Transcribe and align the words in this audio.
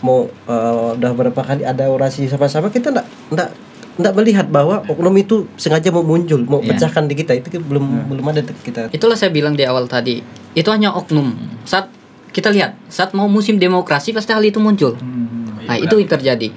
mau 0.00 0.26
uh, 0.46 0.94
udah 0.94 1.10
berapa 1.12 1.40
kali 1.40 1.62
ada 1.62 1.86
orasi 1.86 2.26
sama-sama 2.26 2.70
kita 2.70 2.94
enggak 2.94 3.06
enggak 3.30 3.50
enggak 3.98 4.14
melihat 4.14 4.46
bahwa 4.46 4.78
oknum 4.86 5.10
itu 5.16 5.50
sengaja 5.54 5.90
mau 5.90 6.06
muncul, 6.06 6.38
mau 6.46 6.62
Ya. 6.62 6.70
pecahkan 6.70 7.04
di 7.04 7.18
kita 7.18 7.34
itu 7.34 7.58
belum 7.58 8.06
belum 8.06 8.24
ada 8.30 8.46
kita. 8.46 8.94
Itulah 8.94 9.18
saya 9.18 9.34
bilang 9.34 9.58
di 9.58 9.66
awal 9.66 9.90
tadi. 9.90 10.22
Itu 10.54 10.70
hanya 10.70 10.94
oknum. 10.94 11.34
Saat 11.66 11.90
kita 12.30 12.48
lihat, 12.48 12.78
saat 12.86 13.10
mau 13.10 13.26
musim 13.26 13.58
demokrasi 13.58 14.14
pasti 14.14 14.30
hal 14.30 14.42
itu 14.42 14.62
muncul. 14.62 14.94
Hmm, 14.94 15.26
Nah, 15.66 15.76
itu 15.76 15.98
yang 15.98 16.06
terjadi. 16.08 16.48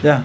Ya, 0.00 0.22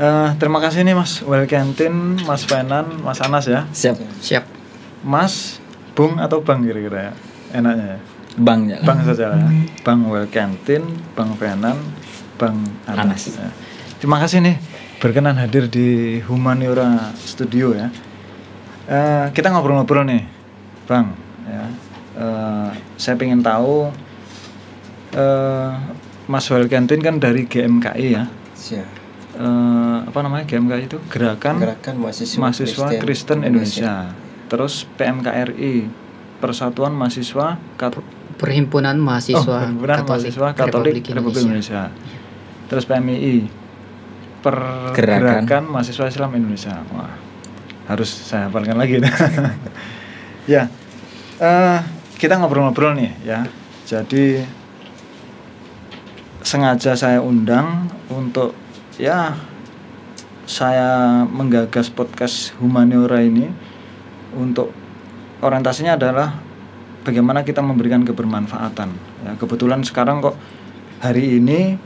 eh, 0.00 0.28
terima 0.40 0.58
kasih 0.58 0.80
nih 0.80 0.96
Mas 0.96 1.20
Welkentin, 1.20 2.16
Mas 2.24 2.42
Fenan, 2.42 2.88
Mas 3.04 3.20
Anas 3.20 3.44
ya. 3.44 3.68
Siap. 3.70 4.00
Siap. 4.18 4.44
Mas, 5.04 5.60
Bung 5.92 6.16
atau 6.16 6.40
Bang 6.40 6.64
kira-kira 6.64 7.10
ya? 7.10 7.14
Enaknya 7.50 7.96
ya. 7.96 7.98
Bang 8.38 8.60
ya. 8.70 8.78
Bang 8.86 9.02
saja 9.02 9.34
ya. 9.34 9.48
Bang 9.82 10.06
Welkentin, 10.06 10.82
Bang 11.18 11.34
Fenan, 11.34 11.76
Bang 12.38 12.62
Anas. 12.86 13.04
Anas. 13.04 13.22
Ya. 13.34 13.50
Terima 14.00 14.16
kasih 14.22 14.40
nih 14.40 14.56
berkenan 15.00 15.36
hadir 15.40 15.66
di 15.66 16.20
Humaniora 16.28 17.12
Studio 17.16 17.72
ya. 17.72 17.88
Eh, 18.90 19.26
kita 19.32 19.48
ngobrol-ngobrol 19.50 20.04
nih, 20.06 20.22
Bang. 20.84 21.16
Ya. 21.48 21.64
Eh, 22.20 22.70
saya 23.00 23.14
pengen 23.16 23.40
tahu 23.40 23.88
eh, 25.16 25.70
Mas 26.30 26.46
Welkentin 26.46 27.02
kan 27.02 27.18
dari 27.18 27.48
GMKI 27.48 28.06
ya. 28.14 28.24
Siap. 28.54 28.88
Eh, 29.40 29.98
apa 30.04 30.18
namanya 30.20 30.44
GMKI 30.44 30.84
itu 30.84 30.98
Gerakan 31.08 31.64
Gerakan 31.64 31.94
mahasiswa, 31.96 32.36
Mahasiswa 32.38 32.86
Kristen, 33.00 33.40
Indonesia. 33.40 34.12
Terus 34.52 34.84
PMKRI 35.00 35.88
Persatuan 36.40 36.96
Mahasiswa 36.96 37.60
Kat- 37.76 38.00
Perhimpunan 38.40 38.96
Oh, 38.96 39.04
Mahasiswa 39.04 39.56
Perhimpunan 39.68 40.00
Katolik, 40.00 40.08
Mahasiswa 40.08 40.48
Katolik 40.56 40.94
Republik 40.96 41.04
Republik 41.12 41.42
Indonesia. 41.44 41.82
Indonesia. 41.92 42.66
Terus 42.72 42.84
PMII 42.88 43.36
Pergerakan 44.40 45.44
Gerakan. 45.44 45.62
Mahasiswa 45.68 46.04
Islam 46.08 46.30
Indonesia. 46.40 46.74
Wah, 46.96 47.12
harus 47.92 48.08
saya 48.08 48.48
hafalkan 48.48 48.80
lagi. 48.80 48.96
ya, 50.56 50.64
eh, 51.36 51.78
kita 52.16 52.40
ngobrol-ngobrol 52.40 52.96
nih 52.96 53.12
ya. 53.20 53.44
Jadi 53.84 54.40
sengaja 56.40 56.96
saya 56.96 57.20
undang 57.20 57.92
untuk 58.08 58.56
ya 58.96 59.36
saya 60.48 61.22
menggagas 61.28 61.92
podcast 61.92 62.56
Humaniora 62.58 63.20
ini 63.20 63.46
untuk 64.32 64.72
orientasinya 65.40 65.96
adalah 65.96 66.36
bagaimana 67.00 67.40
kita 67.40 67.60
memberikan 67.60 68.04
kebermanfaatan. 68.04 68.88
Ya, 69.24 69.32
kebetulan 69.36 69.80
sekarang 69.82 70.20
kok 70.20 70.36
hari 71.00 71.36
ini 71.36 71.80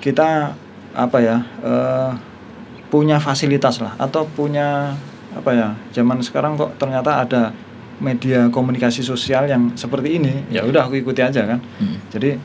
kita 0.00 0.56
apa 0.94 1.18
ya 1.18 1.36
eh, 1.60 2.10
punya 2.88 3.18
fasilitas 3.18 3.80
lah 3.80 3.98
atau 3.98 4.24
punya 4.24 4.94
apa 5.34 5.50
ya 5.50 5.68
zaman 5.90 6.22
sekarang 6.22 6.54
kok 6.54 6.78
ternyata 6.78 7.18
ada 7.20 7.50
media 7.98 8.46
komunikasi 8.48 9.02
sosial 9.02 9.44
yang 9.44 9.74
seperti 9.74 10.22
ini 10.22 10.46
ya 10.46 10.62
udah 10.62 10.86
aku 10.86 10.94
ikuti 10.96 11.18
aja 11.18 11.42
kan 11.44 11.58
Hmm. 11.82 11.98
jadi 12.08 12.38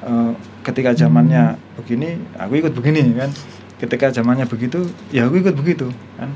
eh, 0.00 0.30
ketika 0.64 0.96
zamannya 0.96 1.52
begini 1.76 2.16
aku 2.34 2.56
ikut 2.58 2.72
begini 2.72 3.12
kan 3.12 3.28
ketika 3.76 4.08
zamannya 4.08 4.48
begitu 4.48 4.88
ya 5.10 5.28
aku 5.28 5.36
ikut 5.38 5.52
begitu 5.54 5.92
kan 6.16 6.30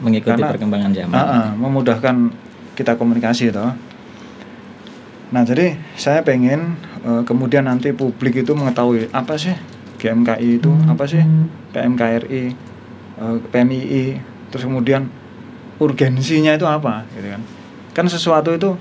Mengikuti 0.00 0.32
Karena- 0.32 0.48
perkembangan 0.48 0.92
zaman. 0.96 1.12
Ah, 1.12 1.28
ah, 1.28 1.48
memudahkan 1.52 2.16
kita 2.80 2.96
komunikasi 2.96 3.52
toh. 3.52 3.76
Nah 5.30 5.42
jadi 5.44 5.76
saya 6.00 6.24
pengen 6.24 6.80
eh, 7.04 7.22
kemudian 7.28 7.68
nanti 7.68 7.92
publik 7.92 8.40
itu 8.40 8.56
mengetahui 8.56 9.12
apa 9.12 9.36
sih 9.36 9.52
GMKI 10.00 10.48
itu, 10.56 10.72
apa 10.88 11.04
sih 11.04 11.20
PMKRI, 11.76 12.44
eh, 13.20 13.38
PMII, 13.52 14.04
terus 14.48 14.64
kemudian 14.64 15.12
urgensinya 15.76 16.56
itu 16.56 16.64
apa, 16.64 17.04
gitu 17.12 17.28
kan? 17.36 17.42
Kan 17.92 18.06
sesuatu 18.08 18.56
itu 18.56 18.72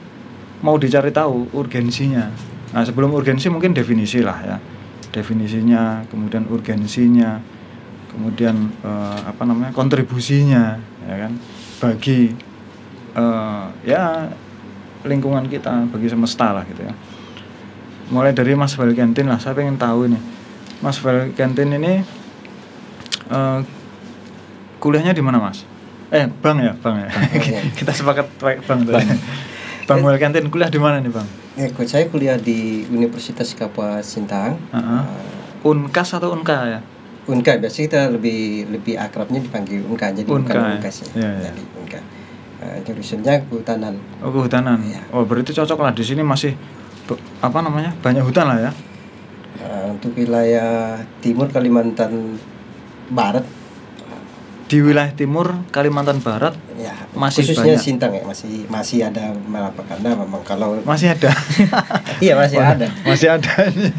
mau 0.63 0.79
dicari 0.79 1.11
tahu 1.11 1.51
urgensinya. 1.51 2.31
Nah 2.71 2.83
sebelum 2.87 3.11
urgensi 3.11 3.51
mungkin 3.51 3.75
definisi 3.75 4.23
lah 4.23 4.39
ya, 4.39 4.57
definisinya, 5.11 6.07
kemudian 6.07 6.47
urgensinya, 6.47 7.43
kemudian 8.15 8.71
eh, 8.79 9.19
apa 9.27 9.43
namanya 9.43 9.75
kontribusinya, 9.75 10.79
ya 11.03 11.15
kan, 11.27 11.35
bagi 11.83 12.31
eh, 13.19 13.63
ya 13.83 14.31
lingkungan 15.03 15.51
kita 15.51 15.91
bagi 15.91 16.07
semesta 16.07 16.55
lah 16.55 16.63
gitu 16.63 16.87
ya 16.87 16.95
mulai 18.09 18.31
dari 18.31 18.55
Mas 18.55 18.73
Valkentin 18.79 19.27
lah 19.27 19.37
saya 19.37 19.53
pengen 19.53 19.75
tahu 19.75 20.07
ini 20.07 20.19
Mas 20.79 20.97
Valkentin 21.03 21.75
ini 21.75 21.99
eh, 23.27 23.59
kuliahnya 24.79 25.11
di 25.11 25.23
mana 25.23 25.43
Mas 25.43 25.67
eh 26.09 26.31
Bang 26.39 26.63
ya 26.63 26.73
Bang 26.79 27.03
ya 27.03 27.11
kita 27.79 27.91
sepakat 27.91 28.31
Bang 28.39 28.87
tadi 28.87 29.03
Bang 29.83 29.99
Valkentin 30.01 30.47
kuliah 30.47 30.71
di 30.71 30.79
mana 30.79 31.03
nih 31.03 31.11
Bang 31.11 31.27
Ya, 31.59 31.67
kok 31.75 31.91
saya 31.91 32.07
kuliah 32.07 32.39
di 32.39 32.87
Universitas 32.87 33.51
Kapuas 33.51 34.07
Sintang. 34.07 34.55
Heeh. 34.71 35.03
Unkas 35.67 36.15
atau 36.15 36.31
Unka 36.31 36.55
ya 36.71 36.79
Unka 37.27 37.59
biasanya 37.59 37.85
kita 37.85 38.01
lebih 38.15 38.71
lebih 38.71 38.95
akrabnya 38.95 39.43
dipanggil 39.43 39.83
Unka 39.85 40.09
jadi 40.15 40.25
Unka, 40.25 40.55
bukan 40.55 40.55
ya? 40.55 40.71
Unkas 40.79 40.95
ya. 41.03 41.07
Iya, 41.13 41.29
iya. 41.29 41.41
Jadi 41.51 41.61
Unka. 41.77 41.99
Eh, 42.59 42.83
jurusannya 42.83 43.39
kehutanan. 43.45 43.95
oh 44.19 44.29
kehutanan 44.29 44.79
Iya. 44.81 44.99
oh 45.09 45.23
berarti 45.23 45.51
cocok 45.51 45.79
lah 45.79 45.91
di 45.91 46.03
sini 46.03 46.19
masih 46.19 46.51
apa 47.39 47.57
namanya 47.59 47.95
banyak 47.97 48.19
hutan 48.21 48.45
lah 48.45 48.59
ya 48.61 48.71
Eh, 49.57 49.85
untuk 49.89 50.11
wilayah 50.13 50.95
timur 51.19 51.47
Kalimantan 51.47 52.39
Barat 53.09 53.43
di 54.65 54.77
wilayah 54.77 55.09
timur 55.09 55.65
Kalimantan 55.67 56.19
Barat 56.19 56.53
ya 56.75 56.93
Masih 57.11 57.41
khususnya 57.41 57.73
banyak. 57.73 57.81
Sintang 57.81 58.11
ya 58.13 58.21
masih 58.21 58.69
masih 58.69 59.01
ada 59.01 59.33
beberapa 59.33 59.81
karena 59.83 60.13
memang 60.13 60.39
kalau 60.43 60.77
masih 60.85 61.09
ada 61.09 61.33
iya 62.23 62.37
masih 62.37 62.55
ada 62.55 62.85
masih 63.01 63.27
ada 63.31 63.51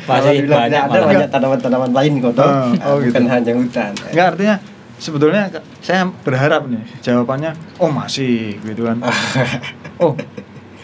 Masih 0.07 0.47
banyak 0.47 0.81
ada 0.87 0.99
banyak 1.03 1.29
tanaman-tanaman 1.29 1.91
lain 1.91 2.13
kok. 2.23 2.33
Oh, 2.35 2.47
Ah, 2.47 2.71
oh 2.87 2.97
bukan 3.03 3.09
gitu. 3.19 3.21
hanya 3.27 3.53
hutan 3.53 3.91
Enggak 4.07 4.27
artinya 4.31 4.57
sebetulnya 5.01 5.49
saya 5.81 6.05
berharap 6.23 6.69
nih 6.69 6.85
jawabannya 7.01 7.57
oh 7.81 7.89
masih 7.89 8.61
gitu 8.61 8.85
kan. 8.85 9.01
oh 10.05 10.13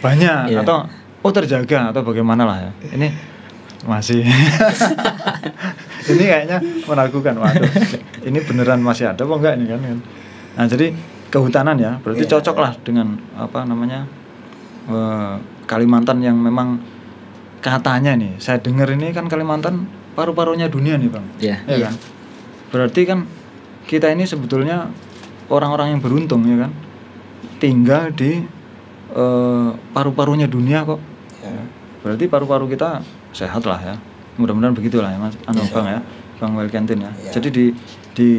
banyak 0.00 0.50
Iya. 0.50 0.64
atau 0.64 0.88
oh 1.20 1.30
terjaga 1.30 1.92
atau 1.92 2.00
bagaimana 2.00 2.42
lah 2.42 2.58
ya. 2.58 2.72
Ini 2.90 3.08
masih 3.84 4.24
ini 6.10 6.24
kayaknya 6.24 6.58
meragukan 6.84 7.34
waduh 7.38 7.70
ini 8.24 8.38
beneran 8.40 8.80
masih 8.80 9.06
ada 9.06 9.22
apa 9.22 9.34
enggak 9.36 9.54
ini 9.58 9.64
kan 9.66 9.80
kan. 9.80 9.98
Nah, 10.56 10.64
jadi 10.66 10.86
kehutanan 11.28 11.76
ya 11.76 12.00
berarti 12.00 12.24
Iya. 12.24 12.30
cocok 12.32 12.56
lah 12.56 12.72
dengan 12.80 13.14
apa 13.36 13.62
namanya 13.62 14.08
eh, 14.88 15.34
Kalimantan 15.66 16.22
yang 16.22 16.38
memang 16.38 16.78
katanya 17.58 18.14
nih 18.14 18.38
saya 18.38 18.62
dengar 18.62 18.86
ini 18.88 19.10
kan 19.10 19.26
Kalimantan 19.26 19.84
paru-parunya 20.14 20.70
dunia 20.70 20.94
nih 20.96 21.10
bang 21.10 21.26
Iya. 21.36 21.56
ya 21.66 21.76
kan 21.90 21.94
berarti 22.70 23.00
kan 23.04 23.26
kita 23.86 24.10
ini 24.10 24.26
sebetulnya 24.26 24.90
orang-orang 25.48 25.96
yang 25.96 26.00
beruntung 26.02 26.42
ya 26.44 26.66
kan? 26.66 26.72
Tinggal 27.62 28.12
di 28.12 28.42
eh, 29.14 29.68
paru-parunya 29.94 30.46
dunia 30.46 30.82
kok. 30.84 31.00
Ya. 31.46 31.62
berarti 32.02 32.26
paru-paru 32.30 32.66
kita 32.70 33.02
sehat 33.30 33.62
lah 33.66 33.78
ya. 33.78 33.94
Mudah-mudahan 34.38 34.74
begitulah 34.74 35.10
ya 35.10 35.18
mas. 35.18 35.34
Anu 35.46 35.62
Insya 35.62 35.74
bang 35.74 35.86
ya. 35.90 36.00
Bang 36.36 36.52
Welkentin 36.54 36.98
ya. 37.00 37.10
Iya. 37.16 37.30
jadi 37.40 37.48
di 37.48 37.64
di 38.12 38.30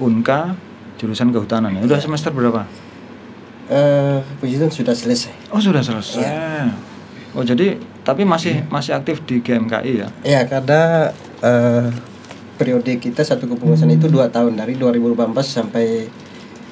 Unka 0.00 0.56
jurusan 0.96 1.30
kehutanan 1.30 1.74
ya. 1.76 1.82
Udah 1.84 1.98
Iya. 1.98 2.06
semester 2.06 2.30
berapa? 2.32 2.64
Eh, 3.70 4.18
puji 4.42 4.58
Tuhan 4.58 4.70
sudah 4.74 4.94
selesai. 4.94 5.54
Oh 5.54 5.60
sudah 5.62 5.82
selesai. 5.82 6.22
Iya. 6.22 6.70
oh 7.32 7.40
jadi 7.42 7.78
tapi 8.02 8.26
masih 8.26 8.66
masih 8.68 8.92
aktif 8.98 9.22
di 9.24 9.40
GMKI 9.40 9.92
ya? 10.02 10.08
Ya 10.26 10.40
karena 10.44 11.10
eh, 11.40 11.86
periode 12.54 12.96
kita 12.96 13.20
satu 13.20 13.46
kepengurusan 13.46 13.90
itu 13.90 14.06
dua 14.06 14.28
tahun 14.28 14.54
dari 14.54 14.74
2018 14.74 15.16
sampai 15.42 16.06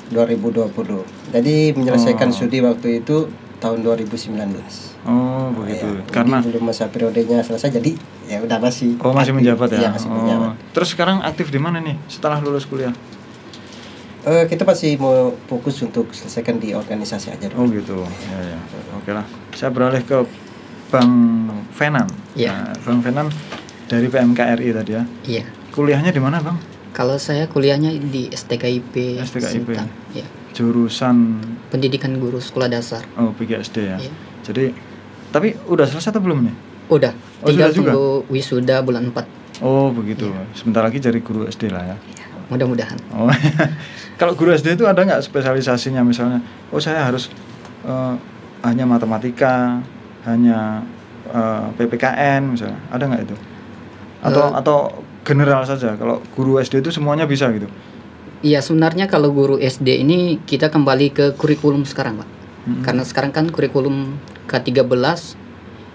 2020 0.09 0.75
jadi 1.31 1.55
menyelesaikan 1.73 2.29
Oh. 2.29 2.35
studi 2.35 2.59
waktu 2.59 3.01
itu 3.01 3.31
tahun 3.57 3.79
2019 3.81 4.35
oh 5.03 5.49
begitu 5.55 5.87
Ya, 5.87 6.03
karena 6.11 6.39
belum 6.41 6.63
masa 6.65 6.87
periodenya 6.87 7.41
selesai 7.41 7.71
jadi 7.73 7.95
ya 8.27 8.39
udah 8.39 8.59
masih 8.59 8.99
oh 8.99 9.11
masih 9.11 9.31
aktif. 9.31 9.39
menjabat 9.39 9.69
ya 9.71 9.79
Iya, 9.79 9.89
masih 9.93 10.09
oh. 10.09 10.15
menjabat 10.17 10.53
terus 10.71 10.89
sekarang 10.91 11.19
aktif 11.21 11.47
di 11.49 11.59
mana 11.59 11.79
nih 11.79 11.97
setelah 12.07 12.39
lulus 12.39 12.65
kuliah 12.65 12.93
Eh, 14.21 14.45
kita 14.45 14.69
masih 14.69 15.01
mau 15.01 15.33
fokus 15.49 15.81
untuk 15.81 16.13
selesaikan 16.13 16.61
di 16.61 16.77
organisasi 16.77 17.33
aja 17.33 17.49
Oh 17.57 17.65
dulu. 17.65 17.81
gitu. 17.81 18.05
Ya 18.29 18.53
ya. 18.53 18.61
Oke 18.93 19.17
lah. 19.17 19.25
Saya 19.51 19.73
beralih 19.73 20.05
ke 20.05 20.13
Bang 20.93 21.09
Venan. 21.73 22.05
Iya. 22.37 22.53
Nah, 22.53 22.77
Bang 22.85 23.01
Venan 23.01 23.33
dari 23.89 24.13
PMKRI 24.13 24.77
tadi 24.77 24.93
ya. 24.93 25.09
Iya. 25.25 25.49
Kuliahnya 25.71 26.11
di 26.11 26.19
mana, 26.19 26.43
Bang? 26.43 26.59
Kalau 26.91 27.15
saya 27.17 27.47
kuliahnya 27.47 27.95
di 27.95 28.27
STKIP 28.29 29.23
STKIP. 29.23 29.71
Sintang. 29.71 29.89
Ya. 30.11 30.27
Jurusan 30.51 31.39
Pendidikan 31.71 32.19
guru 32.19 32.43
sekolah 32.43 32.67
dasar. 32.67 33.07
oh 33.15 33.31
PGSD 33.33 33.77
ya. 33.87 33.97
Iya. 33.97 34.13
Jadi 34.43 34.65
Tapi 35.31 35.55
udah 35.71 35.87
selesai 35.87 36.11
atau 36.11 36.19
belum 36.19 36.43
nih? 36.43 36.55
Udah, 36.91 37.15
Oh, 37.41 37.47
tinggal 37.47 37.71
sudah 37.71 37.95
juga? 37.95 38.27
wisuda 38.27 38.83
bulan 38.83 39.15
4. 39.15 39.63
Oh 39.63 39.95
begitu. 39.95 40.27
Iya. 40.27 40.43
Sebentar 40.53 40.83
lagi 40.83 40.99
jadi 40.99 41.23
guru 41.23 41.47
SD 41.47 41.71
lah 41.71 41.95
ya. 41.95 41.97
Mudah-mudahan. 42.51 42.99
Oh, 43.15 43.31
kalau 44.19 44.35
guru 44.35 44.51
SD 44.51 44.75
itu 44.75 44.91
ada 44.91 44.99
nggak 44.99 45.23
spesialisasinya 45.23 46.03
misalnya? 46.03 46.43
Oh 46.75 46.83
saya 46.83 47.07
harus 47.07 47.31
eh, 47.87 48.15
hanya 48.67 48.83
matematika, 48.85 49.79
hanya 50.27 50.83
eh, 51.31 51.67
PPKN 51.79 52.51
misalnya, 52.51 52.83
ada 52.91 53.07
nggak 53.07 53.23
itu? 53.23 53.37
Atau 54.21 54.45
Eh. 54.51 54.59
atau 54.59 54.79
general 55.27 55.63
saja? 55.69 55.95
Kalau 55.97 56.25
guru 56.35 56.59
SD 56.59 56.85
itu 56.85 56.91
semuanya 56.95 57.29
bisa 57.29 57.49
gitu? 57.53 57.69
Iya, 58.41 58.65
sebenarnya 58.65 59.05
kalau 59.05 59.33
guru 59.37 59.61
SD 59.61 60.01
ini 60.01 60.41
kita 60.49 60.73
kembali 60.73 61.07
ke 61.13 61.27
kurikulum 61.37 61.85
sekarang, 61.85 62.25
Pak. 62.25 62.29
Mm-mm. 62.65 62.83
Karena 62.85 63.03
sekarang 63.05 63.33
kan 63.37 63.45
kurikulum 63.53 64.17
K13 64.49 65.37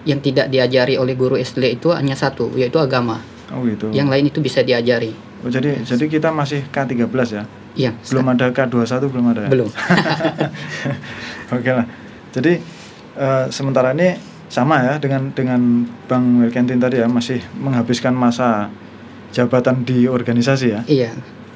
yang 0.06 0.22
tidak 0.22 0.46
diajari 0.54 0.94
oleh 0.94 1.18
guru 1.18 1.34
SD 1.34 1.82
itu 1.82 1.90
hanya 1.90 2.14
satu, 2.14 2.54
yaitu 2.54 2.78
agama. 2.78 3.18
Oh 3.50 3.66
gitu. 3.66 3.90
Yang 3.90 4.08
lain 4.10 4.24
itu 4.30 4.38
bisa 4.38 4.62
diajari. 4.62 5.10
Oh, 5.42 5.50
jadi 5.50 5.82
jadi 5.82 6.04
kita 6.06 6.30
masih 6.30 6.66
K13 6.70 7.10
ya? 7.34 7.44
Iya, 7.76 7.92
Belum 8.08 8.24
ada 8.32 8.48
K21 8.50 9.04
belum 9.12 9.26
ada 9.36 9.40
ya? 9.46 9.48
belum. 9.52 9.68
Oke 11.60 11.70
lah. 11.70 11.86
Jadi 12.32 12.52
eh, 13.18 13.44
sementara 13.52 13.92
ini 13.92 14.16
sama 14.46 14.80
ya 14.80 14.94
dengan 15.02 15.34
dengan 15.34 15.84
Bang 16.06 16.40
Wilkentin 16.40 16.78
tadi 16.78 17.02
ya 17.02 17.10
masih 17.10 17.42
menghabiskan 17.58 18.14
masa 18.14 18.70
jabatan 19.30 19.82
di 19.82 20.06
organisasi 20.06 20.66
ya. 20.68 20.80
iya, 20.86 21.10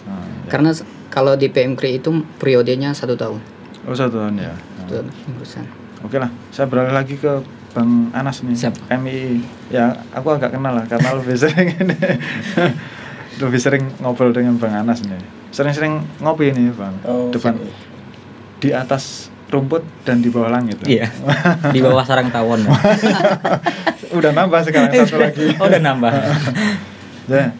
Nah, 0.04 0.20
ya. 0.44 0.48
karena 0.48 0.70
kalau 1.08 1.34
di 1.34 1.46
PMKRI 1.46 1.98
itu 1.98 2.10
periodenya 2.36 2.90
satu 2.90 3.14
tahun. 3.14 3.40
Oh 3.82 3.92
satu 3.92 4.18
tahun 4.18 4.38
ya. 4.38 4.52
Nah, 4.54 4.86
Itu 4.86 5.02
urusan. 5.30 5.64
Oke 6.00 6.16
lah, 6.16 6.30
saya 6.48 6.64
beralih 6.64 6.90
lagi 6.90 7.14
ke 7.14 7.40
Bang 7.70 8.10
Anas 8.10 8.40
nih. 8.40 8.56
Siap. 8.56 8.74
MII. 8.90 9.40
Ya 9.68 9.92
aku 10.10 10.30
agak 10.30 10.50
kenal 10.50 10.72
lah 10.72 10.84
karena 10.84 11.14
lebih 11.14 11.34
sering 11.34 11.68
ini. 11.82 11.96
lebih 13.38 13.56
sering 13.56 13.84
ngobrol 13.98 14.30
dengan 14.30 14.56
Bang 14.56 14.74
Anas 14.76 15.00
nih. 15.00 15.20
Sering-sering 15.50 15.98
ngopi 16.18 16.50
nih 16.50 16.70
Bang. 16.72 16.94
Oh, 17.02 17.30
Depan 17.30 17.56
siap. 17.56 17.74
di 18.58 18.70
atas 18.70 19.04
rumput 19.48 19.82
dan 20.04 20.18
di 20.18 20.28
bawah 20.28 20.50
langit. 20.52 20.78
Iya. 20.84 21.10
Di 21.68 21.80
bawah 21.80 22.02
sarang 22.02 22.30
tawon. 22.30 22.62
Udah 24.18 24.30
nambah 24.30 24.60
sekarang 24.62 24.90
satu 24.96 25.18
lagi. 25.18 25.54
oh, 25.58 25.66
udah 25.70 25.78
nambah. 25.80 26.10
Ya. 27.30 27.50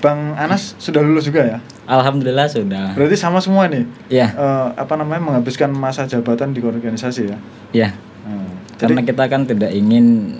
Bang 0.00 0.32
Anas 0.34 0.72
sudah 0.80 1.04
lulus 1.04 1.28
juga 1.28 1.44
ya? 1.44 1.58
Alhamdulillah 1.84 2.48
sudah. 2.48 2.96
Berarti 2.96 3.16
sama 3.18 3.36
semua 3.42 3.68
nih. 3.68 3.84
Iya, 4.08 4.32
eh, 4.32 4.66
apa 4.78 4.96
namanya 4.96 5.20
menghabiskan 5.20 5.68
masa 5.70 6.08
jabatan 6.08 6.56
di 6.56 6.64
organisasi 6.64 7.22
ya? 7.28 7.38
iya. 7.70 7.88
Hmm. 8.24 8.48
Karena 8.80 9.04
Jadi, 9.04 9.08
kita 9.12 9.24
kan 9.28 9.42
tidak 9.44 9.70
ingin 9.72 10.36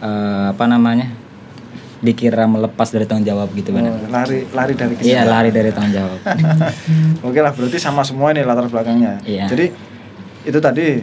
eh, 0.00 0.44
apa 0.50 0.64
namanya? 0.66 1.08
dikira 1.98 2.46
melepas 2.46 2.94
dari 2.94 3.10
tanggung 3.10 3.26
jawab 3.26 3.50
gitu 3.58 3.74
kan. 3.74 3.82
oh, 3.90 3.98
lari 4.06 4.46
lari 4.54 4.74
dari 4.78 4.94
Iya, 5.02 5.26
kesalahan. 5.26 5.26
lari 5.34 5.50
dari 5.50 5.70
tanggung 5.74 5.94
jawab. 5.98 6.18
Oke 7.26 7.42
lah, 7.42 7.50
berarti 7.50 7.74
sama 7.74 8.06
semua 8.06 8.30
nih 8.30 8.46
latar 8.46 8.70
belakangnya. 8.70 9.18
Iya. 9.26 9.50
Jadi 9.50 9.66
itu 10.46 10.58
tadi 10.62 11.02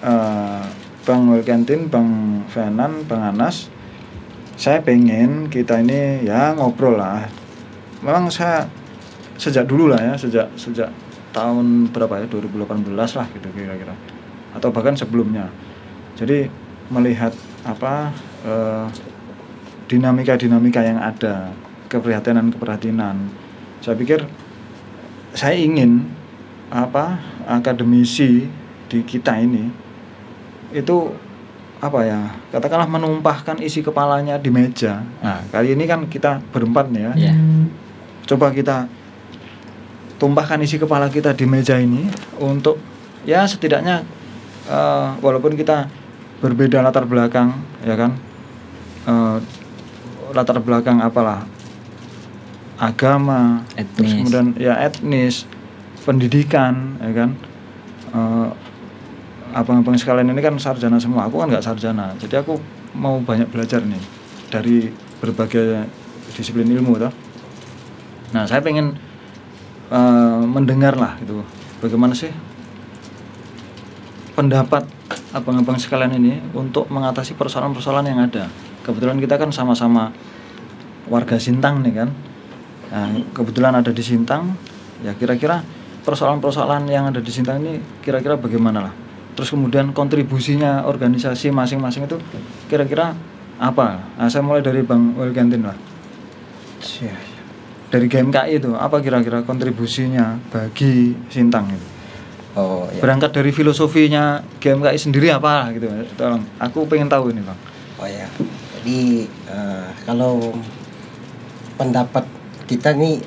eh, 0.00 0.62
Bang 1.02 1.22
Wilkentin, 1.28 1.90
Bang 1.90 2.06
Venan, 2.46 3.02
Bang 3.10 3.34
Anas, 3.34 3.66
saya 4.54 4.78
pengen 4.80 5.50
kita 5.50 5.82
ini 5.82 6.26
ya 6.26 6.54
ngobrol 6.54 6.98
lah. 6.98 7.26
Memang 8.04 8.30
saya 8.30 8.68
sejak 9.34 9.66
dulu 9.66 9.90
lah 9.90 10.00
ya, 10.00 10.14
sejak 10.14 10.46
sejak 10.54 10.90
tahun 11.34 11.90
berapa 11.90 12.22
ya 12.22 12.26
2018 12.30 12.94
lah 12.94 13.26
gitu 13.34 13.48
kira-kira, 13.50 13.94
atau 14.54 14.70
bahkan 14.70 14.94
sebelumnya. 14.94 15.50
Jadi 16.14 16.46
melihat 16.92 17.34
apa 17.66 18.14
eh, 18.46 18.86
dinamika-dinamika 19.90 20.80
yang 20.84 21.02
ada, 21.02 21.50
keprihatinan-keprihatinan. 21.90 23.16
Saya 23.82 23.98
pikir 23.98 24.22
saya 25.34 25.58
ingin 25.58 26.06
apa 26.70 27.18
akademisi 27.46 28.46
di 28.86 28.98
kita 29.02 29.34
ini 29.38 29.68
itu 30.74 31.10
apa 31.84 32.00
ya 32.00 32.32
katakanlah 32.48 32.88
menumpahkan 32.88 33.60
isi 33.60 33.84
kepalanya 33.84 34.40
di 34.40 34.48
meja. 34.48 35.04
Nah 35.20 35.44
kali 35.52 35.76
ini 35.76 35.84
kan 35.84 36.08
kita 36.08 36.40
berempat 36.48 36.88
nih 36.88 37.02
ya. 37.04 37.12
Iya. 37.12 37.34
Coba 38.24 38.48
kita 38.56 38.88
tumpahkan 40.16 40.56
isi 40.64 40.80
kepala 40.80 41.12
kita 41.12 41.36
di 41.36 41.44
meja 41.44 41.76
ini 41.76 42.08
untuk 42.40 42.80
ya 43.28 43.44
setidaknya 43.44 44.00
eh, 44.64 45.08
walaupun 45.20 45.52
kita 45.52 45.92
berbeda 46.40 46.80
latar 46.80 47.04
belakang 47.04 47.52
ya 47.84 47.92
kan 48.00 48.16
eh, 49.04 49.38
latar 50.32 50.64
belakang 50.64 51.04
apalah 51.04 51.44
agama 52.80 53.62
terus 53.76 54.10
Etnis. 54.10 54.12
kemudian 54.18 54.46
ya 54.58 54.74
etnis 54.82 55.34
pendidikan 56.02 56.98
ya 56.98 57.12
kan 57.12 57.30
abang-abang 59.54 59.94
sekalian 59.94 60.34
ini 60.34 60.42
kan 60.42 60.58
sarjana 60.58 60.98
semua. 60.98 61.30
Aku 61.30 61.38
kan 61.38 61.46
nggak 61.46 61.62
sarjana. 61.62 62.10
Jadi 62.18 62.34
aku 62.34 62.58
mau 62.98 63.22
banyak 63.22 63.46
belajar 63.46 63.86
nih 63.86 64.02
dari 64.50 64.90
berbagai 65.22 65.86
disiplin 66.34 66.66
ilmu 66.66 66.98
toh. 66.98 67.14
Nah 68.34 68.44
saya 68.50 68.58
pengen 68.58 68.98
eh, 69.94 70.42
mendengar 70.44 70.98
lah 70.98 71.14
gitu 71.22 71.46
bagaimana 71.78 72.18
sih 72.18 72.34
pendapat 74.34 74.82
abang-abang 75.30 75.78
sekalian 75.78 76.18
ini 76.18 76.42
untuk 76.50 76.90
mengatasi 76.90 77.38
persoalan-persoalan 77.38 78.10
yang 78.10 78.20
ada? 78.26 78.50
Kebetulan 78.82 79.22
kita 79.22 79.38
kan 79.38 79.54
sama-sama 79.54 80.10
warga 81.06 81.38
Sintang 81.38 81.80
nih 81.86 81.94
kan. 81.94 82.10
Nah, 82.90 83.10
kebetulan 83.30 83.78
ada 83.78 83.94
di 83.94 84.02
Sintang. 84.02 84.58
Ya 85.06 85.14
kira-kira 85.14 85.62
persoalan-persoalan 86.02 86.90
yang 86.90 87.14
ada 87.14 87.22
di 87.22 87.30
Sintang 87.30 87.62
ini 87.62 87.78
kira-kira 88.02 88.34
bagaimana 88.34 88.90
lah 88.90 89.03
terus 89.34 89.50
kemudian 89.50 89.90
kontribusinya 89.90 90.86
organisasi 90.86 91.50
masing-masing 91.50 92.06
itu 92.06 92.16
kira-kira 92.66 93.14
apa 93.58 94.02
nah, 94.14 94.26
saya 94.26 94.42
mulai 94.42 94.62
dari 94.62 94.82
Bang 94.82 95.14
Wilkentin 95.14 95.62
lah 95.62 95.76
Siap. 96.78 97.34
dari 97.90 98.06
GMKI 98.06 98.58
itu 98.58 98.70
apa 98.74 98.98
kira-kira 98.98 99.42
kontribusinya 99.42 100.38
bagi 100.50 101.14
Sintang 101.28 101.70
itu 101.70 101.86
Oh 102.54 102.86
ya. 102.86 103.02
berangkat 103.02 103.34
dari 103.34 103.50
filosofinya 103.50 104.38
GMKI 104.62 104.94
sendiri 104.94 105.26
apa 105.28 105.74
gitu 105.74 105.90
tolong 106.14 106.46
aku 106.56 106.86
pengen 106.86 107.10
tahu 107.10 107.34
ini 107.34 107.42
bang 107.42 107.58
Oh 107.94 108.06
ya. 108.06 108.26
Jadi 108.78 109.26
eh, 109.46 109.86
kalau 110.04 110.50
pendapat 111.74 112.26
kita 112.66 112.94
nih 112.94 113.18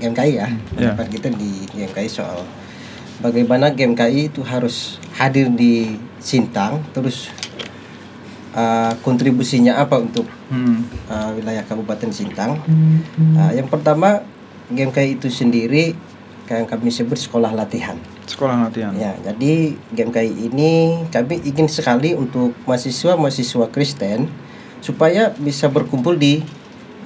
GMKI 0.00 0.32
ya, 0.32 0.48
Ya. 0.48 0.92
pendapat 0.92 1.06
kita 1.12 1.28
di 1.32 1.64
GMKI 1.70 2.08
soal 2.08 2.40
bagaimana 3.20 3.70
GMKI 3.70 4.32
itu 4.32 4.40
harus 4.42 4.98
hadir 5.14 5.50
di 5.52 5.98
Sintang, 6.18 6.80
terus 6.96 7.28
eh, 8.56 8.92
kontribusinya 9.04 9.76
apa 9.76 10.00
untuk 10.00 10.24
hmm. 10.50 10.78
eh, 11.10 11.30
wilayah 11.36 11.62
Kabupaten 11.68 12.10
Sintang. 12.10 12.58
Eh, 13.38 13.52
yang 13.60 13.68
pertama 13.68 14.24
GMKI 14.72 15.20
itu 15.20 15.28
sendiri 15.28 15.92
yang 16.48 16.68
kami 16.68 16.92
sebut 16.92 17.16
sekolah 17.16 17.56
latihan. 17.56 17.96
sekolah 18.24 18.68
latihan 18.68 18.92
Ya, 18.96 19.16
jadi 19.20 19.76
GMKI 19.92 20.48
ini 20.48 20.72
kami 21.08 21.40
ingin 21.44 21.68
sekali 21.68 22.12
untuk 22.16 22.56
mahasiswa-mahasiswa 22.68 23.68
Kristen 23.72 24.28
supaya 24.84 25.32
bisa 25.40 25.68
berkumpul 25.72 26.16
di 26.16 26.44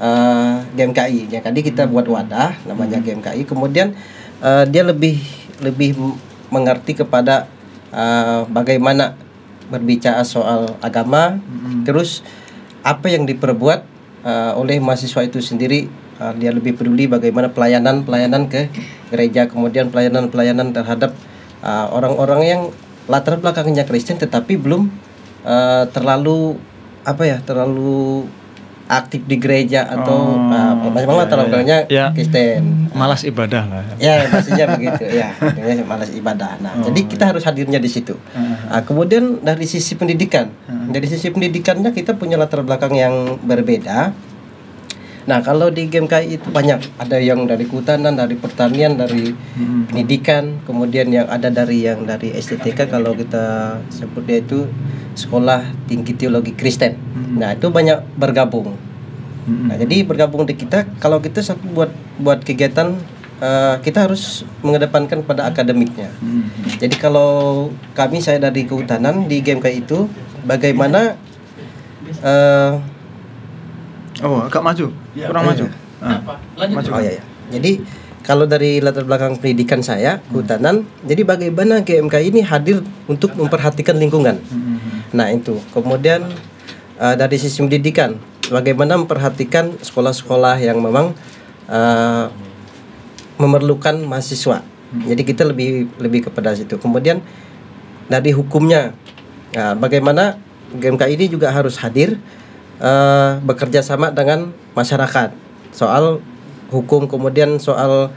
uh, 0.03 0.63
GMKI. 0.75 1.31
Ya, 1.31 1.39
tadi 1.43 1.63
kita 1.63 1.87
buat 1.87 2.07
wadah 2.07 2.55
namanya 2.67 2.99
GMKI. 2.99 3.47
Kemudian 3.47 3.95
uh, 4.43 4.67
dia 4.67 4.83
lebih 4.83 5.23
lebih 5.61 5.99
mengerti 6.49 6.97
kepada 6.97 7.51
uh, 7.93 8.49
bagaimana 8.49 9.15
berbicara 9.69 10.25
soal 10.25 10.81
agama, 10.81 11.37
Mm-mm. 11.45 11.85
terus 11.85 12.25
apa 12.81 13.13
yang 13.13 13.29
diperbuat 13.29 13.85
uh, 14.25 14.53
oleh 14.57 14.81
mahasiswa 14.81 15.29
itu 15.29 15.45
sendiri 15.45 15.93
uh, 16.23 16.33
dia 16.35 16.51
lebih 16.55 16.79
peduli 16.79 17.05
bagaimana 17.05 17.53
pelayanan 17.53 18.03
pelayanan 18.07 18.49
ke 18.49 18.73
gereja 19.13 19.51
kemudian 19.51 19.93
pelayanan 19.93 20.33
pelayanan 20.33 20.73
terhadap 20.73 21.13
uh, 21.61 21.91
orang-orang 21.93 22.41
yang 22.45 22.63
latar 23.09 23.41
belakangnya 23.41 23.85
Kristen 23.85 24.17
tetapi 24.17 24.57
belum 24.57 24.89
uh, 25.45 25.85
terlalu 25.91 26.57
apa 27.05 27.25
ya 27.25 27.39
terlalu 27.41 28.29
aktif 28.89 29.23
di 29.29 29.37
gereja 29.37 29.85
atau 29.85 30.35
Oh, 30.35 30.51
uh, 30.51 30.73
memang 30.91 31.17
ya, 31.17 31.21
latar 31.23 31.37
ya, 31.39 31.45
belakangnya 31.45 31.79
ya. 31.87 32.07
Kristen. 32.11 32.89
Malas 32.97 33.23
ibadah 33.23 33.63
lah 33.69 33.85
ya. 34.01 34.25
Pastinya 34.27 34.67
begitu 34.75 35.05
ya. 35.13 35.29
Malas 35.85 36.11
ibadah. 36.11 36.57
Nah 36.59 36.73
Oh, 36.81 36.89
jadi 36.89 37.05
kita 37.05 37.25
harus 37.29 37.45
hadirnya 37.45 37.77
di 37.77 37.87
situ. 37.87 38.17
Nah, 38.35 38.81
kemudian 38.83 39.45
dari 39.45 39.69
sisi 39.69 39.95
pendidikan, 39.95 40.49
Hmm. 40.65 40.89
dari 40.89 41.05
sisi 41.05 41.29
pendidikannya 41.29 41.93
kita 41.93 42.17
punya 42.17 42.41
latar 42.41 42.65
belakang 42.65 42.97
yang 42.97 43.37
berbeda. 43.41 44.13
Nah, 45.29 45.45
kalau 45.45 45.69
di 45.69 45.93
game 45.93 46.09
KI 46.09 46.41
itu 46.41 46.49
banyak, 46.49 46.81
ada 46.97 47.21
yang 47.21 47.45
dari 47.45 47.69
kehutanan, 47.69 48.17
dari 48.17 48.33
pertanian, 48.33 48.97
dari 48.97 49.37
pendidikan, 49.93 50.65
kemudian 50.65 51.13
yang 51.13 51.29
ada 51.29 51.53
dari 51.53 51.85
yang 51.85 52.09
dari 52.09 52.33
STTK 52.33 52.89
kalau 52.89 53.13
kita 53.13 53.77
sebutnya 53.93 54.41
itu 54.41 54.65
Sekolah 55.13 55.69
Tinggi 55.85 56.17
Teologi 56.17 56.57
Kristen. 56.57 56.97
Nah, 57.37 57.53
itu 57.53 57.69
banyak 57.69 58.17
bergabung. 58.17 58.73
Mm-mm. 59.45 59.69
Nah, 59.69 59.77
jadi 59.77 60.01
bergabung 60.09 60.49
di 60.49 60.57
kita 60.57 60.89
kalau 60.97 61.21
kita 61.21 61.45
satu 61.45 61.61
buat 61.77 61.93
buat 62.17 62.41
kegiatan 62.41 62.97
eh, 63.45 63.77
kita 63.85 64.09
harus 64.09 64.49
mengedepankan 64.65 65.25
pada 65.29 65.45
akademiknya. 65.45 66.09
Mm-mm. 66.25 66.81
Jadi 66.81 66.97
kalau 66.97 67.69
kami 67.93 68.25
saya 68.25 68.41
dari 68.41 68.65
kehutanan 68.65 69.29
di 69.29 69.45
game 69.45 69.61
kayak 69.61 69.85
itu 69.85 70.09
bagaimana 70.49 71.21
eh 72.25 72.73
Oh, 74.23 74.43
agak 74.45 74.63
maju. 74.63 74.87
Kurang 75.15 75.43
Oh, 75.45 75.49
maju. 75.51 75.65
iya. 75.67 75.77
Ah, 75.99 76.19
maju. 76.75 76.91
oh 76.95 77.01
ya 77.03 77.13
ya. 77.19 77.23
Jadi 77.55 77.83
kalau 78.23 78.45
dari 78.45 78.79
latar 78.83 79.09
belakang 79.09 79.39
pendidikan 79.41 79.81
saya 79.81 80.21
kehutanan, 80.29 80.85
jadi 81.07 81.23
bagaimana 81.25 81.81
GMK 81.81 82.15
ini 82.29 82.41
hadir 82.45 82.85
untuk 83.09 83.33
memperhatikan 83.39 83.97
lingkungan. 83.97 84.37
Mm-mm. 84.43 85.15
Nah 85.17 85.33
itu. 85.33 85.57
Kemudian 85.73 86.29
eh, 86.99 87.15
dari 87.17 87.37
sisi 87.41 87.63
pendidikan, 87.63 88.19
bagaimana 88.53 88.99
memperhatikan 89.01 89.79
sekolah-sekolah 89.81 90.61
yang 90.61 90.83
memang 90.83 91.15
eh, 91.71 92.27
memerlukan 93.39 94.03
mahasiswa. 94.03 94.67
Jadi 94.89 95.23
kita 95.23 95.45
lebih 95.45 95.87
lebih 96.01 96.27
kepada 96.27 96.57
situ. 96.57 96.81
Kemudian 96.81 97.21
dari 98.09 98.33
hukumnya, 98.33 98.97
nah, 99.53 99.77
bagaimana 99.77 100.41
GMK 100.73 101.13
ini 101.13 101.25
juga 101.29 101.53
harus 101.53 101.77
hadir 101.77 102.17
eh, 102.83 103.31
bekerja 103.43 103.83
sama 103.83 104.11
dengan 104.15 104.51
masyarakat 104.75 105.35
soal 105.75 106.23
hukum 106.71 107.07
kemudian 107.07 107.59
soal 107.61 108.11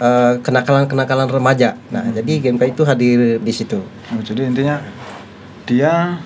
eh, 0.00 0.34
kenakalan-kenakalan 0.42 1.28
remaja. 1.28 1.76
Nah 1.90 2.06
jadi 2.10 2.50
GMK 2.50 2.62
itu 2.74 2.82
hadir 2.86 3.18
di 3.38 3.52
situ. 3.52 3.80
Oh, 4.10 4.22
jadi 4.22 4.48
intinya 4.48 4.80
dia 5.68 6.18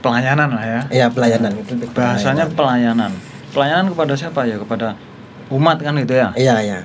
pelayanan 0.00 0.48
lah 0.54 0.64
ya. 0.64 0.80
Ya 1.04 1.06
pelayanan 1.10 1.52
itu. 1.58 1.74
Bahasanya 1.92 2.46
pelayanan. 2.52 3.12
Pelayanan 3.52 3.92
kepada 3.92 4.12
siapa 4.14 4.46
ya? 4.46 4.56
Kepada 4.60 4.94
umat 5.52 5.80
kan 5.80 5.96
gitu 5.98 6.14
ya. 6.16 6.30
Iya 6.36 6.56
ya. 6.62 6.78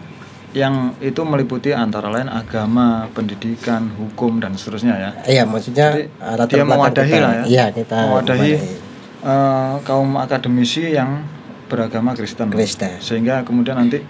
Yang 0.53 0.93
itu 1.01 1.21
meliputi 1.25 1.73
antara 1.73 2.13
lain 2.13 2.29
agama, 2.29 3.09
pendidikan, 3.17 3.89
hukum 3.97 4.37
dan 4.37 4.53
seterusnya 4.53 4.93
ya. 4.93 5.09
Iya 5.25 5.43
maksudnya 5.49 5.97
Jadi, 5.97 6.05
uh, 6.21 6.45
dia 6.45 6.65
mewadahi 6.65 7.09
kita. 7.09 7.23
lah 7.23 7.31
ya. 7.33 7.43
Iya 7.49 7.65
kita 7.73 7.97
Mewadahi 8.09 8.51
eh, 9.23 9.75
kaum 9.81 10.15
akademisi 10.15 10.91
yang 10.91 11.23
beragama 11.65 12.13
Kristen. 12.13 12.51
Kristen. 12.51 12.99
Sehingga 12.99 13.41
kemudian 13.41 13.73
nanti 13.73 14.03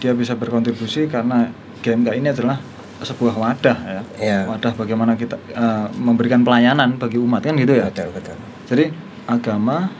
dia 0.00 0.14
bisa 0.14 0.32
berkontribusi 0.32 1.04
karena 1.06 1.50
GMK 1.80 2.16
ini 2.16 2.28
adalah 2.30 2.56
sebuah 3.00 3.34
wadah 3.34 3.78
ya. 3.80 4.02
Iya. 4.16 4.38
Wadah 4.46 4.72
bagaimana 4.72 5.16
kita 5.16 5.36
eh, 5.50 5.86
memberikan 5.96 6.40
pelayanan 6.40 6.96
bagi 6.96 7.18
umat 7.18 7.42
kan 7.42 7.56
gitu 7.56 7.74
ya. 7.74 7.88
Betul 7.88 8.12
betul. 8.12 8.36
Jadi 8.64 8.84
agama, 9.26 9.90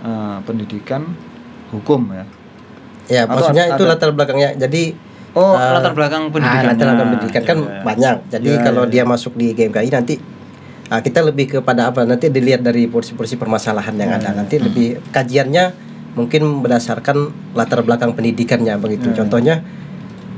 eh, 0.00 0.38
pendidikan, 0.42 1.02
hukum 1.70 2.10
ya. 2.10 2.24
Ya 3.08 3.22
Atau 3.24 3.40
maksudnya 3.40 3.64
ada- 3.68 3.76
itu 3.76 3.84
latar 3.88 4.10
belakangnya. 4.12 4.52
Jadi 4.58 5.08
Oh, 5.36 5.54
uh, 5.54 5.76
latar 5.76 5.92
belakang 5.92 6.22
ah, 6.24 6.32
pendidikannya. 6.32 6.72
latar 6.72 6.86
belakang 6.88 7.08
pendidikan 7.12 7.42
kan 7.44 7.58
Ya, 7.60 7.68
ya. 7.68 7.82
banyak. 7.84 8.16
Jadi 8.32 8.50
Ya, 8.50 8.60
kalau 8.64 8.82
ya, 8.82 8.90
dia 8.90 9.02
masuk 9.04 9.32
di 9.36 9.52
GMKI 9.52 9.90
nanti 9.92 10.14
ah, 10.88 11.00
kita 11.00 11.20
lebih 11.24 11.60
kepada 11.60 11.88
apa? 11.92 12.04
Nanti 12.04 12.28
dilihat 12.28 12.64
dari 12.64 12.88
porsi-porsi 12.88 13.36
permasalahan 13.36 13.94
yang 13.96 14.10
Ya, 14.12 14.18
ada. 14.20 14.30
Nanti 14.36 14.56
lebih 14.60 15.00
kajiannya 15.12 15.64
mungkin 16.16 16.64
berdasarkan 16.64 17.30
latar 17.54 17.84
belakang 17.86 18.12
pendidikannya 18.16 18.74
begitu. 18.80 19.12
Ya. 19.12 19.14
Contohnya 19.22 19.54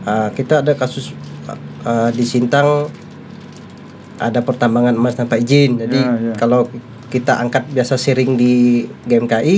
ah, 0.04 0.28
kita 0.34 0.60
ada 0.62 0.74
kasus 0.76 1.14
ah, 1.86 2.10
di 2.12 2.22
Sintang 2.26 2.90
ada 4.20 4.44
pertambangan 4.44 4.92
emas 4.94 5.16
tanpa 5.16 5.40
izin. 5.40 5.80
Jadi 5.80 5.96
Ya, 5.96 6.12
ya. 6.30 6.34
kalau 6.36 6.68
kita 7.10 7.40
angkat 7.40 7.66
biasa 7.72 7.98
sharing 7.98 8.36
di 8.38 8.86
GMKI 9.08 9.56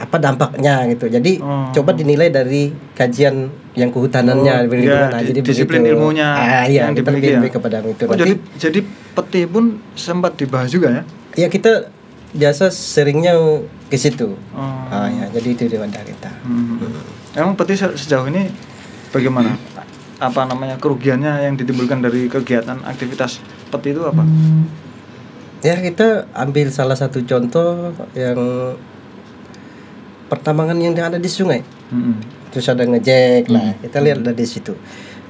apa 0.00 0.16
dampaknya 0.16 0.88
gitu. 0.88 1.06
Jadi 1.06 1.36
Oh. 1.38 1.68
coba 1.70 1.92
dinilai 1.92 2.32
dari 2.32 2.72
kajian 2.96 3.52
yang 3.76 3.92
Oh, 3.92 4.00
kehutanannya 4.00 4.64
dari 4.64 4.88
ya. 4.88 5.12
Nah, 5.12 5.20
di- 5.20 5.28
jadi 5.30 5.40
disiplin 5.44 5.84
begitu. 5.84 5.94
ilmunya 5.94 6.28
Ah, 6.32 6.64
iya, 6.64 6.88
yang 6.88 6.96
kita 6.96 7.12
dimiliki 7.12 7.36
lebih, 7.36 7.50
ya. 7.52 7.54
kepada 7.54 7.76
itu. 7.84 8.02
Oh, 8.02 8.08
Nanti 8.08 8.18
jadi 8.18 8.34
jadi 8.56 8.80
peti 9.12 9.42
pun 9.44 9.64
sempat 9.92 10.32
dibahas 10.34 10.72
juga 10.72 10.88
ya. 10.90 11.02
ya 11.36 11.46
kita 11.46 11.92
biasa 12.32 12.72
seringnya 12.72 13.36
ke 13.86 14.00
situ. 14.00 14.34
Oh. 14.50 14.88
Ah, 14.88 15.06
ya, 15.06 15.28
jadi 15.30 15.48
itu 15.52 15.62
di 15.66 15.76
kita. 15.76 16.30
Hmm. 16.42 16.80
Emang 17.30 17.54
peti 17.54 17.76
se- 17.76 17.94
sejauh 17.94 18.26
ini 18.26 18.48
bagaimana? 19.10 19.54
Apa 20.16 20.44
namanya 20.44 20.76
kerugiannya 20.76 21.44
yang 21.44 21.54
ditimbulkan 21.56 22.00
dari 22.00 22.24
kegiatan 22.26 22.80
aktivitas 22.82 23.40
peti 23.68 23.92
itu 23.92 24.02
apa? 24.02 24.24
Ya 25.60 25.76
kita 25.76 26.24
ambil 26.32 26.72
salah 26.72 26.96
satu 26.96 27.20
contoh 27.20 27.92
yang 28.12 28.36
pertambangan 30.30 30.78
yang 30.78 30.94
ada 30.94 31.18
di 31.18 31.26
sungai. 31.26 31.60
Hmm. 31.90 32.22
terus 32.50 32.66
ada 32.66 32.82
ngejek 32.82 33.46
nah 33.46 33.74
kita 33.78 33.98
lihat 33.98 34.22
dari 34.22 34.42
situ 34.42 34.74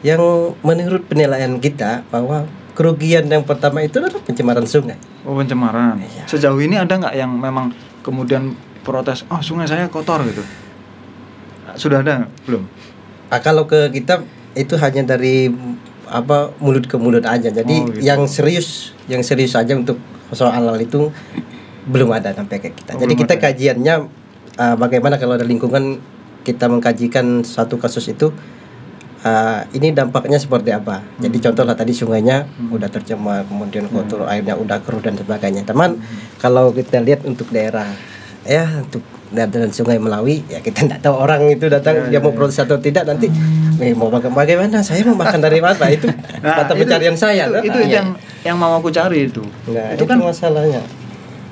yang 0.01 0.21
menurut 0.61 1.05
penilaian 1.05 1.57
kita 1.57 2.05
bahwa 2.09 2.45
kerugian 2.73 3.25
yang 3.27 3.45
pertama 3.45 3.81
itu 3.81 4.01
adalah 4.01 4.21
pencemaran 4.21 4.65
sungai 4.65 4.97
Oh 5.21 5.37
pencemaran. 5.37 6.01
Iya. 6.01 6.25
Sejauh 6.25 6.57
ini 6.59 6.81
ada 6.81 6.97
nggak 6.97 7.13
yang 7.13 7.29
memang 7.29 7.77
kemudian 8.01 8.57
protes? 8.81 9.29
Oh 9.29 9.41
sungai 9.41 9.69
saya 9.69 9.85
kotor 9.87 10.25
gitu. 10.25 10.41
Sudah 11.77 12.01
ada 12.01 12.25
belum? 12.45 12.65
ah, 13.29 13.39
kalau 13.39 13.69
ke 13.69 13.93
kita 13.93 14.25
itu 14.53 14.75
hanya 14.75 15.05
dari 15.07 15.53
apa 16.09 16.51
mulut 16.59 16.89
ke 16.89 16.97
mulut 16.97 17.23
aja 17.23 17.47
jadi 17.47 17.77
Oh, 17.77 17.87
gitu. 17.87 18.01
yang 18.03 18.25
serius 18.27 18.91
yang 19.07 19.21
serius 19.21 19.55
aja 19.55 19.77
untuk 19.77 20.01
soal 20.33 20.51
hal 20.51 20.75
itu 20.77 21.13
belum 21.87 22.11
ada 22.11 22.33
sampai 22.33 22.59
ke 22.59 22.73
kita 22.73 22.97
Oh, 22.97 23.01
jadi 23.01 23.13
kita 23.15 23.35
ada. 23.37 23.43
kajiannya 23.47 23.95
ah, 24.61 24.77
bagaimana 24.77 25.17
kalau 25.17 25.35
ada 25.35 25.43
lingkungan 25.43 25.97
kita 26.41 26.67
mengkajikan 26.67 27.41
satu 27.43 27.77
kasus 27.77 28.05
itu 28.07 28.29
ah, 29.21 29.65
ini 29.71 29.91
dampaknya 29.91 30.37
seperti 30.37 30.71
apa? 30.71 31.01
Jadi 31.17 31.37
Hmm. 31.37 31.45
contoh 31.47 31.65
lah 31.65 31.75
tadi 31.75 31.93
sungainya 31.93 32.45
udah 32.67 32.89
tercemar 32.89 33.45
kemudian 33.45 33.85
kotor 33.87 34.25
airnya 34.27 34.55
udah 34.55 34.79
keruh 34.79 35.01
dan 35.01 35.15
sebagainya. 35.15 35.65
Teman 35.65 35.97
kalau 36.37 36.71
kita 36.71 37.01
lihat 37.01 37.25
untuk 37.25 37.49
daerah 37.49 37.89
ya 38.41 38.81
untuk 38.81 39.01
daerah 39.31 39.53
dan 39.59 39.71
sungai 39.71 39.97
Melawi 39.97 40.43
ya 40.45 40.59
kita 40.59 40.83
tidak 40.83 41.01
tahu 41.01 41.15
orang 41.15 41.45
itu 41.47 41.69
datang 41.69 42.09
Ya, 42.09 42.09
dia 42.09 42.15
ya, 42.15 42.21
mau 42.21 42.33
ya. 42.33 42.37
protes 42.37 42.57
atau 42.59 42.77
tidak 42.77 43.05
nanti 43.05 43.29
eh, 43.79 43.93
mau 43.93 44.09
baga- 44.09 44.29
bagaimana? 44.29 44.81
Saya 44.81 45.05
mau 45.05 45.15
makan 45.15 45.39
dari 45.39 45.61
mana? 45.61 45.85
Itu 45.87 46.09
Nah, 46.41 46.57
mata 46.59 46.73
itu- 46.73 46.81
pencarian 46.81 47.15
saya 47.15 47.45
Itu, 47.45 47.55
kan? 47.55 47.63
itu 47.63 47.79
yang 47.87 48.07
yang 48.41 48.57
mau 48.57 48.73
aku 48.75 48.89
cari 48.89 49.29
itu. 49.29 49.45
Nah, 49.69 49.93
itu 49.93 50.03
kan 50.03 50.17
masalahnya 50.19 50.81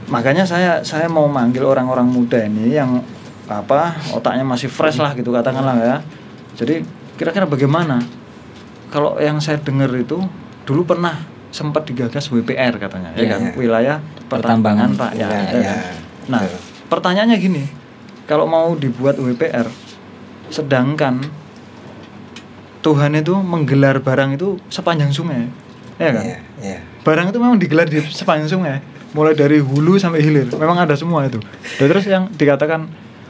makanya 0.09 0.45
saya 0.49 0.81
saya 0.83 1.07
mau 1.07 1.29
manggil 1.29 1.65
orang-orang 1.65 2.09
muda 2.09 2.41
ini 2.45 2.73
yang 2.75 3.01
apa 3.49 3.97
otaknya 4.13 4.45
masih 4.45 4.69
fresh 4.69 5.01
lah 5.01 5.13
gitu 5.13 5.33
katakanlah 5.33 5.77
ya 5.81 5.97
jadi 6.57 6.85
kira-kira 7.17 7.45
bagaimana 7.45 8.01
kalau 8.89 9.17
yang 9.21 9.37
saya 9.41 9.61
dengar 9.61 9.89
itu 9.93 10.21
dulu 10.65 10.85
pernah 10.85 11.17
sempat 11.49 11.89
digagas 11.89 12.29
WPR 12.29 12.77
katanya 12.77 13.13
ya 13.17 13.25
Iya, 13.25 13.29
kan 13.33 13.41
iya. 13.41 13.53
wilayah 13.57 13.97
pertambangan 14.29 14.93
rakyat 14.97 15.29
Iya, 15.29 15.41
ya 15.41 15.57
iya. 15.57 15.73
kan? 15.73 15.95
nah 16.29 16.41
pertanyaannya 16.89 17.37
gini 17.41 17.65
kalau 18.29 18.45
mau 18.45 18.77
dibuat 18.77 19.17
WPR 19.17 19.69
sedangkan 20.49 21.25
Tuhan 22.81 23.13
itu 23.19 23.35
menggelar 23.37 23.99
barang 24.01 24.39
itu 24.39 24.57
sepanjang 24.69 25.11
sungai 25.13 25.49
ya 25.97 26.11
kan 26.13 26.25
Iya, 26.25 26.39
iya. 26.61 26.79
barang 27.05 27.33
itu 27.33 27.39
memang 27.41 27.57
digelar 27.57 27.89
di 27.89 28.01
sepanjang 28.05 28.49
sungai 28.49 28.77
mulai 29.11 29.33
dari 29.33 29.59
hulu 29.59 29.97
sampai 29.97 30.21
hilir. 30.21 30.49
Memang 30.53 30.79
ada 30.79 30.93
semua 30.93 31.25
itu. 31.25 31.41
Dan 31.77 31.87
terus 31.89 32.05
yang 32.05 32.29
dikatakan 32.31 32.89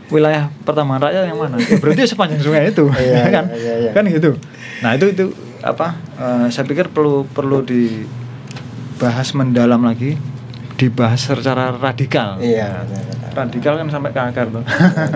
wilayah 0.08 0.48
pertambangan 0.64 1.06
rakyat 1.06 1.24
yang 1.28 1.38
mana? 1.38 1.56
Ya, 1.56 1.76
berarti 1.76 2.02
sepanjang 2.04 2.40
sungai 2.40 2.72
itu 2.72 2.88
Iya, 2.96 3.12
ya 3.12 3.28
kan? 3.36 3.44
iya, 3.52 3.74
iya. 3.86 3.90
kan 3.92 4.04
gitu. 4.08 4.34
Nah 4.80 4.90
itu 4.94 5.06
itu 5.12 5.24
apa 5.60 5.94
eh, 6.16 6.46
saya 6.48 6.64
pikir 6.64 6.88
perlu 6.88 7.26
perlu 7.26 7.60
dibahas 7.62 9.34
mendalam 9.34 9.82
lagi 9.82 10.16
dibahas 10.78 11.18
secara 11.20 11.74
radikal. 11.74 12.38
Iya, 12.38 12.86
benar, 12.86 13.02
benar. 13.04 13.30
radikal 13.34 13.74
kan 13.76 13.86
sampai 13.90 14.10
ke 14.10 14.20
akar 14.22 14.46
tuh. 14.48 14.62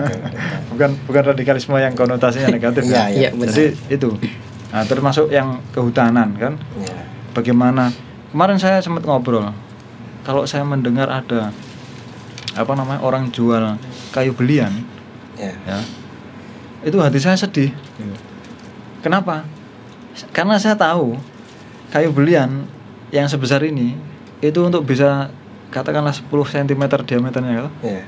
Bukan 0.73 0.89
bukan 1.05 1.23
radikalisme 1.27 1.77
yang 1.77 1.93
konotasinya 1.93 2.49
negatif 2.49 2.83
Iya, 2.83 2.97
ya. 2.97 3.05
iya, 3.09 3.29
benar. 3.29 3.53
jadi 3.53 3.77
itu. 3.87 4.09
Nah 4.73 4.83
termasuk 4.83 5.29
yang 5.29 5.61
kehutanan 5.69 6.33
kan? 6.35 6.53
Iya. 6.75 6.97
bagaimana? 7.31 7.93
Kemarin 8.29 8.57
saya 8.57 8.81
sempat 8.81 9.05
ngobrol 9.05 9.53
kalau 10.23 10.43
saya 10.43 10.63
mendengar 10.63 11.07
ada 11.07 11.51
apa 12.53 12.71
namanya 12.73 13.01
orang 13.01 13.29
jual 13.29 13.75
kayu 14.09 14.31
belian 14.31 14.71
Iya. 15.33 15.53
ya 15.65 15.79
itu 16.83 16.97
hati 16.99 17.17
saya 17.17 17.33
sedih 17.33 17.73
kenapa 19.01 19.43
karena 20.29 20.55
saya 20.57 20.77
tahu 20.77 21.17
kayu 21.89 22.13
belian 22.13 22.69
yang 23.09 23.25
sebesar 23.25 23.61
ini 23.61 23.97
itu 24.39 24.59
untuk 24.59 24.83
bisa 24.83 25.33
katakanlah 25.69 26.13
10 26.13 26.29
cm 26.29 26.83
diameternya 27.01 27.65
kan? 27.65 27.73
Iya. 27.81 28.03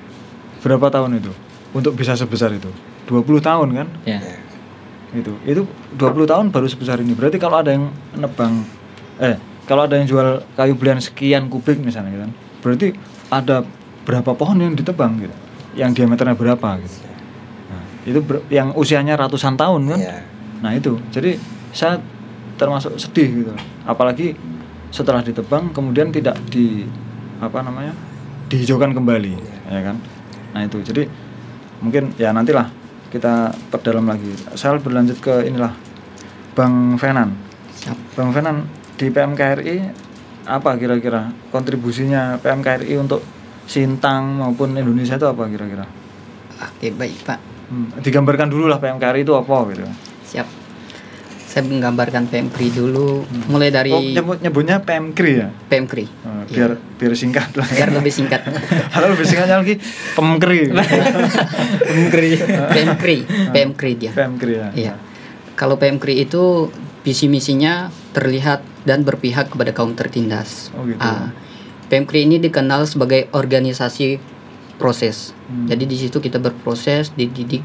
berapa 0.62 0.90
tahun 0.90 1.18
itu 1.18 1.34
untuk 1.74 1.98
bisa 1.98 2.14
sebesar 2.14 2.54
itu 2.54 2.70
20 3.06 3.26
tahun 3.42 3.68
kan 3.74 3.88
Ya. 4.06 4.22
itu 5.12 5.34
itu 5.44 5.62
20 5.98 6.30
tahun 6.30 6.46
baru 6.54 6.68
sebesar 6.70 7.02
ini 7.02 7.18
berarti 7.18 7.42
kalau 7.42 7.58
ada 7.60 7.74
yang 7.74 7.90
nebang 8.14 8.62
eh 9.18 9.38
kalau 9.66 9.86
ada 9.86 9.98
yang 9.98 10.08
jual 10.10 10.46
kayu 10.58 10.74
belian 10.78 11.02
sekian 11.02 11.50
kubik 11.50 11.82
misalnya 11.82 12.14
gitu 12.14 12.24
kan 12.26 12.34
berarti 12.66 12.88
ada 13.30 13.66
berapa 14.06 14.38
pohon 14.38 14.62
yang 14.62 14.78
ditebang 14.78 15.18
gitu? 15.18 15.36
Yang 15.76 15.92
diameternya 16.02 16.38
berapa 16.38 16.70
gitu? 16.80 16.98
Nah, 17.68 17.84
itu 18.06 18.20
ber- 18.22 18.46
yang 18.54 18.72
usianya 18.78 19.18
ratusan 19.18 19.58
tahun 19.58 19.82
kan? 19.92 20.00
Iya. 20.00 20.18
nah 20.64 20.72
itu. 20.72 20.98
Jadi 21.12 21.36
saya 21.76 22.00
termasuk 22.56 22.96
sedih 22.96 23.44
gitu. 23.44 23.54
Apalagi 23.84 24.38
setelah 24.94 25.20
ditebang 25.20 25.74
kemudian 25.76 26.14
tidak 26.14 26.40
di 26.48 26.88
apa 27.44 27.60
namanya 27.60 27.92
dihijaukan 28.48 28.96
kembali 28.96 29.36
ya 29.68 29.82
kan? 29.84 29.98
Nah 30.56 30.62
itu. 30.64 30.80
Jadi 30.86 31.04
mungkin 31.84 32.16
ya 32.16 32.32
nantilah 32.32 32.72
kita 33.12 33.52
perdalam 33.74 34.08
lagi. 34.08 34.32
Saya 34.56 34.80
berlanjut 34.80 35.20
ke 35.20 35.50
inilah 35.50 35.76
Bang 36.56 36.96
Venan 36.96 37.36
Siap. 37.76 38.16
Bang 38.16 38.32
Venan 38.32 38.64
di 38.96 39.08
PMKRI 39.12 39.76
apa 40.46 40.78
kira-kira 40.78 41.34
kontribusinya 41.50 42.38
PMKRI 42.40 42.96
untuk 43.02 43.22
Sintang 43.66 44.38
maupun 44.38 44.78
Indonesia 44.78 45.18
itu 45.18 45.26
apa 45.26 45.50
kira-kira 45.50 45.86
Oke, 46.56 46.88
baik, 46.96 47.28
Pak. 47.28 47.40
Hmm, 47.68 47.92
digambarkan 48.00 48.48
dulu 48.48 48.70
lah 48.72 48.80
PMKRI 48.80 49.26
itu 49.26 49.34
apa 49.36 49.56
gitu 49.74 49.84
Siap. 50.24 50.48
Saya 51.50 51.64
menggambarkan 51.66 52.30
PMKRI 52.30 52.68
dulu 52.72 53.26
mulai 53.48 53.74
dari 53.74 53.92
oh, 53.92 54.00
nyebut, 54.00 54.38
nyebutnya 54.40 54.80
PMKRI 54.84 55.34
ya 55.36 55.48
PMKRI. 55.72 56.06
Oh, 56.24 56.32
Iya. 56.46 56.54
biar 56.54 56.72
biar 56.78 57.14
singkat 57.18 57.50
lah 57.58 57.66
biar 57.66 57.90
lebih 57.90 58.14
singkat. 58.14 58.42
Kalau 58.94 59.08
lebih 59.18 59.26
singkatnya 59.26 59.58
lagi 59.66 59.76
PMKRI 60.14 60.62
PMKRI. 61.90 62.32
PMKRI, 62.70 63.18
PMKRI 63.50 63.92
dia. 63.98 64.12
PMKRI 64.14 64.54
ya 64.54 64.68
Iya. 64.78 64.94
Kalau 65.58 65.80
PMKRI 65.82 66.28
itu 66.30 66.70
visi 67.02 67.26
misinya 67.26 67.90
terlihat 68.16 68.64
dan 68.88 69.04
berpihak 69.04 69.52
kepada 69.52 69.76
kaum 69.76 69.92
tertindas. 69.92 70.72
Oh, 70.72 70.88
gitu. 70.88 70.96
Ah, 71.04 71.36
PMKRI 71.92 72.24
ini 72.24 72.38
dikenal 72.40 72.88
sebagai 72.88 73.28
organisasi 73.36 74.18
proses. 74.80 75.36
Hmm. 75.52 75.68
Jadi 75.68 75.84
di 75.84 75.98
situ 76.00 76.24
kita 76.24 76.40
berproses, 76.40 77.12
dididik 77.12 77.62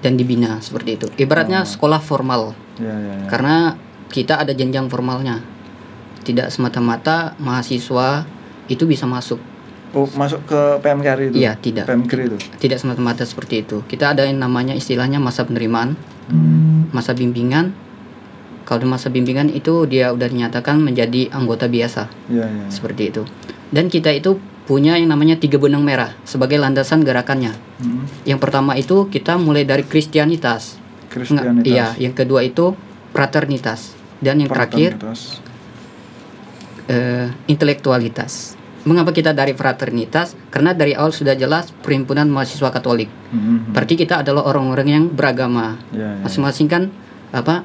dan 0.00 0.14
dibina 0.14 0.62
seperti 0.62 0.90
itu. 0.96 1.06
Ibaratnya 1.18 1.66
sekolah 1.66 1.98
formal. 1.98 2.54
ya 2.78 2.88
ya, 2.88 3.14
ya. 3.20 3.26
Karena 3.26 3.74
kita 4.08 4.38
ada 4.38 4.54
jenjang 4.54 4.86
formalnya. 4.86 5.42
Tidak 6.22 6.48
semata-mata 6.54 7.34
mahasiswa 7.42 8.24
itu 8.70 8.86
bisa 8.86 9.04
masuk. 9.10 9.42
Oh, 9.90 10.06
masuk 10.14 10.46
ke 10.46 10.60
PMKRI 10.86 11.34
itu 11.34 11.36
Iya, 11.42 11.58
tidak. 11.58 11.90
PMKRI 11.90 12.30
itu 12.30 12.38
Tidak 12.62 12.78
semata-mata 12.78 13.26
seperti 13.26 13.66
itu. 13.66 13.82
Kita 13.90 14.14
ada 14.14 14.22
yang 14.22 14.38
namanya 14.38 14.70
istilahnya 14.70 15.18
masa 15.18 15.42
penerimaan, 15.42 15.98
masa 16.94 17.10
bimbingan. 17.10 17.74
Kalau 18.64 18.80
di 18.82 18.88
masa 18.88 19.10
bimbingan 19.10 19.50
itu 19.50 19.84
dia 19.84 20.10
udah 20.10 20.30
dinyatakan 20.30 20.78
menjadi 20.78 21.30
anggota 21.30 21.66
biasa 21.66 22.06
ya 22.30 22.46
ya 22.46 22.66
seperti 22.68 23.10
itu. 23.10 23.22
Dan 23.70 23.86
kita 23.86 24.10
itu 24.10 24.38
punya 24.66 24.94
yang 24.94 25.10
namanya 25.10 25.34
tiga 25.34 25.58
benang 25.58 25.82
merah 25.82 26.14
sebagai 26.22 26.54
landasan 26.54 27.02
gerakannya. 27.02 27.50
Hmm, 27.82 28.06
Yang 28.22 28.38
pertama 28.38 28.78
itu 28.78 29.10
kita 29.10 29.34
mulai 29.34 29.66
dari 29.66 29.82
Kristianitas. 29.82 30.78
Kristianitas 31.10 31.66
Iya, 31.66 31.86
yang 31.98 32.14
kedua 32.14 32.46
itu 32.46 32.78
fraternitas 33.10 33.98
dan 34.22 34.38
yang 34.38 34.46
terakhir 34.46 34.94
eh, 36.86 37.26
intelektualitas. 37.46 38.54
Mengapa 38.80 39.12
kita 39.12 39.36
dari 39.36 39.52
fraternitas? 39.52 40.32
Karena 40.48 40.72
dari 40.72 40.96
awal 40.96 41.12
sudah 41.12 41.36
jelas 41.36 41.68
perhimpunan 41.84 42.24
mahasiswa 42.30 42.70
Katolik. 42.72 43.10
Hmm, 43.30 43.40
hmm, 43.40 43.58
Berarti 43.74 43.94
kita 43.98 44.22
adalah 44.24 44.46
orang-orang 44.46 44.88
yang 44.88 45.04
beragama. 45.10 45.76
ya, 45.92 46.16
ya. 46.16 46.24
Masing-masing 46.24 46.70
kan 46.70 46.82
apa 47.30 47.62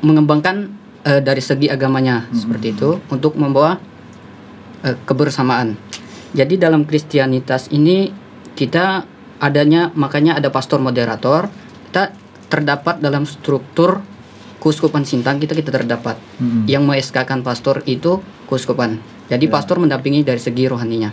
mengembangkan 0.00 0.72
eh, 1.02 1.20
dari 1.20 1.40
segi 1.40 1.66
agamanya 1.66 2.28
seperti 2.30 2.72
itu 2.72 3.00
untuk 3.08 3.36
membawa 3.36 3.76
eh, 4.82 4.96
kebersamaan. 5.04 5.76
Jadi 6.30 6.56
dalam 6.56 6.84
Kristianitas 6.84 7.68
ini 7.68 8.10
kita 8.52 9.02
adanya 9.38 9.90
makanya 9.92 10.36
ada 10.36 10.48
pastor 10.48 10.78
moderator. 10.78 11.50
Kita 11.88 12.14
terdapat 12.46 12.98
dalam 12.98 13.26
struktur 13.26 13.98
Kuskupan 14.60 15.02
Sintang 15.02 15.40
kita 15.40 15.56
kita 15.56 15.72
terdapat. 15.72 16.20
Hmm. 16.36 16.68
Yang 16.68 16.82
mengeskakan 16.84 17.40
pastor 17.40 17.80
itu 17.84 18.20
kuskupan. 18.44 19.00
Jadi 19.26 19.48
pastor 19.48 19.80
mendampingi 19.80 20.20
dari 20.20 20.36
segi 20.36 20.68
rohaninya. 20.68 21.10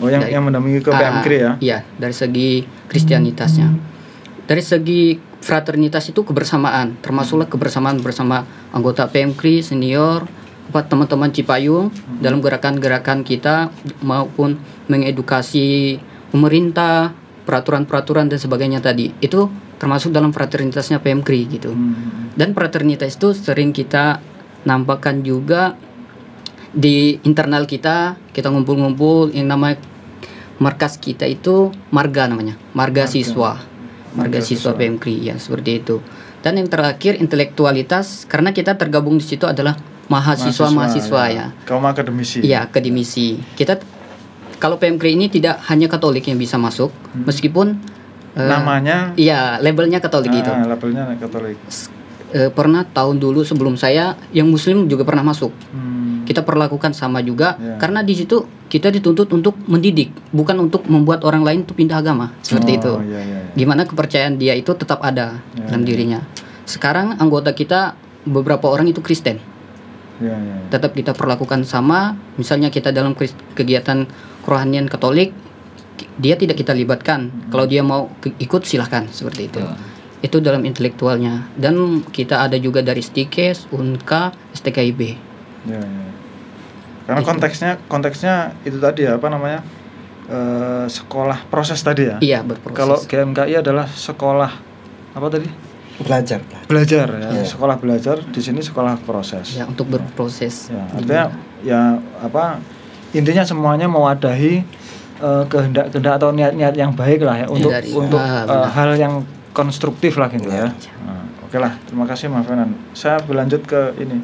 oh 0.00 0.08
yang 0.08 0.20
Dari- 0.20 0.32
yang 0.32 0.44
mendampingi 0.44 0.80
ke 0.80 0.90
Ah, 0.90 1.20
PMKRI 1.20 1.36
ya 1.36 1.52
Iya, 1.60 1.78
dari 1.96 2.12
segi 2.12 2.48
Kristianitasnya. 2.88 3.68
Dari 4.44 4.60
segi 4.60 5.16
fraternitas 5.40 6.12
itu 6.12 6.20
kebersamaan, 6.22 7.00
termasuklah 7.00 7.48
kebersamaan 7.48 8.00
bersama 8.04 8.44
anggota 8.70 9.08
PMKRI 9.08 9.64
senior, 9.64 10.28
apa 10.70 10.86
teman-teman 10.86 11.34
Cipayung 11.34 11.90
dalam 12.22 12.38
gerakan-gerakan 12.38 13.26
kita 13.26 13.74
maupun 14.04 14.60
mengedukasi 14.86 15.98
pemerintah, 16.30 17.10
peraturan-peraturan 17.48 18.30
dan 18.30 18.38
sebagainya 18.38 18.78
tadi. 18.78 19.10
Itu 19.18 19.50
termasuk 19.80 20.14
dalam 20.14 20.30
fraternitasnya 20.30 21.00
PMKRI 21.02 21.42
gitu. 21.50 21.72
Hmm, 21.72 22.30
Dan 22.36 22.54
fraternitas 22.54 23.16
itu 23.16 23.32
sering 23.34 23.72
kita 23.72 24.20
nampakkan 24.68 25.24
juga 25.24 25.74
di 26.70 27.18
internal 27.26 27.66
kita, 27.66 28.14
kita 28.30 28.52
ngumpul-ngumpul 28.52 29.34
yang 29.34 29.50
namanya 29.50 29.80
markas 30.60 31.00
kita 31.00 31.24
itu 31.26 31.72
marga 31.90 32.28
namanya, 32.28 32.54
marga, 32.76 33.08
Marga. 33.08 33.10
siswa. 33.10 33.69
Marga, 34.14 34.42
siswa. 34.42 34.74
PMKRI 34.74 35.30
ya, 35.30 35.34
seperti 35.38 35.78
itu. 35.78 36.02
Dan 36.40 36.56
yang 36.56 36.66
terakhir 36.66 37.20
intelektualitas 37.20 38.24
karena 38.24 38.50
kita 38.50 38.74
tergabung 38.74 39.20
di 39.20 39.24
situ 39.24 39.44
adalah 39.44 39.76
mahasiswa-mahasiswa 40.10 41.22
ya. 41.30 41.46
kaum 41.62 41.86
akademisi 41.86 42.42
Iya, 42.42 42.66
akademisi. 42.66 43.38
Kita 43.54 43.78
kalau 44.58 44.76
PMKRI 44.76 45.14
ini 45.14 45.26
tidak 45.28 45.62
hanya 45.70 45.86
Katolik 45.86 46.26
yang 46.26 46.36
bisa 46.36 46.58
masuk, 46.58 46.90
meskipun 47.14 47.78
eh, 48.34 48.48
namanya 48.50 49.14
iya 49.14 49.56
labelnya 49.56 50.02
Katolik 50.02 50.34
itu 50.34 50.50
ah, 50.50 50.66
labelnya 50.66 51.06
Katolik 51.16 51.56
eh, 52.30 52.50
pernah 52.50 52.82
tahun 52.84 53.18
dulu 53.18 53.40
sebelum 53.42 53.74
saya 53.74 54.18
yang 54.30 54.50
muslim 54.50 54.86
juga 54.86 55.06
pernah 55.06 55.22
masuk 55.22 55.50
Hmm, 55.70 56.09
kita 56.30 56.46
perlakukan 56.46 56.94
sama 56.94 57.18
juga 57.26 57.58
Ya. 57.58 57.74
karena 57.82 58.06
di 58.06 58.14
situ 58.14 58.46
kita 58.70 58.86
dituntut 58.94 59.26
untuk 59.34 59.58
mendidik 59.66 60.14
bukan 60.30 60.62
untuk 60.62 60.86
membuat 60.86 61.26
orang 61.26 61.42
lain 61.42 61.66
untuk 61.66 61.74
pindah 61.74 61.98
agama 61.98 62.30
seperti 62.38 62.78
oh, 62.78 62.78
itu 62.78 62.92
iya, 63.10 63.18
iya, 63.18 63.38
iya. 63.42 63.52
gimana 63.58 63.82
kepercayaan 63.82 64.38
dia 64.38 64.54
itu 64.54 64.70
tetap 64.78 65.02
ada 65.02 65.42
Ya, 65.58 65.66
dalam 65.66 65.82
ya. 65.82 65.86
dirinya 65.90 66.20
sekarang 66.70 67.18
anggota 67.18 67.50
kita 67.50 67.98
beberapa 68.22 68.70
orang 68.70 68.86
itu 68.86 69.02
Kristen 69.02 69.42
Iya, 70.22 70.36
iya, 70.38 70.54
iya. 70.62 70.68
tetap 70.70 70.94
kita 70.94 71.16
perlakukan 71.18 71.66
sama 71.66 72.14
misalnya 72.38 72.70
kita 72.70 72.94
dalam 72.94 73.18
kegiatan 73.58 74.06
kerohanian 74.46 74.86
Katolik 74.86 75.34
dia 76.14 76.38
tidak 76.38 76.60
kita 76.60 76.70
libatkan 76.70 77.32
kalau 77.50 77.66
dia 77.66 77.82
mau 77.82 78.06
ikut 78.22 78.62
silahkan 78.62 79.10
seperti 79.10 79.50
itu 79.50 79.58
Betul. 79.58 79.76
itu 80.22 80.36
dalam 80.38 80.62
intelektualnya 80.62 81.48
dan 81.58 82.04
kita 82.06 82.44
ada 82.44 82.54
juga 82.54 82.84
dari 82.84 83.02
Stikes, 83.02 83.66
Unka, 83.74 84.30
STKIB 84.54 85.00
Iya, 85.60 85.80
iya. 85.80 86.09
Karena 87.10 87.20
Itu. 87.20 87.28
konteksnya 87.28 87.70
konteksnya 87.84 88.34
itu 88.62 88.78
tadi 88.78 89.02
ya, 89.02 89.18
apa 89.18 89.26
namanya? 89.26 89.60
eh, 90.24 90.86
sekolah 90.86 91.50
proses 91.50 91.82
tadi 91.82 92.06
ya. 92.06 92.16
iya 92.20 92.38
berproses 92.40 92.78
Kalau 92.78 92.96
GMKI 93.02 93.58
adalah 93.58 93.82
sekolah 93.84 94.50
apa 95.10 95.26
tadi? 95.26 95.50
belajar 95.98 96.38
Belajar 96.64 97.06
ya, 97.10 97.28
Iya. 97.34 97.44
sekolah 97.44 97.76
belajar. 97.76 98.22
Di 98.24 98.38
sini 98.38 98.62
sekolah 98.62 98.94
proses. 99.00 99.52
ya 99.52 99.66
untuk 99.66 99.90
berproses 99.90 100.70
Ya, 100.70 100.86
artinya 100.88 101.24
ya 101.60 101.80
apa 102.16 102.62
intinya 103.10 103.42
semuanya 103.42 103.84
mewadahi 103.84 104.62
eh, 105.18 105.44
kehendak-kehendak 105.44 106.14
atau 106.16 106.30
niat-niat 106.30 106.72
yang 106.72 106.94
baik 106.94 107.20
lah 107.20 107.36
ya 107.36 107.46
untuk 107.46 107.68
Dari- 107.68 107.90
untuk 107.90 108.16
ah, 108.16 108.46
benar. 108.46 108.70
hal 108.70 108.90
yang 108.94 109.14
konstruktif 109.50 110.14
lah 110.14 110.30
gitu 110.30 110.46
ya. 110.46 110.70
Nah, 111.02 111.26
Oke 111.42 111.58
lah, 111.58 111.74
terima 111.82 112.06
kasih 112.06 112.30
Mas 112.30 112.46
Fenan. 112.46 112.70
Saya 112.94 113.18
berlanjut 113.18 113.66
ke 113.66 113.98
ini 113.98 114.22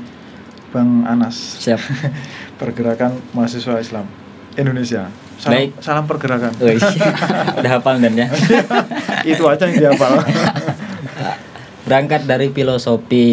Bang 0.70 1.02
Anas, 1.02 1.58
Siap. 1.58 1.82
pergerakan 2.56 3.16
mahasiswa 3.36 3.80
Islam 3.80 4.06
Indonesia. 4.56 5.12
Salam, 5.36 5.52
Baik. 5.52 5.70
salam 5.84 6.04
pergerakan. 6.08 6.52
Wih, 6.64 6.80
udah 7.60 7.70
hafal 7.76 8.00
dan 8.00 8.12
ya. 8.16 8.26
Itu 9.36 9.44
aja 9.44 9.68
yang 9.68 9.76
dihafal. 9.76 10.16
Berangkat 11.86 12.24
dari 12.24 12.48
filosofi 12.50 13.26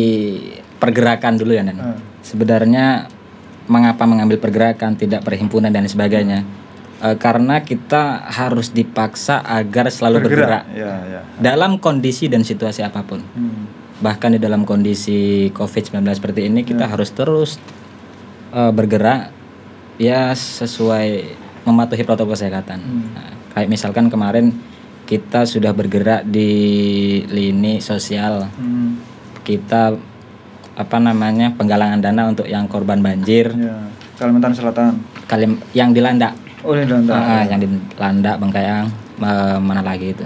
pergerakan 0.83 1.39
dulu 1.39 1.55
ya, 1.55 1.63
Nen. 1.63 1.79
Hmm. 1.79 1.99
Sebenarnya 2.19 3.07
mengapa 3.71 4.03
mengambil 4.03 4.35
pergerakan, 4.43 4.99
tidak 4.99 5.23
perhimpunan 5.23 5.71
dan 5.71 5.87
sebagainya? 5.87 6.43
Eh, 6.99 7.15
karena 7.15 7.63
kita 7.63 8.27
harus 8.27 8.75
dipaksa 8.75 9.39
agar 9.39 9.87
selalu 9.87 10.27
bergerak 10.27 10.67
Ya, 10.75 10.93
ya. 11.07 11.21
dalam 11.39 11.79
kondisi 11.79 12.27
dan 12.27 12.43
situasi 12.43 12.83
apa 12.83 12.99
pun. 13.07 13.23
Hmm. 13.23 13.63
Bahkan 14.03 14.35
di 14.35 14.39
dalam 14.43 14.67
kondisi 14.67 15.47
COVID-19 15.55 16.03
seperti 16.19 16.51
ini 16.51 16.67
kita 16.67 16.91
harus 16.91 17.15
terus 17.15 17.55
eh, 18.53 18.71
bergerak 18.71 19.33
ya 19.97 20.31
sesuai 20.33 21.35
mematuhi 21.65 22.03
protokol 22.05 22.37
kesehatan. 22.37 22.79
Hmm. 22.79 23.05
Nah, 23.15 23.29
kayak 23.57 23.69
misalkan 23.69 24.07
kemarin 24.07 24.53
kita 25.03 25.43
sudah 25.43 25.75
bergerak 25.75 26.23
di 26.27 26.51
lini 27.27 27.83
sosial. 27.83 28.47
Hmm. 28.55 28.99
Kita 29.43 29.93
apa 30.73 30.97
namanya 30.97 31.53
penggalangan 31.53 32.01
dana 32.01 32.25
untuk 32.25 32.49
yang 32.49 32.65
korban 32.65 32.97
banjir, 32.97 33.53
Ya. 33.53 33.77
Kalimantan 34.17 34.57
Selatan. 34.57 34.97
kalim 35.29 35.61
yang 35.77 35.93
dilanda, 35.93 36.33
Oh, 36.63 36.73
ini 36.73 36.87
Danta. 36.87 37.13
Ah, 37.13 37.43
yang 37.45 37.59
dilanda 37.59 38.39
Bengkayang, 38.39 38.87
eh, 39.19 39.57
mana 39.59 39.83
lagi 39.83 40.15
itu. 40.15 40.25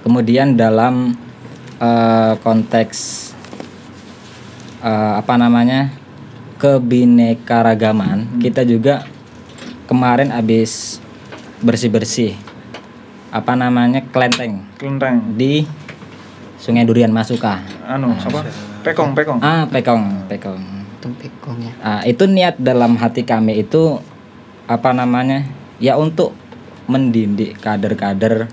Kemudian 0.00 0.56
dalam 0.56 1.12
eh, 1.76 2.32
konteks 2.40 2.98
eh, 4.80 5.12
apa 5.20 5.34
namanya 5.36 5.92
kebinekaragaman, 6.60 8.36
kita 8.36 8.68
juga 8.68 9.08
kemarin 9.88 10.28
habis 10.28 11.00
bersih-bersih 11.64 12.36
apa 13.32 13.56
namanya 13.56 14.04
kelenteng 14.12 14.66
Kelenteng. 14.76 15.34
di 15.38 15.64
Sungai 16.60 16.84
Durian 16.84 17.08
Masuka. 17.08 17.64
Anu, 17.88 18.12
siapa? 18.20 18.44
Pekong, 18.84 19.16
Pekong. 19.16 19.40
Ah, 19.40 19.64
Pekong, 19.64 20.28
Pekong. 20.28 20.60
Tempekong 21.00 21.56
ya. 21.64 21.72
Ah, 21.80 22.02
itu 22.04 22.28
niat 22.28 22.60
dalam 22.60 23.00
hati 23.00 23.24
kami 23.24 23.64
itu 23.64 23.96
apa 24.68 24.92
namanya? 24.92 25.48
Ya 25.80 25.96
untuk 25.96 26.36
mendidik 26.84 27.56
kader-kader 27.64 28.52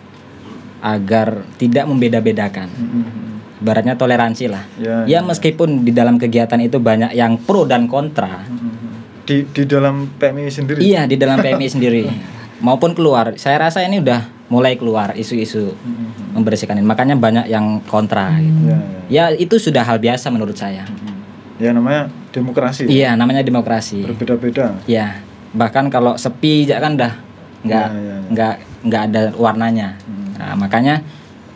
agar 0.79 1.43
tidak 1.59 1.83
membeda-bedakan. 1.91 2.71
Hmm. 2.71 3.36
Ibaratnya 3.57 3.95
toleransi 3.95 4.45
lah. 4.47 4.63
Ya, 4.77 4.95
Ya 5.07 5.19
meskipun 5.21 5.81
di 5.81 5.89
dalam 5.89 6.15
kegiatan 6.15 6.57
itu 6.59 6.77
banyak 6.77 7.11
yang 7.11 7.37
pro 7.37 7.65
dan 7.65 7.89
kontra. 7.89 8.45
Hmm. 8.45 9.01
Di 9.25 9.43
di 9.43 9.63
dalam 9.63 10.07
PMI 10.13 10.47
sendiri. 10.47 10.79
Iya, 10.79 11.03
di 11.03 11.15
dalam 11.15 11.37
PMI 11.37 11.67
sendiri 11.67 12.03
maupun 12.65 12.93
keluar. 12.93 13.33
Saya 13.35 13.57
rasa 13.59 13.81
ini 13.81 13.97
udah 13.97 14.23
mulai 14.47 14.75
keluar 14.75 15.11
isu-isu 15.13 15.73
Hmm. 15.73 16.33
membersihkan 16.33 16.77
ini. 16.77 16.85
Makanya 16.85 17.17
banyak 17.17 17.45
yang 17.47 17.81
kontra 17.83 18.29
gitu. 18.37 18.69
Ya, 18.69 18.77
ya. 18.77 18.99
Ya 19.09 19.23
itu 19.33 19.57
sudah 19.57 19.81
hal 19.81 19.97
biasa 19.97 20.29
menurut 20.29 20.55
saya. 20.55 20.85
Hmm. 20.85 21.17
Ya 21.57 21.73
namanya 21.73 22.13
demokrasi. 22.29 22.85
Iya, 22.85 23.17
namanya 23.17 23.41
demokrasi. 23.41 24.05
Berbeda-beda. 24.05 24.77
Ya, 24.85 25.17
bahkan 25.51 25.89
kalau 25.89 26.13
sepi 26.13 26.69
aja 26.69 26.77
kan 26.77 26.93
dah 26.93 27.17
nggak 27.65 27.87
Ya, 27.89 27.97
ya, 27.97 28.05
ya. 28.05 28.17
nggak 28.29 28.53
nggak 28.85 29.01
ada 29.09 29.21
warnanya. 29.33 29.97
Hmm. 30.05 30.37
Nah, 30.37 30.53
makanya 30.53 31.01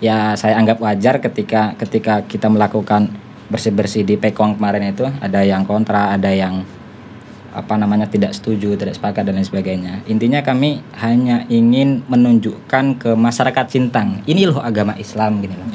ya 0.01 0.33
saya 0.35 0.57
anggap 0.57 0.81
wajar 0.81 1.21
ketika 1.21 1.77
ketika 1.77 2.25
kita 2.25 2.49
melakukan 2.49 3.13
bersih-bersih 3.47 4.03
di 4.03 4.15
Pekong 4.17 4.57
kemarin 4.57 4.91
itu 4.91 5.05
ada 5.05 5.45
yang 5.45 5.63
kontra, 5.63 6.11
ada 6.15 6.31
yang 6.33 6.65
apa 7.51 7.75
namanya 7.75 8.07
tidak 8.07 8.31
setuju, 8.31 8.79
tidak 8.79 8.95
sepakat 8.95 9.27
dan 9.27 9.35
lain 9.35 9.43
sebagainya. 9.43 9.99
Intinya 10.07 10.39
kami 10.39 10.79
hanya 11.03 11.43
ingin 11.51 11.99
menunjukkan 12.07 12.95
ke 12.95 13.11
masyarakat 13.11 13.65
Sintang, 13.67 14.23
ini 14.23 14.47
loh 14.47 14.63
agama 14.63 14.95
Islam 14.95 15.43
gini 15.43 15.51
loh. 15.59 15.67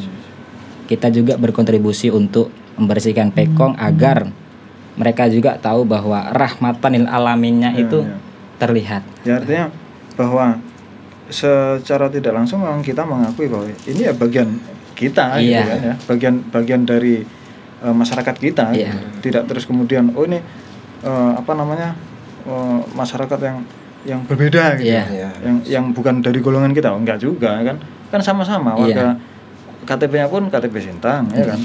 Kita 0.88 1.12
juga 1.12 1.36
berkontribusi 1.36 2.08
untuk 2.08 2.48
membersihkan 2.80 3.28
Pekong 3.28 3.76
agar 3.76 4.24
mereka 4.96 5.28
juga 5.28 5.60
tahu 5.60 5.84
bahwa 5.84 6.32
rahmatan 6.32 6.90
lil 6.96 7.06
alaminnya 7.12 7.76
Ya, 7.76 7.84
itu 7.84 7.98
ya. 8.08 8.16
terlihat. 8.56 9.02
Ya 9.28 9.36
artinya 9.36 9.66
bahwa 10.16 10.56
secara 11.28 12.06
tidak 12.06 12.32
langsung 12.32 12.62
memang 12.62 12.80
kita 12.80 13.02
mengakui 13.02 13.50
bahwa 13.50 13.66
ini 13.86 14.02
ya 14.06 14.14
bagian 14.14 14.58
kita 14.94 15.36
gitu 15.42 15.52
Iya. 15.52 15.62
kan 15.66 15.80
ya. 15.82 15.94
Bagian 16.06 16.34
bagian 16.48 16.82
dari 16.86 17.20
eh, 17.76 17.94
masyarakat 17.94 18.34
kita. 18.38 18.72
Iya. 18.72 18.94
gitu. 18.94 19.30
Tidak 19.30 19.42
terus 19.44 19.66
kemudian 19.66 20.14
oh 20.14 20.24
ini 20.24 20.38
eh, 21.02 21.32
apa 21.34 21.52
namanya? 21.52 21.92
eh, 22.46 22.78
masyarakat 22.94 23.38
yang 23.42 23.58
yang 24.06 24.20
berbeda 24.22 24.78
gitu. 24.78 24.86
Iya. 24.86 25.04
Iya. 25.10 25.28
Yang 25.42 25.56
yang 25.66 25.84
bukan 25.90 26.22
dari 26.22 26.38
golongan 26.38 26.70
kita. 26.70 26.94
Oh, 26.94 27.00
enggak 27.02 27.18
juga 27.18 27.58
kan. 27.60 27.76
Kan 28.06 28.20
sama-sama 28.22 28.78
warga 28.78 29.18
KTP-nya 29.82 30.30
pun 30.30 30.46
KTP 30.46 30.78
Sintang 30.78 31.26
ya 31.34 31.54
kan. 31.54 31.60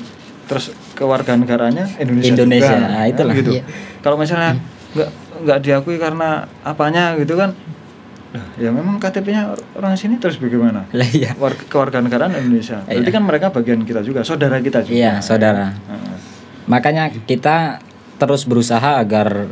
Terus 0.50 0.74
kewarganegaranya 0.97 1.86
Indonesia, 1.95 2.34
Indonesia, 2.36 2.76
juga, 2.76 2.84
nah, 2.84 3.02
kan, 3.06 3.12
itulah. 3.13 3.34
gitu. 3.38 3.52
Iya. 3.56 3.63
Kalau 4.04 4.17
misalnya 4.19 4.52
nggak 4.91 5.10
nggak 5.41 5.60
diakui 5.63 5.95
karena 5.95 6.43
apanya 6.62 7.15
gitu 7.15 7.34
kan, 7.39 7.56
ya 8.56 8.72
memang 8.72 8.96
KTP-nya 8.96 9.52
orang 9.76 9.96
sini 10.00 10.15
terus 10.15 10.39
bagaimana? 10.39 10.88
Lah 10.96 11.10
iya. 11.12 11.36
Warga, 11.36 11.67
kewarganegaraan 11.67 12.32
Indonesia. 12.38 12.80
Berarti 12.84 13.04
Iya. 13.04 13.15
kan 13.15 13.24
mereka 13.28 13.48
bagian 13.52 13.84
kita 13.84 14.00
juga, 14.02 14.24
saudara 14.24 14.60
kita 14.60 14.80
juga. 14.88 14.96
Iya, 14.96 15.13
saudara. 15.20 15.76
Heeh. 15.76 16.15
Makanya 16.72 17.12
kita 17.28 17.84
terus 18.15 18.48
berusaha 18.48 19.02
agar 19.02 19.52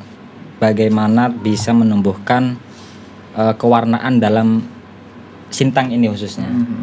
bagaimana 0.57 1.27
bisa 1.27 1.75
menumbuhkan 1.75 2.55
eh, 3.35 3.53
kewarnaan 3.55 4.19
dalam 4.19 4.63
Sintang 5.49 5.89
ini 5.89 6.05
khususnya. 6.05 6.45
Ya, 6.45 6.53
gitu. 6.61 6.75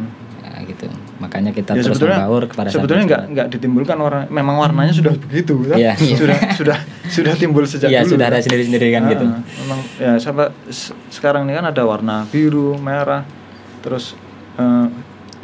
Makanya 1.27 1.51
kita 1.51 1.75
Ya, 1.75 1.83
terus 1.83 1.99
membaur 1.99 2.47
kepada 2.47 2.71
sebetulnya 2.71 3.05
nggak 3.05 3.23
nggak 3.29 3.47
ditimbulkan 3.51 3.99
orang 3.99 4.23
memang 4.29 4.57
warnanya 4.57 4.91
sudah 4.91 5.11
begitu 5.13 5.59
kan? 5.67 5.75
Iya. 5.77 5.93
sudah 5.99 6.39
sudah 6.55 6.79
sudah 7.05 7.35
timbul 7.35 7.67
sejak 7.67 7.91
Iya, 7.91 8.01
dulu 8.01 8.15
sudah 8.15 8.27
ada 8.27 8.39
kan? 8.39 8.45
sendiri-sendiri 8.47 8.87
kan 8.91 9.03
Ah, 9.03 9.11
gitu. 9.11 9.25
Memang 9.27 9.81
ya 9.97 10.13
sampai 10.17 10.47
se- 10.69 10.95
sekarang 11.09 11.45
ini 11.45 11.53
kan 11.53 11.67
ada 11.67 11.83
warna 11.83 12.23
biru, 12.25 12.75
merah, 12.77 13.27
terus 13.81 14.15
eh, 14.55 14.87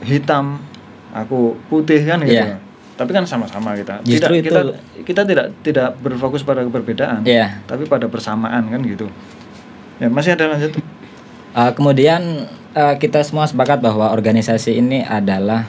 hitam, 0.03 0.62
aku 1.11 1.59
putih 1.66 2.01
kan 2.03 2.23
gitu. 2.23 2.38
Iya. 2.38 2.62
Tapi 2.92 3.11
kan 3.11 3.25
sama-sama 3.25 3.75
kita. 3.75 3.99
Justru 4.03 4.38
tidak, 4.38 4.38
itu- 4.38 4.47
kita 4.47 4.62
kita 5.03 5.23
tidak 5.25 5.47
tidak 5.61 5.88
berfokus 5.99 6.40
pada 6.40 6.62
perbedaan, 6.62 7.21
Iya. 7.23 7.61
tapi 7.64 7.85
pada 7.85 8.07
persamaan 8.07 8.62
kan 8.64 8.81
gitu. 8.81 9.11
Ya 9.99 10.07
masih 10.07 10.33
ada 10.33 10.47
lanjut. 10.49 10.79
Eh, 11.53 11.73
kemudian 11.77 12.49
eh, 12.73 12.95
kita 12.97 13.21
semua 13.21 13.45
sepakat 13.45 13.85
bahwa 13.85 14.09
organisasi 14.09 14.81
ini 14.81 15.05
adalah 15.05 15.69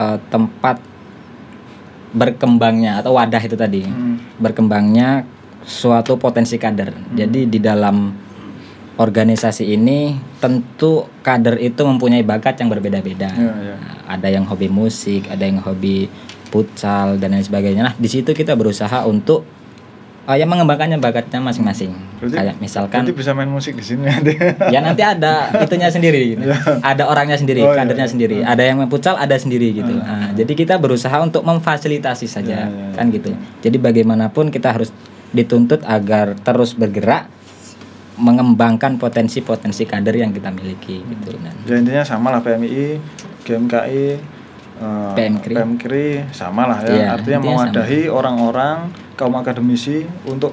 eh, 0.00 0.18
tempat 0.32 0.80
berkembangnya 2.16 3.04
atau 3.04 3.12
wadah 3.12 3.42
itu 3.44 3.56
tadi 3.58 3.84
Hmm. 3.84 4.16
berkembangnya 4.40 5.28
suatu 5.66 6.16
potensi 6.16 6.56
kader. 6.56 6.94
Jadi 7.12 7.44
di 7.44 7.58
dalam 7.60 8.14
organisasi 8.96 9.76
ini 9.76 10.16
tentu 10.40 11.04
kader 11.20 11.60
itu 11.60 11.84
mempunyai 11.84 12.24
bakat 12.24 12.56
yang 12.64 12.72
berbeda-beda. 12.72 13.28
Ya, 13.28 13.52
ya. 13.52 13.76
Nah, 13.76 14.16
Ada 14.16 14.28
yang 14.32 14.48
hobi 14.48 14.70
musik, 14.72 15.28
ada 15.28 15.44
yang 15.44 15.60
hobi 15.60 16.08
futsal 16.48 17.20
dan 17.20 17.36
lain 17.36 17.44
sebagainya. 17.44 17.82
Nah 17.92 17.94
di 17.98 18.08
situ 18.08 18.32
kita 18.32 18.56
berusaha 18.56 19.04
untuk 19.04 19.44
eh, 20.26 20.36
ya 20.36 20.44
mengembangkannya 20.44 20.98
bakatnya 20.98 21.38
masing-masing. 21.38 21.94
Kayak 22.18 22.58
misalkan 22.58 23.04
Berarti 23.04 23.14
bisa 23.14 23.30
main 23.32 23.46
musik 23.46 23.74
di 23.74 23.84
sini 23.84 24.06
nanti. 24.06 24.34
ya 24.74 24.80
nanti 24.80 25.02
ada 25.02 25.48
itunya 25.58 25.86
sendiri 25.88 26.34
gitu. 26.34 26.42
ada 26.80 27.02
orangnya 27.06 27.36
sendiri 27.36 27.60
Oh, 27.60 27.70
iya, 27.70 27.84
kadernya 27.84 28.06
iya. 28.06 28.12
sendiri 28.12 28.36
ada 28.40 28.62
yang 28.62 28.80
futsal 28.88 29.14
ada 29.14 29.36
sendiri 29.36 29.68
gitu 29.72 29.92
Nah, 29.92 30.32
jadi 30.32 30.48
kita 30.48 30.74
berusaha 30.76 31.12
untuk 31.20 31.44
memfasilitasi 31.44 32.26
saja 32.26 32.46
Ya, 32.46 32.64
ya, 32.66 32.72
ya. 32.72 32.96
kan 32.96 33.06
gitu 33.10 33.30
jadi 33.60 33.76
bagaimanapun 33.76 34.48
kita 34.48 34.72
harus 34.72 34.90
dituntut 35.28 35.84
agar 35.84 36.32
terus 36.38 36.72
bergerak 36.72 37.28
mengembangkan 38.16 38.96
potensi-potensi 38.96 39.84
kader 39.84 40.16
yang 40.16 40.32
kita 40.32 40.48
miliki 40.48 41.04
gitu 41.04 41.36
dan 41.36 41.52
ya 41.68 41.74
intinya 41.76 42.02
sama 42.02 42.32
lah 42.32 42.40
PMI, 42.40 42.96
GMKI, 43.44 44.06
eh, 44.80 45.12
PMKRI. 45.12 45.54
PMKRI 45.54 46.08
sama 46.32 46.64
lah 46.64 46.80
ya. 46.80 46.88
Iya, 46.88 47.06
Artinya 47.20 47.38
mewadahi 47.44 48.00
orang-orang 48.08 48.88
kaum 49.16 49.34
akademisi 49.36 50.04
untuk 50.28 50.52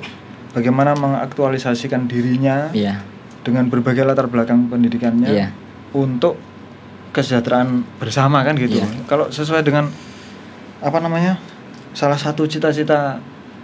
bagaimana 0.56 0.95
mengaktualisasikan 0.95 2.08
dirinya 2.08 2.71
iya 2.71 3.04
dengan 3.43 3.67
berbagai 3.67 4.08
latar 4.08 4.32
belakang 4.32 4.71
pendidikannya 4.71 5.28
Iya. 5.28 5.47
untuk 5.91 6.39
kesejahteraan 7.12 7.84
bersama 7.99 8.39
kan 8.41 8.56
gitu. 8.56 8.80
Iya. 8.80 8.88
Kalau 9.06 9.28
sesuai 9.28 9.62
dengan 9.67 9.91
apa 10.80 10.97
namanya 11.04 11.38
salah 11.93 12.17
satu 12.17 12.47
cita-cita 12.47 13.19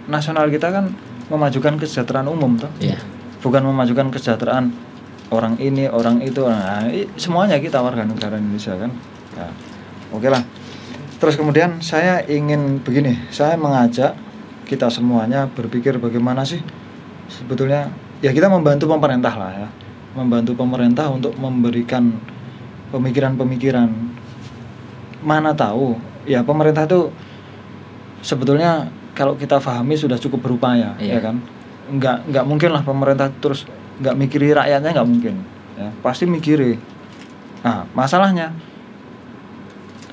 nasional 0.06 0.46
kita 0.48 0.70
kan 0.70 0.92
memajukan 1.28 1.76
kesejahteraan 1.76 2.30
umum 2.30 2.56
toh 2.56 2.70
iya 2.80 2.96
bukan 3.44 3.60
memajukan 3.66 4.08
kesejahteraan 4.08 4.72
orang 5.30 5.54
ini 5.60 5.86
orang 5.86 6.22
itu 6.24 6.42
nah, 6.48 6.86
semuanya 7.20 7.60
kita 7.60 7.78
warga 7.82 8.02
negara 8.06 8.40
Indonesia 8.40 8.74
kan 8.74 8.90
ya, 9.36 9.46
oke 10.14 10.28
lah 10.30 10.42
terus 11.20 11.36
kemudian 11.36 11.78
saya 11.84 12.24
ingin 12.24 12.80
begini 12.80 13.18
saya 13.28 13.54
mengajak 13.60 14.16
kita 14.70 14.86
semuanya 14.86 15.50
berpikir 15.50 15.98
bagaimana 15.98 16.46
sih? 16.46 16.62
Sebetulnya 17.26 17.90
ya 18.22 18.30
kita 18.30 18.46
membantu 18.46 18.86
pemerintah 18.86 19.34
lah 19.34 19.66
ya. 19.66 19.68
Membantu 20.14 20.54
pemerintah 20.54 21.10
untuk 21.10 21.34
memberikan 21.34 22.14
pemikiran-pemikiran. 22.94 23.90
Mana 25.26 25.50
tahu 25.58 25.98
ya 26.22 26.46
pemerintah 26.46 26.86
itu 26.86 27.10
sebetulnya 28.22 28.86
kalau 29.18 29.34
kita 29.34 29.58
pahami 29.58 29.98
sudah 29.98 30.14
cukup 30.22 30.46
berupaya 30.46 30.94
Iya. 31.02 31.18
ya 31.18 31.20
kan? 31.26 31.42
Nggak 31.90 32.30
nggak 32.30 32.44
mungkin 32.46 32.70
lah 32.70 32.86
pemerintah 32.86 33.26
terus 33.42 33.66
nggak 33.98 34.14
mikiri 34.14 34.54
rakyatnya 34.54 34.90
nggak 34.94 35.08
mungkin 35.10 35.34
ya. 35.74 35.90
Pasti 35.98 36.30
mikiri. 36.30 36.78
Nah 37.66 37.90
masalahnya 37.98 38.54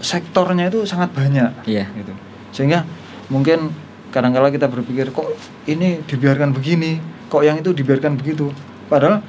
sektornya 0.01 0.73
itu 0.73 0.81
sangat 0.89 1.13
banyak 1.13 1.69
iya. 1.69 1.85
gitu. 1.93 2.13
Sehingga 2.49 2.81
mungkin 3.29 3.69
kadang-kala 4.17 4.49
kita 4.49 4.65
berpikir 4.65 5.13
kok 5.13 5.29
ini 5.69 6.01
dibiarkan 6.01 6.49
begini 6.57 6.97
kok 7.29 7.45
yang 7.45 7.61
itu 7.61 7.69
dibiarkan 7.69 8.17
begitu 8.17 8.49
padahal 8.89 9.21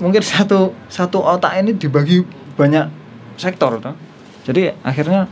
mungkin 0.00 0.22
satu 0.24 0.72
satu 0.88 1.20
otak 1.20 1.60
ini 1.60 1.76
dibagi 1.76 2.24
banyak 2.56 2.88
sektor 3.36 3.80
toh. 3.80 3.96
Jadi 4.44 4.72
akhirnya 4.84 5.28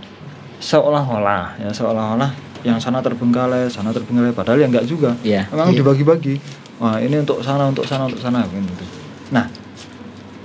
seolah-olah 0.61 1.61
ya 1.61 1.71
seolah-olah 1.73 2.31
yang 2.65 2.77
sana 2.81 3.01
terbengkalai, 3.01 3.69
sana 3.73 3.93
terbengkalai 3.93 4.33
padahal 4.37 4.61
ya 4.61 4.67
enggak 4.69 4.89
juga. 4.89 5.17
Iya. 5.25 5.49
Memang 5.53 5.73
dibagi-bagi. 5.73 6.41
Wah, 6.79 7.03
ini 7.03 7.19
untuk 7.19 7.43
sana, 7.43 7.67
untuk 7.67 7.83
sana, 7.89 8.07
untuk 8.07 8.23
sana 8.23 8.47
gitu. 8.47 8.87
Nah, 9.35 9.51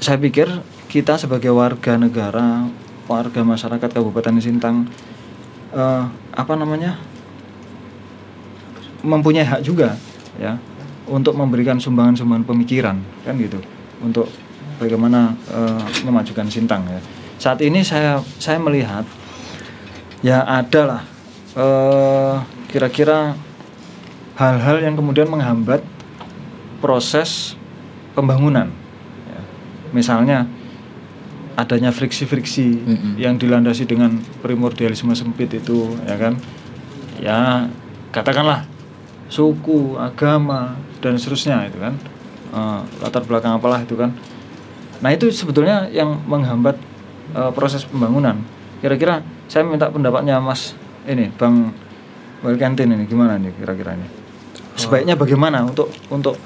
saya 0.02 0.18
pikir 0.18 0.50
kita 0.90 1.14
sebagai 1.18 1.54
warga 1.54 1.94
negara, 1.94 2.66
warga 3.06 3.42
masyarakat 3.46 3.90
Kabupaten 3.94 4.42
Sintang 4.42 4.90
eh, 5.74 6.04
apa 6.34 6.54
namanya? 6.58 6.98
Mempunyai 9.04 9.44
hak 9.44 9.62
juga 9.62 10.00
ya 10.40 10.58
untuk 11.06 11.36
memberikan 11.36 11.78
sumbangan-sumbangan 11.78 12.48
pemikiran 12.48 12.98
kan 13.28 13.36
gitu 13.36 13.60
untuk 14.00 14.32
bagaimana 14.80 15.36
eh, 15.52 15.84
memajukan 16.08 16.48
Sintang 16.48 16.88
ya. 16.88 17.00
Saat 17.38 17.60
ini 17.60 17.84
saya 17.84 18.24
saya 18.40 18.58
melihat 18.58 19.04
ya 20.24 20.48
ada 20.48 20.82
lah 20.88 21.02
eh, 21.60 22.36
kira-kira 22.72 23.36
hal-hal 24.40 24.82
yang 24.82 24.96
kemudian 24.98 25.30
menghambat 25.30 25.84
proses 26.82 27.54
pembangunan. 28.18 28.72
Ya. 29.30 29.42
Misalnya 29.94 30.50
adanya 31.54 31.94
friksi-friksi 31.94 32.68
Mm-mm. 32.82 33.14
yang 33.22 33.38
dilandasi 33.38 33.86
dengan 33.86 34.18
primordialisme 34.42 35.14
sempit 35.14 35.54
itu, 35.54 35.94
ya 36.10 36.18
kan? 36.18 36.34
Ya 37.22 37.70
katakanlah 38.10 38.66
suku, 39.34 39.98
agama 39.98 40.78
dan 41.02 41.18
seterusnya 41.18 41.66
itu 41.66 41.82
kan 41.82 41.98
Eh, 42.54 42.82
latar 43.02 43.26
belakang 43.26 43.58
apalah 43.58 43.82
itu 43.82 43.98
kan. 43.98 44.14
Nah 45.02 45.10
itu 45.10 45.34
sebetulnya 45.34 45.90
yang 45.90 46.22
menghambat 46.30 46.78
eh, 47.34 47.50
proses 47.58 47.82
pembangunan. 47.82 48.38
Kira-kira 48.78 49.26
saya 49.50 49.66
minta 49.66 49.90
pendapatnya 49.90 50.38
Mas 50.38 50.78
ini 51.10 51.34
Bang 51.34 51.74
Welkentin 52.46 52.94
ini 52.94 53.10
gimana 53.10 53.42
nih 53.42 53.50
kira-kira 53.58 53.98
ini? 53.98 54.06
Sebaiknya 54.78 55.18
bagaimana 55.18 55.66
untuk 55.66 55.90
untuk 56.14 56.38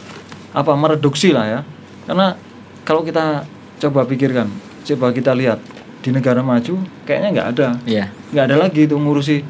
apa 0.56 0.72
mereduksi 0.80 1.36
lah 1.36 1.44
ya? 1.44 1.60
Karena 2.08 2.40
kalau 2.88 3.04
kita 3.04 3.44
coba 3.84 4.08
pikirkan, 4.08 4.48
coba 4.88 5.12
kita 5.12 5.36
lihat 5.36 5.60
di 6.00 6.16
negara 6.16 6.40
maju 6.40 6.80
kayaknya 7.04 7.30
nggak 7.36 7.48
ada, 7.52 7.68
Iya. 7.84 8.16
nggak 8.32 8.46
ada 8.48 8.56
lagi 8.56 8.88
itu 8.88 8.96
ngurusi. 8.96 9.44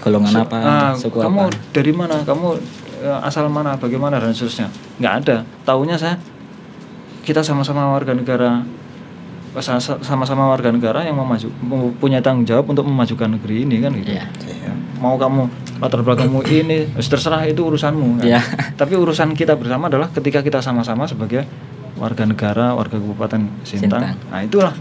Golongan 0.00 0.32
Su- 0.32 0.42
apa, 0.42 0.56
ah, 0.56 0.92
suku 0.92 1.18
kamu 1.18 1.40
apa? 1.42 1.56
dari 1.70 1.92
mana 1.92 2.16
kamu 2.20 2.46
eh, 3.00 3.18
asal 3.22 3.46
mana 3.46 3.76
bagaimana 3.76 4.16
dan 4.16 4.30
seterusnya 4.30 4.68
nggak 4.96 5.14
ada 5.20 5.36
taunya 5.62 5.94
saya 5.94 6.16
kita 7.20 7.40
sama-sama 7.40 7.84
warga 7.90 8.12
negara 8.12 8.64
sa- 9.52 9.76
sa- 9.76 9.98
sama-sama 9.98 10.48
warga 10.48 10.70
negara 10.70 11.02
yang 11.02 11.14
memaju 11.14 11.50
mem- 11.60 11.92
punya 11.94 12.18
tanggung 12.18 12.44
jawab 12.44 12.64
untuk 12.66 12.84
memajukan 12.84 13.28
negeri 13.30 13.64
ini 13.64 13.76
kan 13.78 13.92
gitu 13.92 14.14
Iya. 14.14 14.24
Ya. 14.48 14.72
mau 14.96 15.16
kamu 15.16 15.48
latar 15.78 16.00
belakangmu 16.00 16.40
ini 16.46 16.92
terserah 16.94 17.44
itu 17.44 17.60
urusanmu 17.60 18.20
kan? 18.20 18.26
Iya. 18.26 18.40
tapi 18.74 18.94
urusan 18.94 19.32
kita 19.32 19.52
bersama 19.54 19.88
adalah 19.88 20.08
ketika 20.08 20.40
kita 20.40 20.60
sama-sama 20.60 21.04
sebagai 21.04 21.44
warga 21.96 22.24
negara 22.24 22.72
warga 22.72 22.96
kabupaten 22.96 23.42
Sintang, 23.60 24.00
Sintang. 24.00 24.16
nah 24.28 24.40
itulah 24.40 24.72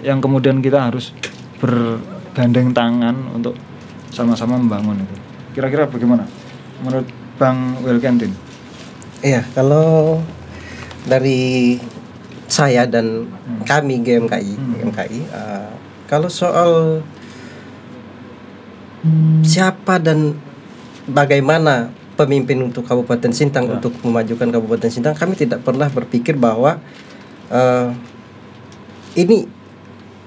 yang 0.00 0.18
kemudian 0.18 0.58
kita 0.58 0.82
harus 0.84 1.14
bergandeng 1.58 2.70
tangan 2.70 3.14
untuk 3.30 3.54
sama-sama 4.14 4.54
membangun 4.54 4.96
itu 4.96 5.16
kira-kira 5.52 5.84
bagaimana 5.84 6.24
menurut 6.80 7.06
Bang 7.34 7.82
Wilkentin 7.82 8.30
Iya, 9.18 9.40
kalau 9.50 10.20
dari 11.02 11.80
saya 12.44 12.84
dan 12.84 13.24
kami 13.64 13.98
GMKI, 13.98 14.52
Hmm. 14.52 14.72
GMKI, 14.78 15.20
eh, 15.24 15.70
kalau 16.04 16.28
soal 16.28 17.00
siapa 19.40 19.96
dan 19.96 20.36
bagaimana 21.04 21.88
pemimpin 22.14 22.60
untuk 22.62 22.84
Kabupaten 22.84 23.32
Sintang 23.32 23.64
Ya. 23.64 23.76
untuk 23.76 23.96
memajukan 24.00 24.48
Kabupaten 24.48 24.88
Sintang, 24.88 25.12
kami 25.12 25.34
tidak 25.34 25.60
pernah 25.60 25.88
berpikir 25.88 26.36
bahwa 26.36 26.80
eh, 27.48 27.88
ini 29.14 29.44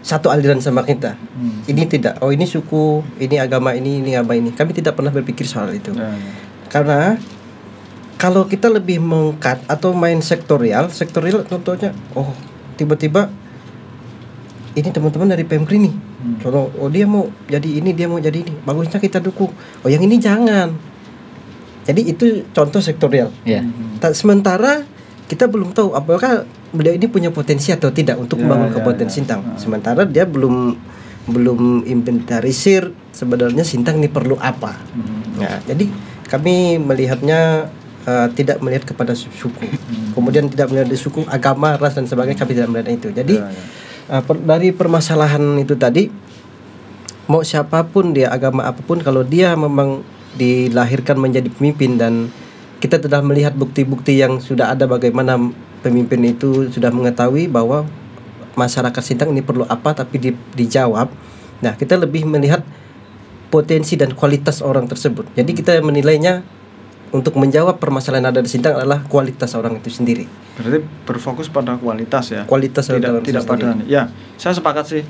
satu 0.08 0.32
aliran 0.32 0.64
sama 0.64 0.88
kita. 0.88 1.20
Hmm. 1.20 1.68
Ini 1.68 1.84
tidak. 1.92 2.24
Oh, 2.24 2.32
ini 2.32 2.48
suku, 2.48 3.04
ini 3.20 3.36
agama 3.36 3.76
ini, 3.76 4.00
ini 4.00 4.16
agama 4.16 4.40
ini. 4.40 4.56
Kami 4.56 4.72
tidak 4.72 4.96
pernah 4.96 5.12
berpikir 5.12 5.44
soal 5.44 5.76
itu. 5.76 5.92
Ya, 5.92 6.16
ya. 6.16 6.32
Karena 6.72 7.20
kalau 8.16 8.48
kita 8.48 8.72
lebih 8.72 9.04
mengkat 9.04 9.60
atau 9.68 9.92
main 9.92 10.24
sektorial, 10.24 10.88
sektorial 10.96 11.44
contohnya, 11.44 11.92
oh 12.16 12.32
tiba-tiba 12.80 13.28
ini 14.80 14.90
teman-teman 14.96 15.28
dari 15.28 15.44
Pemkri 15.44 15.76
nih. 15.84 15.92
Hmm. 15.92 16.38
Contoh, 16.40 16.72
oh 16.80 16.88
dia 16.88 17.04
mau 17.04 17.28
jadi 17.52 17.68
ini, 17.68 17.92
dia 17.92 18.08
mau 18.08 18.24
jadi 18.24 18.40
ini. 18.48 18.56
Bagusnya 18.64 19.04
kita 19.04 19.20
dukung. 19.20 19.52
Oh 19.84 19.92
yang 19.92 20.00
ini 20.08 20.16
jangan. 20.16 20.72
Jadi 21.84 22.02
itu 22.08 22.48
contoh 22.56 22.80
sektorial. 22.80 23.28
Iya. 23.44 23.68
Ta- 24.00 24.16
Sementara 24.16 24.88
kita 25.28 25.52
belum 25.52 25.76
tahu 25.76 25.92
apakah 25.92 26.48
beliau 26.70 26.94
ini 26.94 27.08
punya 27.08 27.30
potensi 27.30 27.72
atau 27.72 27.90
tidak 27.90 28.18
untuk 28.18 28.38
Ya, 28.38 28.44
membangun 28.44 28.68
ya, 28.68 28.74
Kabupaten 28.76 29.08
ya. 29.08 29.14
Sintang. 29.14 29.42
Ah. 29.44 29.56
Sementara 29.56 30.04
dia 30.04 30.24
belum 30.24 30.76
belum 31.28 31.84
inventarisir 31.84 32.92
sebenarnya 33.12 33.64
Sintang 33.64 34.00
ini 34.00 34.08
perlu 34.08 34.36
apa. 34.38 34.76
Hmm. 34.92 35.40
Nah, 35.40 35.60
jadi 35.64 35.88
kami 36.28 36.76
melihatnya 36.78 37.68
eh, 38.04 38.28
tidak 38.34 38.60
melihat 38.60 38.88
kepada 38.88 39.12
su- 39.12 39.28
suku, 39.30 39.68
kemudian 40.12 40.48
tidak 40.48 40.72
melihat 40.72 40.88
dari 40.88 40.96
suku, 40.96 41.28
agama, 41.28 41.76
ras 41.76 41.92
dan 41.94 42.08
sebagainya 42.08 42.40
kami 42.40 42.52
tidak 42.54 42.70
melihat 42.70 42.90
itu. 42.94 43.08
Jadi 43.12 43.36
Ya, 43.36 43.48
ya. 43.48 43.64
eh, 44.16 44.24
per- 44.24 44.40
dari 44.40 44.72
permasalahan 44.72 45.44
itu 45.58 45.76
tadi, 45.76 46.08
mau 47.26 47.44
siapa 47.44 47.84
pun 47.84 48.12
dia 48.12 48.32
agama 48.32 48.64
apa 48.64 48.80
pun, 48.80 49.00
kalau 49.00 49.24
dia 49.24 49.52
memang 49.54 50.04
dilahirkan 50.38 51.18
menjadi 51.18 51.50
pemimpin 51.50 51.98
dan 51.98 52.32
kita 52.78 53.02
telah 53.02 53.20
melihat 53.20 53.52
bukti-bukti 53.52 54.16
yang 54.16 54.38
sudah 54.38 54.72
ada 54.72 54.86
bagaimana 54.86 55.36
pemimpin 55.88 56.20
itu 56.22 56.68
sudah 56.68 56.92
mengetahui 56.92 57.48
bahwa 57.48 57.88
masyarakat 58.54 59.00
Sintang 59.00 59.32
ini 59.32 59.40
perlu 59.40 59.64
apa 59.64 59.96
tapi 59.96 60.20
di- 60.20 60.40
dijawab. 60.54 61.08
Nah, 61.58 61.74
kita 61.74 61.96
lebih 61.96 62.28
melihat 62.28 62.62
potensi 63.48 63.96
dan 63.96 64.12
kualitas 64.12 64.60
orang 64.60 64.86
tersebut. 64.86 65.24
Jadi 65.32 65.52
kita 65.54 65.80
menilainya 65.80 66.44
untuk 67.08 67.40
menjawab 67.40 67.80
permasalahan 67.80 68.28
ada 68.28 68.44
di 68.44 68.52
Sintang 68.52 68.76
adalah 68.76 69.00
kualitas 69.08 69.56
orang 69.56 69.80
itu 69.80 69.88
sendiri. 69.88 70.28
Berarti 70.60 70.84
berfokus 71.08 71.48
pada 71.48 71.80
kualitas 71.80 72.28
ya. 72.28 72.44
Kualitas 72.44 72.92
tidak 72.92 73.24
tidak 73.24 73.48
pada 73.48 73.72
sendiri. 73.72 73.88
ya. 73.88 74.12
Saya 74.36 74.52
sepakat 74.52 74.86
sih 74.86 75.04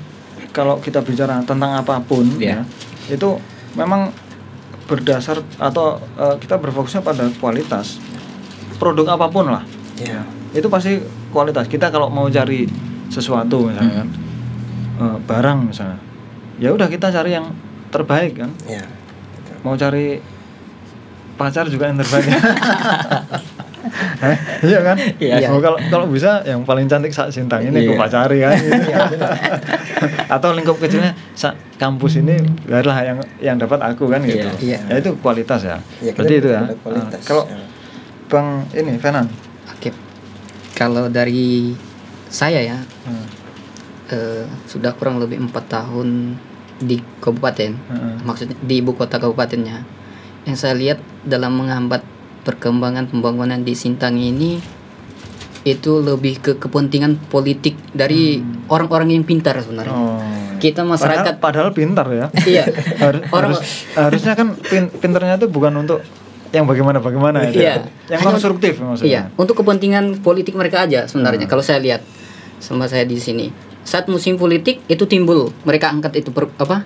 kalau 0.54 0.78
kita 0.78 1.02
bicara 1.02 1.42
tentang 1.42 1.74
apa 1.74 1.98
pun 1.98 2.22
Iya. 2.38 2.62
ya. 3.08 3.18
Itu 3.18 3.42
memang 3.74 4.14
berdasar 4.86 5.42
atau 5.58 5.98
eh, 6.14 6.36
kita 6.38 6.56
berfokusnya 6.56 7.02
pada 7.02 7.26
kualitas. 7.36 7.98
Produk 8.78 9.10
apa 9.10 9.26
pun 9.26 9.50
lah. 9.50 9.66
Ya. 9.98 10.22
Itu 10.58 10.68
pasti 10.68 10.98
kualitas. 11.28 11.64
Kita 11.64 11.88
kalau 11.88 12.10
mau 12.10 12.26
cari 12.28 12.66
sesuatu 13.08 13.64
misalnya 13.64 14.02
kan, 14.02 14.08
eh, 14.98 15.16
barang 15.22 15.58
misalnya. 15.64 15.98
Ya 16.58 16.74
udah 16.74 16.86
kita 16.86 17.08
cari 17.08 17.32
yang 17.32 17.54
terbaik 17.88 18.36
kan. 18.36 18.50
Ya. 18.66 18.82
Mau 19.62 19.74
cari 19.74 20.18
pacar 21.34 21.66
juga 21.66 21.86
yang 21.86 21.96
terbaik. 21.96 22.26
Eh, 24.18 24.36
iya 24.66 24.82
kan? 24.82 24.98
Iya. 25.16 25.48
Oh, 25.48 25.62
kalau 25.62 25.78
kalau 25.88 26.06
bisa 26.06 26.42
yang 26.44 26.60
paling 26.60 26.84
cantik 26.84 27.08
saat 27.08 27.30
sintang 27.30 27.62
ini 27.62 27.72
Iya. 27.78 27.88
gue 27.88 27.96
pacari 27.96 28.38
kan. 28.42 28.52
gitu. 28.52 28.90
Atau 30.34 30.52
lingkup 30.52 30.76
kecilnya 30.76 31.14
sak 31.32 31.54
kampus 31.78 32.18
ini 32.18 32.36
biarlah 32.66 32.98
yang 33.00 33.18
yang 33.38 33.56
dapat 33.56 33.78
aku 33.80 34.10
kan 34.10 34.20
gitu. 34.20 34.50
Iya. 34.60 34.82
Ya 34.82 34.94
itu 34.98 35.14
kualitas 35.22 35.62
ya. 35.62 35.78
Ya, 36.02 36.12
Berarti 36.12 36.34
itu 36.36 36.48
ya. 36.50 36.68
kualitas. 36.76 37.22
Kalau 37.22 37.46
Ya. 37.46 37.64
Bang 38.28 38.66
ini 38.74 38.98
Venan. 39.00 39.30
Oke. 39.72 39.88
Kalau 40.78 41.10
dari 41.10 41.74
saya 42.30 42.62
ya 42.62 42.78
Hmm. 43.02 43.26
eh, 44.08 44.44
sudah 44.64 44.94
kurang 44.94 45.18
lebih 45.18 45.42
empat 45.42 45.66
tahun 45.66 46.38
di 46.78 46.96
kabupaten, 47.18 47.74
Heeh. 47.74 48.14
maksudnya 48.22 48.54
di 48.56 48.78
ibu 48.78 48.94
kota 48.94 49.18
kabupatennya. 49.18 49.82
Yang 50.46 50.56
saya 50.56 50.72
lihat 50.72 50.98
dalam 51.26 51.58
menghambat 51.58 52.06
perkembangan 52.40 53.10
pembangunan 53.10 53.58
di 53.58 53.74
Sintang 53.74 54.16
ini 54.16 54.62
itu 55.66 55.98
lebih 55.98 56.38
ke 56.38 56.52
kepentingan 56.56 57.18
politik 57.28 57.74
dari 57.90 58.38
orang-orang 58.68 59.12
yang 59.12 59.26
pintar 59.26 59.58
sebenarnya. 59.58 59.92
Oh. 59.92 60.22
Kita 60.56 60.80
masyarakat 60.82 61.36
padahal, 61.36 61.68
padahal 61.68 61.76
pintar 61.76 62.06
ya. 62.08 62.26
iya 62.46 62.64
Har- 63.02 63.26
Orang- 63.28 63.58
harus- 63.58 63.84
harusnya 63.92 64.32
kan 64.32 64.54
pin, 64.56 64.88
pinternya 64.88 65.36
itu 65.36 65.50
bukan 65.50 65.74
untuk 65.76 66.00
yang 66.50 66.64
bagaimana 66.64 66.98
bagaimana 66.98 67.38
itu. 67.44 67.60
Iya. 67.60 67.84
Yang 68.08 68.20
konstruktif 68.22 68.74
Iya, 68.74 68.84
maksudnya. 68.86 69.22
untuk 69.34 69.54
kepentingan 69.56 70.04
politik 70.18 70.54
mereka 70.54 70.82
aja 70.82 71.04
sebenarnya 71.04 71.44
Hmm. 71.44 71.50
kalau 71.50 71.60
saya 71.60 71.78
lihat 71.78 72.00
sama 72.58 72.84
saya 72.84 73.04
di 73.04 73.16
sini. 73.16 73.52
Saat 73.82 74.06
musim 74.06 74.36
politik 74.36 74.84
itu 74.84 75.04
timbul 75.04 75.52
mereka 75.62 75.88
angkat 75.88 76.16
itu 76.16 76.30
per- 76.30 76.52
apa? 76.56 76.84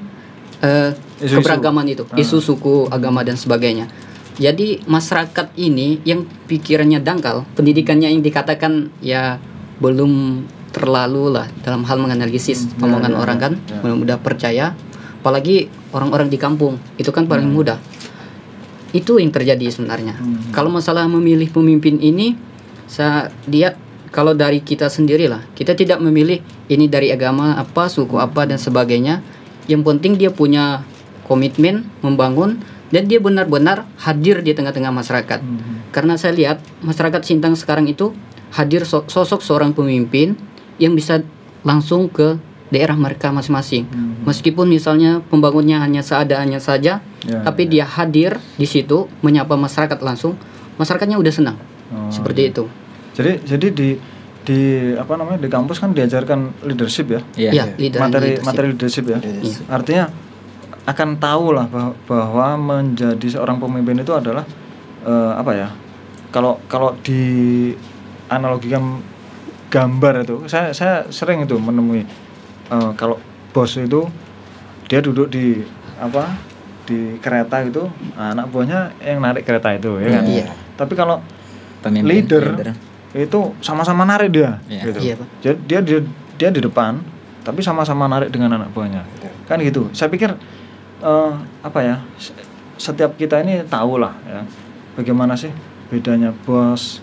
eh, 0.59 0.95
Isu-isu. 1.19 1.43
keberagaman 1.43 1.83
itu, 1.85 2.07
Ah. 2.07 2.15
isu 2.17 2.39
suku, 2.39 2.87
agama 2.87 3.21
dan 3.21 3.35
sebagainya. 3.35 3.91
Jadi 4.33 4.79
masyarakat 4.85 5.51
ini 5.57 5.99
yang 6.03 6.23
pikirannya 6.47 6.99
dangkal, 6.99 7.43
pendidikannya 7.53 8.07
yang 8.09 8.23
dikatakan 8.23 8.95
ya 8.99 9.43
belum 9.77 10.47
terlalu 10.71 11.35
lah 11.35 11.51
dalam 11.61 11.83
hal 11.83 11.99
menganalisis 11.99 12.71
Hmm, 12.73 12.87
omongan 12.87 13.11
ya, 13.11 13.15
ya, 13.15 13.21
orang 13.21 13.37
ya, 13.37 13.43
kan 13.43 13.53
ya. 13.83 13.91
mudah 13.93 14.17
percaya 14.19 14.65
apalagi 15.19 15.67
orang-orang 15.91 16.27
di 16.27 16.39
kampung 16.39 16.79
itu 16.95 17.11
kan 17.11 17.27
paling 17.27 17.47
Hmm. 17.47 17.59
mudah 17.59 17.79
itu 18.93 19.17
yang 19.17 19.29
terjadi 19.29 19.69
sebenarnya 19.69 20.15
Hmm. 20.15 20.53
kalau 20.53 20.69
masalah 20.69 21.05
memilih 21.07 21.49
pemimpin 21.49 21.97
ini 21.97 22.37
saya 22.87 23.33
dia 23.45 23.75
kalau 24.13 24.33
dari 24.33 24.61
kita 24.61 24.87
sendiri 24.87 25.27
lah 25.27 25.41
kita 25.53 25.73
tidak 25.73 25.97
memilih 25.99 26.39
ini 26.69 26.87
dari 26.87 27.09
agama 27.09 27.57
apa 27.57 27.89
suku 27.89 28.17
apa 28.17 28.45
dan 28.45 28.61
sebagainya 28.61 29.25
yang 29.65 29.81
penting 29.81 30.17
dia 30.17 30.29
punya 30.29 30.85
komitmen 31.25 31.89
membangun 32.01 32.61
dan 32.93 33.09
dia 33.09 33.17
benar-benar 33.17 33.89
hadir 33.97 34.45
di 34.45 34.53
tengah-tengah 34.53 34.93
masyarakat 34.93 35.41
Hmm. 35.41 35.89
karena 35.89 36.15
saya 36.15 36.37
lihat 36.37 36.61
masyarakat 36.81 37.25
Sintang 37.25 37.57
sekarang 37.57 37.89
itu 37.89 38.13
hadir 38.53 38.85
so- 38.85 39.09
sosok 39.09 39.41
seorang 39.41 39.73
pemimpin 39.73 40.37
yang 40.77 40.93
bisa 40.93 41.25
langsung 41.65 42.13
ke 42.13 42.37
daerah 42.73 42.97
mereka 42.97 43.29
masing-masing. 43.29 43.85
Hmm. 43.87 44.25
Meskipun 44.25 44.67
misalnya 44.67 45.21
pembangunnya 45.23 45.79
hanya 45.79 46.01
seadanya 46.01 46.57
saja, 46.57 47.05
Ya, 47.23 47.39
tapi 47.47 47.71
ya. 47.71 47.71
dia 47.71 47.85
hadir 47.87 48.31
di 48.57 48.67
situ 48.67 49.07
menyapa 49.21 49.55
masyarakat 49.55 50.01
langsung, 50.01 50.35
masyarakatnya 50.75 51.21
udah 51.21 51.31
senang. 51.31 51.57
Oh, 51.93 52.11
Seperti 52.11 52.51
itu. 52.51 52.65
Jadi 53.13 53.45
jadi 53.45 53.67
di 53.71 53.89
di 54.43 54.61
apa 54.99 55.15
namanya 55.15 55.39
di 55.39 55.47
kampus 55.47 55.79
kan 55.79 55.93
diajarkan 55.93 56.67
leadership 56.67 57.07
ya. 57.07 57.21
Iya. 57.39 57.51
Ya, 57.53 57.65
leader 57.79 58.01
materi 58.01 58.25
leadership. 58.27 58.47
materi 58.49 58.67
leadership 58.75 59.05
ya. 59.07 59.19
Yes. 59.23 59.63
Artinya 59.69 60.11
akan 60.83 61.09
tahu 61.15 61.55
lah 61.55 61.71
bah- 61.71 61.95
bahwa 62.11 62.49
menjadi 62.59 63.39
seorang 63.39 63.63
pemimpin 63.63 64.03
itu 64.03 64.11
adalah 64.11 64.43
eh, 65.05 65.33
apa 65.37 65.53
ya? 65.55 65.69
Kalau 66.33 66.59
kalau 66.67 66.97
di 66.99 67.71
analogikan 68.27 68.99
gambar 69.69 70.25
itu, 70.25 70.37
saya 70.49 70.73
saya 70.73 71.07
sering 71.09 71.45
itu 71.45 71.55
menemui 71.55 72.03
eh, 72.73 72.91
kalau 72.97 73.21
bos 73.51 73.77
itu 73.77 74.09
dia 74.89 74.99
duduk 74.99 75.29
di 75.29 75.61
apa 75.97 76.33
di 76.83 77.15
kereta 77.17 77.63
itu 77.63 77.87
anak 78.13 78.51
buahnya 78.51 78.97
yang 78.99 79.23
narik 79.23 79.45
kereta 79.45 79.71
itu 79.73 80.01
ya 80.01 80.09
kan. 80.19 80.25
Iya. 80.27 80.47
Tapi 80.75 80.93
kalau 80.93 81.23
Pemimpin, 81.79 82.07
leader, 82.07 82.45
leader. 82.55 82.75
itu 83.13 83.39
sama-sama 83.59 84.03
narik 84.03 84.31
dia 84.31 84.59
Iya. 84.67 84.83
gitu. 84.87 84.99
Iya, 84.99 85.15
Pak. 85.17 85.27
Jadi 85.41 85.59
dia 85.65 85.81
dia 85.81 85.99
dia 86.37 86.49
di 86.51 86.61
depan 86.61 86.99
tapi 87.43 87.59
sama-sama 87.59 88.07
narik 88.07 88.31
dengan 88.31 88.55
anak 88.55 88.71
buahnya. 88.71 89.03
Iya. 89.19 89.31
Kan 89.47 89.59
gitu. 89.61 89.91
Saya 89.93 90.09
pikir 90.09 90.31
eh, 91.01 91.33
apa 91.61 91.79
ya? 91.81 91.97
se- 92.17 92.35
Setiap 92.73 93.15
kita 93.15 93.39
ini 93.39 93.63
tahu 93.63 94.03
lah 94.03 94.11
ya 94.27 94.43
bagaimana 94.99 95.39
sih 95.39 95.55
bedanya 95.87 96.35
bos 96.43 96.99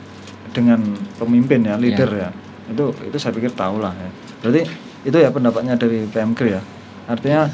dengan 0.51 0.81
pemimpin 1.15 1.63
ya, 1.63 1.79
leader 1.79 2.09
ya. 2.11 2.29
Itu 2.67 2.91
itu 2.99 3.15
saya 3.15 3.31
pikir 3.31 3.55
tahu 3.55 3.79
lah 3.79 3.95
ya. 3.95 4.09
Berarti 4.43 4.67
itu 5.01 5.15
ya 5.15 5.29
pendapatnya 5.29 5.75
dari 5.75 6.03
PMK 6.05 6.39
ya. 6.45 6.61
Artinya 7.07 7.47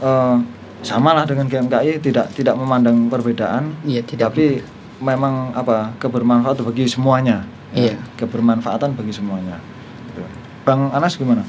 eh, 0.00 0.36
sama 0.80 1.12
lah 1.12 1.28
dengan 1.28 1.44
GMKI 1.44 2.00
tidak 2.00 2.32
tidak 2.32 2.56
memandang 2.56 3.06
perbedaan 3.06 3.76
Iya, 3.84 4.00
tidak. 4.00 4.32
tapi 4.32 4.64
memang 5.00 5.52
apa 5.52 5.92
kebermanfaat 5.96 6.60
bagi 6.60 6.88
semuanya 6.88 7.44
ya. 7.72 7.92
Iya. 7.92 7.96
kebermanfaatan 8.16 8.96
bagi 8.96 9.12
semuanya 9.12 9.60
Gitu. 10.08 10.24
bang 10.64 10.88
Anas 10.90 11.14
gimana 11.16 11.44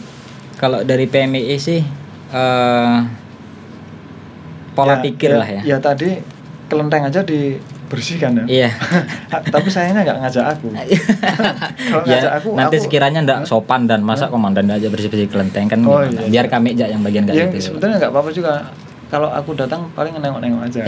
Kalau 0.56 0.84
dari 0.84 1.08
PMI 1.08 1.56
sih 1.58 1.80
eh 2.32 2.98
pola 4.72 5.00
pikir 5.00 5.36
lah 5.36 5.48
ya. 5.48 5.62
ya 5.66 5.78
tadi 5.80 6.20
kelenteng 6.68 7.08
aja 7.08 7.24
dibersihkan 7.92 8.32
ya 8.34 8.44
Iya. 8.48 8.70
tapi 9.54 9.68
sayangnya 9.68 10.02
nggak 10.02 10.18
ngajak 10.24 10.46
aku 10.50 10.68
kalau 11.92 12.04
ngajak 12.08 12.32
ya, 12.32 12.40
aku 12.40 12.48
nanti 12.56 12.78
aku, 12.80 12.84
sekiranya 12.88 13.20
ndak 13.20 13.40
sopan 13.44 13.84
dan 13.84 14.00
masa 14.00 14.32
komandan 14.32 14.72
aja 14.72 14.88
bersih-bersih 14.88 15.28
kelenteng 15.28 15.68
kan 15.68 15.84
Oh, 15.84 16.00
gimana? 16.00 16.24
iya, 16.24 16.30
biar 16.32 16.46
iya. 16.48 16.52
kami 16.52 16.68
aja 16.72 16.86
yang 16.88 17.02
bagian 17.02 17.28
kayak 17.28 17.36
ya 17.38 17.46
gitu. 17.52 17.64
sebetulnya 17.68 18.00
nggak 18.00 18.12
apa-apa 18.12 18.30
juga 18.32 18.54
kalau 19.08 19.28
aku 19.28 19.52
datang 19.54 19.92
paling 19.92 20.16
nengok-nengok 20.16 20.64
aja 20.66 20.82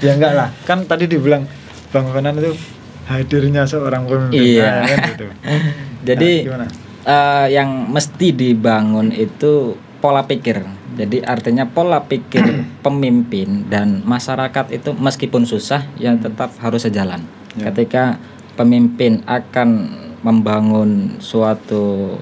ya 0.00 0.12
enggak 0.16 0.32
lah 0.32 0.48
kan 0.64 0.84
tadi 0.84 1.04
dibilang 1.06 1.44
bang 1.88 2.06
Fenan 2.08 2.34
itu 2.36 2.52
hadirnya 3.06 3.62
seorang 3.62 4.02
pemimpin 4.04 4.34
Iya. 4.34 4.66
Nah, 4.66 4.82
kan 4.82 4.98
gitu. 5.06 5.26
Jadi 6.02 6.30
Nah, 6.42 6.46
gimana? 6.48 6.66
eh, 7.06 7.46
yang 7.54 7.68
mesti 7.86 8.28
dibangun 8.32 9.14
itu 9.14 9.78
pola 10.06 10.22
pikir. 10.22 10.62
Jadi 10.94 11.18
artinya 11.26 11.66
pola 11.66 11.98
pikir 12.06 12.62
pemimpin 12.86 13.66
dan 13.66 14.06
masyarakat 14.06 14.70
itu 14.70 14.94
meskipun 14.94 15.42
susah 15.42 15.82
ya 15.98 16.14
tetap 16.14 16.54
harus 16.62 16.86
sejalan. 16.86 17.26
Ya. 17.58 17.74
Ketika 17.74 18.22
pemimpin 18.54 19.26
akan 19.26 19.90
membangun 20.22 21.18
suatu 21.18 22.14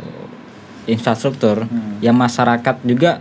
infrastruktur, 0.88 1.68
Hmm. 1.68 2.00
ya 2.00 2.16
masyarakat 2.16 2.80
juga 2.88 3.20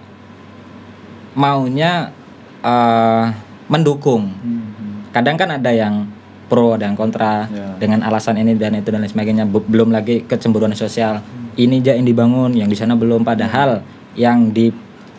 maunya 1.36 2.16
eh, 2.64 3.26
mendukung. 3.68 4.32
Hmm. 4.32 5.12
Kadang 5.12 5.36
kan 5.36 5.52
ada 5.60 5.76
yang 5.76 6.08
pro 6.48 6.80
dan 6.80 6.96
kontra 6.96 7.52
Ya. 7.52 7.76
dengan 7.76 8.00
alasan 8.08 8.40
ini 8.40 8.56
dan 8.56 8.80
itu 8.80 8.88
dan 8.88 9.04
lain 9.04 9.12
sebagainya. 9.12 9.44
Belum 9.44 9.92
lagi 9.92 10.24
kecemburuan 10.24 10.72
sosial. 10.72 11.20
Ini 11.54 11.84
aja 11.84 11.94
yang 12.00 12.08
dibangun, 12.08 12.56
yang 12.56 12.72
di 12.72 12.78
sana 12.80 12.96
belum. 12.96 13.28
Padahal 13.28 13.84
yang 14.14 14.54
di 14.54 14.70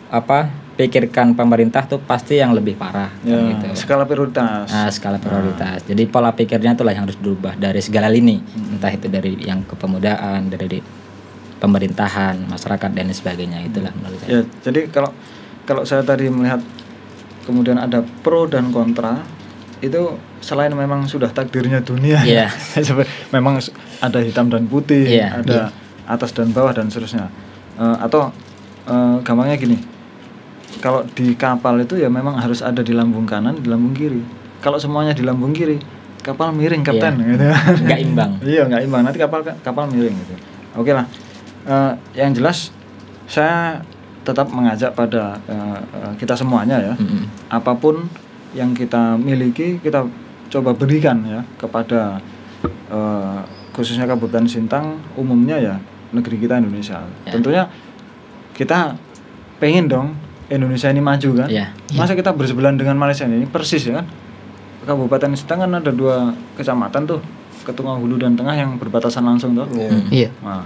apa 0.09 0.47
pikirkan 0.75 1.39
pemerintah 1.39 1.87
tuh 1.87 2.03
pasti 2.03 2.35
yang 2.35 2.51
lebih 2.51 2.75
parah 2.75 3.07
kan 3.23 3.31
ya, 3.31 3.39
gitu. 3.55 3.67
skala 3.87 4.03
prioritas 4.03 4.67
Nah, 4.67 4.91
skala 4.91 5.17
prioritas. 5.23 5.87
Jadi 5.87 6.03
pola 6.03 6.35
pikirnya 6.35 6.75
itulah 6.75 6.91
yang 6.91 7.07
harus 7.07 7.15
dirubah 7.15 7.55
dari 7.55 7.79
segala 7.79 8.11
lini, 8.11 8.43
entah 8.75 8.91
itu 8.91 9.07
dari 9.07 9.39
yang 9.39 9.63
kepemudaan, 9.63 10.51
dari 10.51 10.67
di 10.67 10.79
pemerintahan, 11.63 12.43
masyarakat 12.51 12.91
dan 12.91 13.07
sebagainya. 13.15 13.63
Itulah 13.63 13.95
menurut 13.95 14.19
saya. 14.19 14.29
Ya, 14.29 14.39
jadi 14.67 14.91
kalau 14.91 15.15
kalau 15.63 15.87
saya 15.87 16.03
tadi 16.03 16.27
melihat 16.27 16.59
kemudian 17.47 17.79
ada 17.79 18.03
pro 18.03 18.43
dan 18.43 18.75
kontra, 18.75 19.23
itu 19.79 20.19
selain 20.43 20.75
memang 20.75 21.07
sudah 21.07 21.31
takdirnya 21.31 21.79
dunia. 21.79 22.19
Sepe- 22.83 23.07
memang 23.35 23.63
ada 24.03 24.19
hitam 24.19 24.51
dan 24.51 24.67
putih, 24.67 25.07
Iya, 25.07 25.39
ada 25.39 25.71
atas 26.03 26.35
dan 26.35 26.51
bawah 26.51 26.75
dan 26.75 26.91
seterusnya. 26.91 27.31
Eh, 27.79 27.97
atau 28.03 28.29
eh, 28.85 29.15
gampangnya 29.21 29.55
gini, 29.55 29.77
kalau 30.79 31.01
di 31.11 31.33
kapal 31.33 31.79
itu 31.79 31.95
ya 31.95 32.07
memang 32.07 32.35
harus 32.35 32.59
ada 32.59 32.79
di 32.79 32.91
lambung 32.91 33.25
kanan, 33.25 33.57
di 33.57 33.67
lambung 33.67 33.91
kiri. 33.91 34.21
Kalau 34.59 34.77
semuanya 34.77 35.11
di 35.11 35.21
lambung 35.21 35.51
kiri, 35.51 35.77
kapal 36.19 36.49
miring 36.49 36.81
kapten, 36.81 37.13
Iya. 37.15 37.25
gitu. 37.27 37.43
Nggak 37.85 37.99
imbang. 38.01 38.31
iya 38.53 38.61
nggak 38.65 38.81
imbang. 38.83 39.01
Nanti 39.05 39.17
kapal 39.17 39.39
kapal 39.61 39.85
miring 39.87 40.15
gitu. 40.15 40.35
Oke 40.75 40.91
lah. 40.91 41.05
Eh, 41.65 41.91
yang 42.15 42.29
jelas 42.31 42.69
saya 43.25 43.81
tetap 44.21 44.49
mengajak 44.49 44.93
pada 44.93 45.37
eh, 45.45 45.77
eh, 45.95 46.13
kita 46.15 46.33
semuanya 46.33 46.77
ya 46.77 46.93
Mm-mm. 46.93 47.25
apa 47.47 47.73
pun 47.73 48.05
yang 48.53 48.73
kita 48.73 49.17
miliki 49.17 49.77
kita 49.79 50.05
coba 50.47 50.73
berikan 50.73 51.21
ya 51.21 51.41
kepada 51.55 52.21
eh, 52.89 53.37
khususnya 53.69 54.05
Kabupaten 54.05 54.45
Sintang 54.45 54.97
umumnya 55.13 55.57
ya 55.57 55.75
negeri 56.09 56.37
kita 56.37 56.57
Indonesia 56.57 57.01
Ya. 57.21 57.33
tentunya 57.33 57.63
kita 58.55 58.95
pengen 59.57 59.85
dong 59.85 60.07
Indonesia 60.47 60.87
ini 60.87 60.99
maju 60.99 61.29
kan 61.37 61.49
Ya. 61.49 61.73
masa 61.93 62.13
kita 62.13 62.31
bersebelahan 62.31 62.75
dengan 62.75 62.95
Malaysia 62.95 63.25
ini 63.25 63.45
persis 63.45 63.83
ya 63.83 63.99
kan 63.99 64.07
Kabupaten 64.85 65.33
Sintang 65.33 65.59
kan 65.59 65.71
ada 65.73 65.89
dua 65.89 66.29
kecamatan 66.55 67.03
tuh 67.03 67.19
Ketunga 67.65 67.97
Hulu 67.97 68.21
dan 68.21 68.37
Tengah 68.37 68.53
yang 68.53 68.77
berbatasan 68.77 69.25
langsung 69.25 69.53
tuh 69.53 69.65
Iya. 69.71 69.89
Hmm, 69.89 70.05
Iya. 70.07 70.29
Nah, 70.39 70.63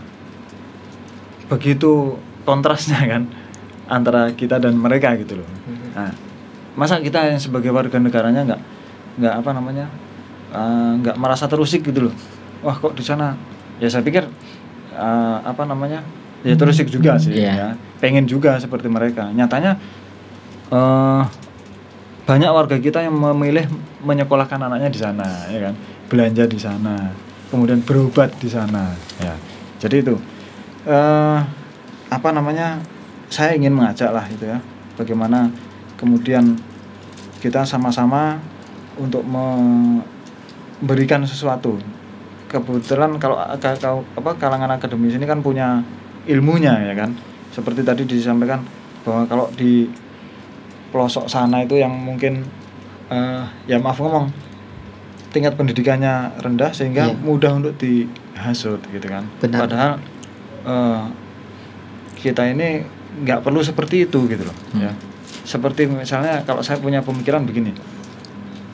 begitu 1.48 2.20
kontrasnya 2.44 3.00
kan 3.02 3.24
antara 3.90 4.30
kita 4.32 4.60
dan 4.60 4.78
mereka 4.78 5.18
gitu 5.18 5.42
loh. 5.42 5.50
Nah, 5.96 6.14
masa 6.76 7.02
kita 7.02 7.26
yang 7.26 7.42
sebagai 7.42 7.72
warga 7.72 7.98
negaranya 7.98 8.46
nggak 8.46 8.62
nggak 9.18 9.34
apa 9.36 9.50
namanya 9.52 9.86
eh, 10.52 10.92
nggak 11.00 11.18
merasa 11.18 11.50
terusik 11.50 11.82
gitu 11.82 12.10
loh. 12.10 12.16
Wah 12.60 12.76
kok 12.76 12.94
di 12.94 13.02
sana 13.02 13.34
ya 13.80 13.88
saya 13.88 14.04
pikir 14.04 14.28
eh, 14.92 15.38
apa 15.42 15.64
namanya 15.64 16.04
ya 16.42 16.54
terusik 16.54 16.88
juga 16.88 17.16
sih 17.16 17.36
Iya. 17.36 17.52
ya. 17.54 17.68
Pengen 17.98 18.24
juga 18.24 18.56
seperti 18.56 18.88
mereka. 18.88 19.28
Nyatanya 19.30 19.76
eh 20.70 21.22
banyak 22.24 22.48
warga 22.48 22.78
kita 22.78 23.02
yang 23.02 23.14
memilih 23.14 23.66
menyekolahkan 24.00 24.62
anaknya 24.62 24.88
di 24.88 24.98
sana 24.98 25.26
ya 25.50 25.60
kan 25.60 25.74
belanja 26.06 26.46
di 26.46 26.56
sana 26.56 27.10
kemudian 27.50 27.82
berobat 27.82 28.30
di 28.38 28.46
sana 28.46 28.94
ya 29.18 29.34
jadi 29.82 30.00
itu 30.00 30.16
eh 30.86 31.40
apa 32.08 32.30
namanya 32.30 32.78
saya 33.28 33.58
ingin 33.58 33.74
mengajak 33.74 34.14
lah 34.14 34.24
itu 34.30 34.46
ya 34.46 34.62
bagaimana 34.94 35.50
kemudian 35.98 36.54
kita 37.42 37.66
sama-sama 37.66 38.38
untuk 38.96 39.26
memberikan 39.26 41.26
sesuatu 41.26 41.82
kebetulan 42.46 43.18
kalau 43.18 43.42
ka- 43.58 43.74
ka- 43.74 44.06
apa 44.16 44.32
kalangan 44.38 44.70
akademis 44.72 45.18
ini 45.18 45.26
kan 45.26 45.42
punya 45.42 45.82
ilmunya 46.26 46.74
ya 46.82 46.94
kan 46.94 47.16
seperti 47.50 47.82
tadi 47.82 48.04
disampaikan 48.04 48.64
bahwa 49.02 49.24
kalau 49.26 49.46
di 49.52 49.88
pelosok 50.90 51.26
sana 51.26 51.62
itu 51.62 51.76
yang 51.76 51.92
mungkin 51.92 52.44
eh, 53.08 53.42
ya 53.66 53.78
maaf 53.78 53.98
ngomong 53.98 54.30
tingkat 55.30 55.54
pendidikannya 55.54 56.34
rendah 56.38 56.74
sehingga 56.74 57.06
Iya. 57.06 57.16
mudah 57.16 57.52
untuk 57.56 57.78
hasut 58.36 58.82
gitu 58.88 59.06
kan 59.06 59.24
Benar. 59.38 59.60
padahal 59.62 59.92
eh, 60.64 61.02
kita 62.18 62.44
ini 62.48 62.84
nggak 63.20 63.42
perlu 63.42 63.62
seperti 63.62 64.04
itu 64.04 64.26
gitu 64.26 64.44
loh 64.44 64.58
Hmm. 64.72 64.82
ya 64.82 64.92
seperti 65.46 65.86
misalnya 65.86 66.42
kalau 66.44 66.62
saya 66.62 66.78
punya 66.78 67.02
pemikiran 67.02 67.42
begini 67.42 67.74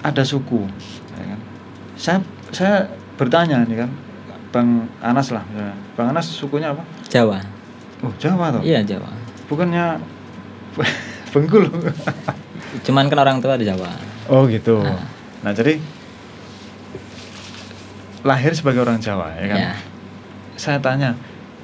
ada 0.01 0.21
suku 0.21 0.67
ya 1.13 1.25
kan 1.25 1.39
saya 1.95 2.17
saya 2.51 2.75
bertanya 3.15 3.63
nih 3.63 3.79
kan 3.79 3.89
bang 4.51 4.69
Anas 4.99 5.31
lah 5.31 5.43
misalnya. 5.47 5.75
bang 5.95 6.07
Anas 6.11 6.27
sukunya 6.27 6.71
apa 6.71 6.83
Jawa. 7.07 7.39
Oh 8.01 8.11
Jawa 8.15 8.51
toh? 8.51 8.61
Iya 8.61 8.81
Jawa. 8.81 9.09
Bukannya 9.45 9.99
Bengkulu? 11.31 11.67
Cuman 12.81 13.07
kan 13.07 13.19
orang 13.19 13.37
tua 13.39 13.55
di 13.55 13.63
Jawa. 13.63 13.89
Oh 14.27 14.45
gitu. 14.45 14.79
Ah. 14.79 15.03
nah 15.41 15.51
jadi 15.51 15.77
lahir 18.21 18.51
sebagai 18.51 18.81
orang 18.81 18.97
Jawa 18.97 19.29
ya 19.35 19.45
kan? 19.47 19.57
Ya 19.59 19.73
saya 20.55 20.79
tanya 20.79 21.13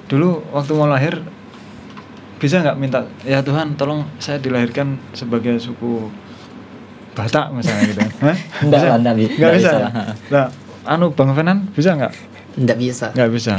dulu 0.05 0.43
waktu 0.51 0.71
mau 0.71 0.85
lahir 0.85 1.23
bisa 2.37 2.59
nggak 2.59 2.75
minta 2.75 2.99
ya 3.23 3.39
Tuhan 3.39 3.73
tolong 3.73 4.03
saya 4.17 4.37
dilahirkan 4.37 4.99
sebagai 5.11 5.57
suku 5.57 6.11
Batak 7.11 7.51
misalnya 7.51 7.83
gitu. 7.87 8.01
Hah? 8.23 8.37
Nggak 8.61 8.77
Bisa? 8.77 8.87
lah, 8.87 8.97
nggak 8.99 9.15
bi- 9.15 9.27
Nggak 9.27 9.39
nggak 9.41 9.53
bisa. 9.53 9.69
bisa 9.69 9.79
lah. 9.79 9.91
nah 10.29 10.45
anu 10.85 11.09
Bang 11.09 11.31
Fenan 11.31 11.67
bisa 11.71 11.91
nggak 11.91 12.13
Nggak 12.51 12.77
bisa. 12.77 13.07
nggak 13.15 13.31
bisa. 13.31 13.53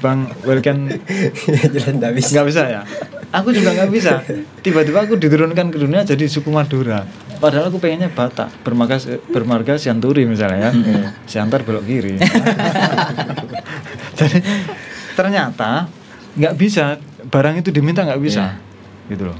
Bang 0.00 0.32
Welken 0.46 0.88
Jelas 1.74 1.92
nggak 1.92 2.14
bisa. 2.16 2.28
nggak 2.32 2.46
bisa 2.48 2.62
ya? 2.64 2.80
Aku 3.28 3.52
juga 3.52 3.76
nggak 3.76 3.90
bisa. 3.92 4.24
Tiba-tiba 4.64 5.04
aku 5.04 5.20
diturunkan 5.20 5.68
ke 5.68 5.76
dunia 5.76 6.00
jadi 6.00 6.24
suku 6.24 6.48
Madura. 6.48 7.04
Padahal 7.38 7.68
aku 7.68 7.78
pengennya 7.78 8.08
Batak 8.08 8.64
bermarga 8.64 8.96
bermarga 9.28 9.76
Sianturi 9.76 10.24
misalnya 10.24 10.72
ya. 10.72 11.12
Siantar 11.28 11.62
belok 11.62 11.84
kiri. 11.84 12.16
Jadi 14.18 14.38
ternyata 15.14 15.86
nggak 16.34 16.54
bisa. 16.56 16.98
Barang 17.28 17.60
itu 17.60 17.68
diminta 17.68 18.02
nggak 18.02 18.18
bisa. 18.18 18.56
Gitu 19.06 19.28
loh. 19.28 19.38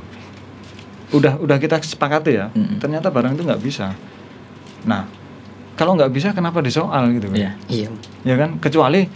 Udah 1.17 1.41
udah 1.41 1.57
kita 1.57 1.81
sepakati 1.81 2.37
ya. 2.37 2.53
Mm-mm. 2.53 2.79
ternyata 2.79 3.09
barang 3.09 3.35
itu 3.35 3.43
nggak 3.43 3.63
bisa. 3.65 3.97
Nah 4.85 5.09
kalau 5.79 5.95
nggak 5.95 6.11
bisa 6.11 6.35
kenapa 6.35 6.59
disoal 6.59 7.07
gitu 7.15 7.31
kan 7.31 7.39
Iya. 7.39 7.51
Iya. 7.71 7.89
ya 8.27 8.35
kan? 8.35 8.59
Kecuali 8.59 9.07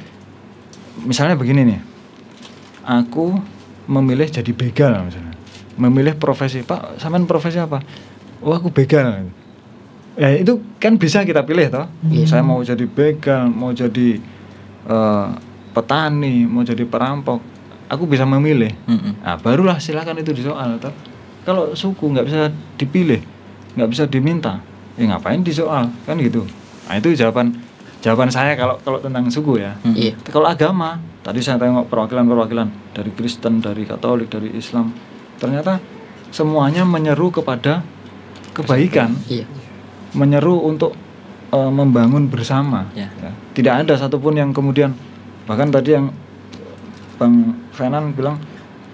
misalnya 1.03 1.35
begini 1.35 1.67
nih. 1.67 1.81
Aku 2.87 3.35
memilih 3.91 4.31
jadi 4.31 4.55
begal 4.55 4.95
misalnya. 5.03 5.35
Memilih 5.75 6.15
profesi 6.15 6.63
pak 6.63 7.03
sampean 7.03 7.27
profesi 7.27 7.59
apa? 7.59 7.83
Oh 8.39 8.55
aku 8.55 8.71
begal. 8.71 9.27
Ya 10.15 10.39
itu 10.39 10.63
kan 10.79 10.95
bisa 10.95 11.27
kita 11.27 11.43
pilih 11.43 11.67
toh. 11.67 11.91
Iya. 12.07 12.31
saya 12.31 12.43
mau 12.47 12.63
jadi 12.63 12.87
begal 12.87 13.51
mau 13.51 13.75
jadi 13.75 14.23
eh, 14.87 15.29
petani 15.75 16.47
mau 16.47 16.63
jadi 16.63 16.87
perampok 16.87 17.43
aku 17.91 18.07
bisa 18.07 18.23
memilih. 18.23 18.71
Mm-mm. 18.87 19.19
nah 19.19 19.35
barulah 19.35 19.83
silakan 19.83 20.23
itu 20.23 20.31
disoal 20.31 20.79
toh. 20.79 20.95
Kalau 21.43 21.75
suku 21.75 22.07
nggak 22.07 22.27
bisa 22.31 22.41
dipilih 22.79 23.19
nggak 23.75 23.89
bisa 23.91 24.05
diminta 24.07 24.61
ya 24.95 25.05
ngapain 25.09 25.41
disoal 25.41 25.89
kan 26.05 26.17
gitu 26.17 26.45
nah 26.85 26.95
itu 26.97 27.15
jawaban 27.15 27.55
jawaban 28.01 28.29
saya 28.29 28.53
kalau 28.55 28.77
kalau 28.81 28.99
tentang 28.99 29.29
suku 29.29 29.59
ya 29.59 29.79
Mm-mm. 29.81 29.95
Iya. 29.95 30.13
kalau 30.27 30.47
agama 30.47 30.99
tadi 31.23 31.39
saya 31.39 31.57
tengok 31.57 31.87
perwakilan-perwakilan 31.87 32.69
dari 32.93 33.11
Kristen 33.13 33.59
dari 33.59 33.83
Katolik 33.83 34.29
dari 34.29 34.53
Islam 34.53 34.91
ternyata 35.39 35.79
semuanya 36.29 36.83
menyeru 36.83 37.31
kepada 37.31 37.81
kebaikan 38.51 39.15
Iya. 39.27 39.47
menyeru 40.13 40.61
untuk 40.61 40.93
eh, 41.51 41.73
membangun 41.73 42.27
bersama 42.27 42.91
Ya. 42.93 43.09
Ya. 43.17 43.31
tidak 43.55 43.87
ada 43.87 43.95
satupun 43.97 44.35
yang 44.35 44.51
kemudian 44.51 44.93
bahkan 45.43 45.69
tadi 45.69 45.95
yang 45.95 46.11
Bang 47.17 47.55
Fenan 47.71 48.13
bilang 48.13 48.39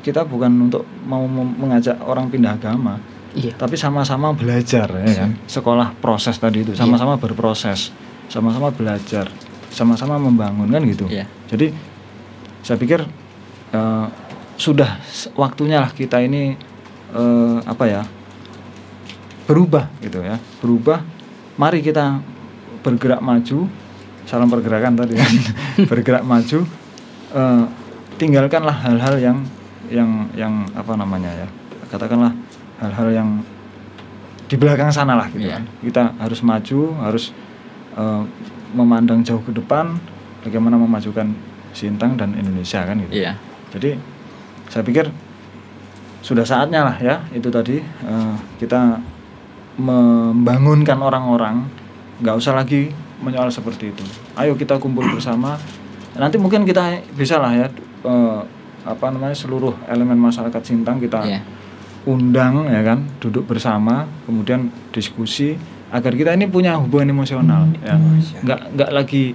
kita 0.01 0.23
bukan 0.23 0.69
untuk 0.69 0.85
mau 1.05 1.25
mengajak 1.29 1.97
orang 2.01 2.29
pindah 2.29 2.55
agama 2.55 2.97
Iya. 3.39 3.55
tapi 3.55 3.78
sama-sama 3.78 4.34
belajar 4.34 4.91
ya 4.91 5.12
kan? 5.24 5.30
Sekolah 5.47 5.95
proses 6.03 6.34
tadi 6.43 6.66
itu 6.66 6.74
sama-sama 6.74 7.14
berproses 7.14 7.95
sama-sama 8.26 8.74
belajar 8.74 9.30
sama-sama 9.70 10.18
membangun 10.18 10.66
kan 10.68 10.82
gitu? 10.82 11.07
Iya. 11.07 11.30
jadi 11.47 11.70
saya 12.66 12.76
pikir 12.76 13.01
eh, 13.72 14.07
sudah 14.59 14.99
waktunya 15.39 15.78
lah 15.78 15.95
kita 15.95 16.18
ini 16.18 16.59
eh, 17.14 17.59
apa 17.62 17.84
ya 17.86 18.03
berubah 19.49 19.89
gitu 20.05 20.20
ya. 20.20 20.36
Berubah 20.61 21.01
mari 21.57 21.80
kita 21.80 22.20
bergerak 22.84 23.24
maju 23.24 23.70
salam 24.28 24.53
pergerakan 24.53 24.93
tadi 24.93 25.16
kan 25.16 25.32
bergerak 25.91 26.26
maju 26.26 26.68
eh, 27.32 27.64
tinggalkanlah 28.20 28.76
hal-hal 28.84 29.16
yang 29.16 29.39
yang 29.89 30.11
yang 30.36 30.55
apa 30.76 30.93
namanya 30.99 31.32
ya 31.32 31.49
katakanlah 31.89 32.36
hal-hal 32.79 33.09
yang 33.12 33.29
di 34.45 34.57
belakang 34.57 34.89
sana 34.89 35.12
lah 35.14 35.29
gitu 35.29 35.45
Iya. 35.45 35.61
kan 35.61 35.64
kita 35.81 36.03
harus 36.16 36.41
maju 36.41 36.81
harus 37.01 37.24
eh, 37.95 38.22
memandang 38.70 39.20
jauh 39.20 39.41
ke 39.41 39.51
depan 39.51 39.99
bagaimana 40.41 40.76
memajukan 40.76 41.35
Sintang 41.70 42.14
dan 42.14 42.33
Indonesia 42.33 42.81
kan 42.81 42.97
gitu 42.99 43.12
Iya. 43.14 43.37
jadi 43.70 43.99
saya 44.68 44.83
pikir 44.83 45.09
sudah 46.18 46.43
saatnya 46.43 46.83
lah 46.83 46.97
ya 46.97 47.22
itu 47.31 47.49
tadi 47.49 47.79
eh, 47.81 48.35
kita 48.57 49.01
membangunkan 49.79 50.99
orang-orang 50.99 51.64
nggak 52.18 52.35
usah 52.35 52.53
lagi 52.53 52.91
menyoal 53.18 53.49
seperti 53.49 53.91
itu 53.91 54.05
ayo 54.35 54.55
kita 54.55 54.76
kumpul 54.76 55.07
bersama 55.09 55.55
nanti 56.14 56.35
mungkin 56.35 56.62
kita 56.62 56.99
bisa 57.12 57.39
lah 57.39 57.53
ya 57.53 57.66
eh, 58.05 58.41
apa 58.83 59.07
namanya 59.09 59.35
seluruh 59.35 59.74
elemen 59.87 60.16
masyarakat 60.16 60.61
Sintang 60.61 60.99
kita 60.99 61.20
Iya. 61.22 61.41
Undang 62.05 62.69
ya 62.69 62.81
kan 62.85 63.05
duduk 63.19 63.49
bersama 63.49 64.07
kemudian 64.25 64.71
diskusi 64.93 65.59
agar 65.89 66.13
kita 66.13 66.37
ini 66.37 66.47
punya 66.47 66.77
hubungan 66.77 67.11
emosional 67.11 67.67
ya 67.81 67.97
nggak 68.45 68.61
nggak 68.77 68.91
lagi 68.93 69.33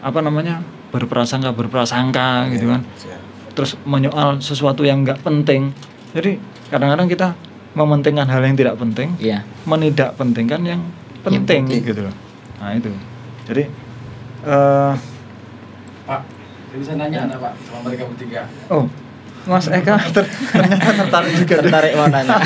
apa 0.00 0.22
namanya 0.22 0.62
berprasangka 0.94 1.50
berprasangka 1.52 2.46
gitu 2.54 2.70
kan 2.70 2.80
Siap. 2.94 3.20
terus 3.58 3.74
menyoal 3.82 4.38
sesuatu 4.38 4.86
yang 4.86 5.02
nggak 5.02 5.20
penting 5.20 5.74
jadi 6.14 6.38
kadang-kadang 6.70 7.10
kita 7.10 7.28
mementingkan 7.76 8.24
hal 8.30 8.40
yang 8.40 8.56
tidak 8.56 8.78
penting 8.78 9.12
Iya. 9.18 9.42
menidak 9.68 10.14
pentingkan 10.16 10.62
yang 10.64 10.80
penting, 11.20 11.66
penting. 11.68 11.82
gitu 11.84 12.00
loh 12.06 12.14
nah 12.62 12.72
itu 12.72 12.90
jadi 13.50 13.64
eh 14.46 14.94
Pak, 16.06 16.22
saya 16.70 16.78
bisa 16.78 16.92
nanya 16.94 17.18
anda 17.26 17.36
Pak 17.36 17.52
sama 17.66 17.90
mereka 17.90 18.06
bertiga. 18.06 18.42
oh 18.70 18.86
Mas 19.46 19.66
Eka 19.70 19.94
ter- 20.14 20.26
ternyata 20.50 20.90
tertarik 21.06 21.32
juga 21.38 21.54
deh. 21.56 21.70
Tertarik 21.70 21.92
mau 21.94 22.06
nanya. 22.06 22.36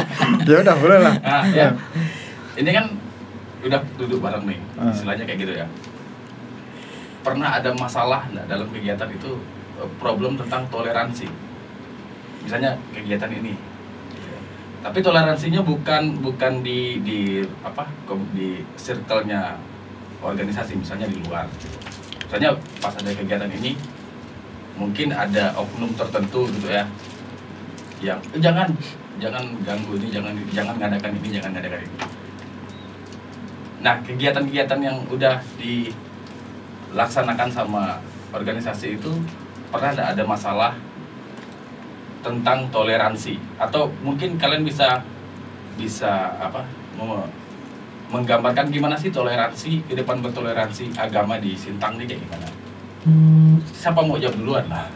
ya 0.48 0.56
udah 0.60 0.76
boleh 0.76 0.98
lah 1.00 1.14
Nah, 1.18 1.44
ya. 1.50 1.68
Ini 2.54 2.70
kan 2.70 2.86
udah 3.60 3.80
duduk 3.96 4.20
bareng 4.20 4.44
nih, 4.44 4.58
Ah. 4.76 4.92
istilahnya 4.92 5.24
kayak 5.24 5.38
gitu 5.40 5.52
ya. 5.56 5.66
Pernah 7.20 7.60
ada 7.60 7.72
masalah 7.72 8.24
nggak 8.28 8.46
dalam 8.46 8.68
kegiatan 8.68 9.08
itu 9.08 9.30
eh, 9.76 9.88
problem 9.96 10.36
tentang 10.36 10.64
toleransi? 10.68 11.28
Misalnya 12.40 12.76
kegiatan 12.92 13.28
ini. 13.30 13.52
Tapi 14.80 14.98
toleransinya 15.00 15.60
bukan 15.60 16.24
bukan 16.24 16.64
di 16.64 17.04
di 17.04 17.20
apa 17.60 17.84
di 18.32 18.64
circle-nya 18.74 19.60
organisasi 20.20 20.72
misalnya 20.74 21.04
di 21.04 21.20
luar. 21.20 21.44
Misalnya 22.24 22.56
pas 22.80 22.96
ada 22.96 23.12
kegiatan 23.12 23.48
ini 23.50 23.76
mungkin 24.80 25.12
ada 25.12 25.52
oknum 25.52 25.92
tertentu 25.92 26.48
gitu 26.56 26.72
ya 26.72 26.88
yang 28.00 28.16
"Eh, 28.32 28.40
jangan 28.40 28.64
jangan 29.20 29.44
ganggu 29.60 30.00
ini 30.00 30.08
jangan 30.08 30.32
jangan 30.56 30.74
ngadakan 30.80 31.12
ini 31.20 31.28
jangan 31.36 31.50
ngadakan 31.52 31.80
ini. 31.84 31.96
Nah 33.84 34.00
kegiatan-kegiatan 34.00 34.80
yang 34.80 34.96
udah 35.12 35.36
dilaksanakan 35.60 37.48
sama 37.52 38.00
organisasi 38.32 38.96
itu 38.96 39.12
pernah 39.68 39.92
ada 39.92 40.16
ada 40.16 40.24
masalah 40.24 40.72
tentang 42.24 42.72
toleransi? 42.72 43.36
Atau 43.60 43.92
mungkin 44.00 44.40
kalian 44.40 44.64
bisa 44.64 45.04
bisa 45.76 46.36
apa 46.40 46.64
menggambarkan 48.10 48.72
gimana 48.72 48.96
sih 48.96 49.12
toleransi 49.12 49.86
ke 49.86 49.94
depan 49.94 50.18
bertoleransi 50.24 50.96
agama 50.98 51.38
di 51.38 51.54
Sintang 51.54 51.94
ini 52.00 52.04
kayak 52.10 52.20
gimana 52.26 52.48
siapa 53.76 54.04
mau 54.04 54.20
jawab 54.20 54.36
duluan 54.36 54.64
lah 54.68 54.86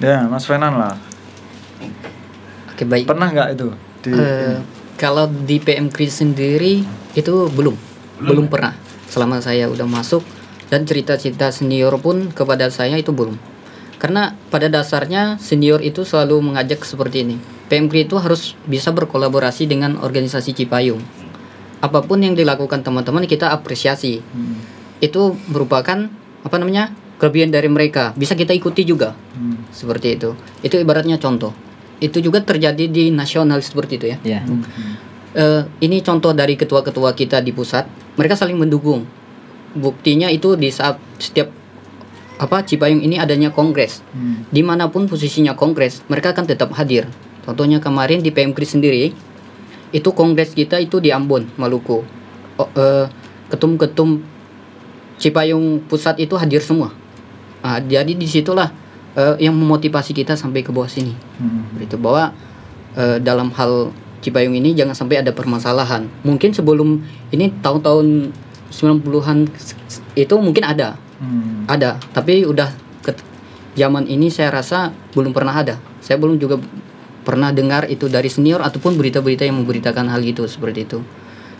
ya 0.00 0.24
Mas 0.26 0.48
Fenan 0.48 0.80
lah 0.80 0.96
Oke 2.80 2.88
baik. 2.88 3.04
pernah 3.04 3.28
nggak 3.28 3.48
itu 3.60 3.68
di 4.00 4.10
Eh, 4.16 4.56
kalau 4.96 5.28
di 5.28 5.60
PM 5.60 5.92
Kris 5.92 6.24
sendiri 6.24 6.80
itu 7.12 7.32
belum, 7.52 7.76
belum, 8.24 8.48
pernah. 8.48 8.72
Selama 9.04 9.44
saya 9.44 9.68
udah 9.68 9.84
masuk 9.84 10.24
dan 10.72 10.88
cerita-cerita 10.88 11.52
senior 11.52 11.92
pun 12.00 12.32
kepada 12.32 12.72
saya 12.72 12.96
itu 12.96 13.12
belum. 13.12 13.36
Karena 14.00 14.32
pada 14.48 14.72
dasarnya 14.72 15.36
senior 15.36 15.84
itu 15.84 16.08
selalu 16.08 16.40
mengajak 16.40 16.80
seperti 16.88 17.20
ini. 17.20 17.36
PM 17.68 17.92
Kris 17.92 18.08
itu 18.08 18.16
harus 18.16 18.56
bisa 18.64 18.96
berkolaborasi 18.96 19.68
dengan 19.68 20.00
organisasi 20.00 20.56
Cipayung. 20.56 21.04
Apa 21.84 22.00
pun 22.00 22.24
yang 22.24 22.32
dilakukan 22.32 22.80
teman-teman 22.80 23.28
kita 23.28 23.52
apresiasi. 23.52 24.24
Hmm. 24.24 24.79
Itu 25.00 25.36
merupakan 25.48 26.08
apa 26.40 26.56
namanya 26.56 26.92
kelebihan 27.20 27.52
dari 27.52 27.68
mereka. 27.68 28.16
Bisa 28.16 28.32
kita 28.32 28.56
ikuti 28.56 28.88
juga. 28.88 29.12
Hmm. 29.36 29.60
seperti 29.72 30.16
itu. 30.16 30.32
Itu 30.64 30.80
ibaratnya 30.80 31.20
contoh. 31.20 31.52
Itu 32.00 32.24
juga 32.24 32.40
terjadi 32.40 32.88
di 32.88 33.12
nasional 33.12 33.60
seperti 33.60 34.00
itu 34.00 34.06
ya. 34.12 34.18
Ya. 34.24 34.40
Eh, 35.36 35.62
ini 35.84 36.02
contoh 36.02 36.32
dari 36.32 36.56
ketua-ketua 36.56 37.12
kita 37.12 37.44
di 37.44 37.52
pusat. 37.52 37.86
Mereka 38.16 38.34
saling 38.34 38.56
mendukung. 38.56 39.04
Buktinya 39.76 40.26
itu 40.32 40.58
di 40.58 40.72
saat 40.74 40.98
setiap 41.22 41.46
apa 42.40 42.64
Cipayung 42.64 43.04
ini 43.04 43.20
adanya 43.20 43.52
kongres. 43.52 44.00
Hmm. 44.16 44.48
di 44.48 44.64
mana 44.64 44.88
pun 44.88 45.04
posisinya 45.04 45.52
kongres 45.52 46.00
mereka 46.08 46.32
akan 46.32 46.48
tetap 46.48 46.72
hadir. 46.72 47.04
Contohnya 47.44 47.78
kemarin 47.78 48.24
di 48.24 48.32
PMK 48.32 48.58
sendiri 48.64 49.12
itu 49.92 50.08
kongres 50.10 50.56
kita 50.56 50.80
itu 50.80 50.98
di 50.98 51.12
Ambon 51.12 51.46
Maluku. 51.60 52.00
Oh, 52.56 52.68
eh, 52.74 53.06
ketum-ketum 53.52 54.39
Cipayung 55.20 55.84
pusat 55.84 56.16
itu 56.18 56.34
hadir 56.34 56.64
semua 56.64 56.96
Nah, 57.60 57.76
jadi 57.76 58.16
di 58.16 58.24
situlah 58.24 58.72
eh, 59.12 59.36
yang 59.44 59.52
memotivasi 59.52 60.16
kita 60.16 60.32
sampai 60.32 60.64
ke 60.64 60.72
bawah 60.72 60.88
sini 60.88 61.12
Hmm. 61.36 61.76
itu 61.76 62.00
bahwa 62.00 62.32
eh, 62.96 63.20
dalam 63.20 63.52
hal 63.54 63.92
Cipayung 64.20 64.52
ini 64.52 64.76
jangan 64.76 64.92
sampai 64.92 65.24
ada 65.24 65.32
permasalahan. 65.32 66.04
Mungkin 66.28 66.52
sebelum 66.52 67.00
ini 67.32 67.48
tahun-tahun 67.64 68.28
90-an 68.68 69.48
itu 70.12 70.34
mungkin 70.36 70.60
ada, 70.60 71.00
Hmm. 71.16 71.64
ada, 71.64 71.96
tapi 72.12 72.44
udah 72.44 72.68
ke 73.00 73.16
zaman 73.80 74.04
ini 74.04 74.28
saya 74.28 74.52
rasa 74.52 74.92
belum 75.16 75.32
pernah 75.32 75.56
ada. 75.56 75.80
Saya 76.04 76.20
belum 76.20 76.36
juga 76.36 76.60
pernah 77.24 77.48
dengar 77.48 77.88
itu 77.88 78.12
dari 78.12 78.28
senior 78.28 78.60
ataupun 78.60 78.96
berita-berita 79.00 79.44
yang 79.48 79.60
memberitakan 79.64 80.08
hal 80.12 80.20
itu 80.20 80.44
seperti 80.44 80.84
itu. 80.84 81.00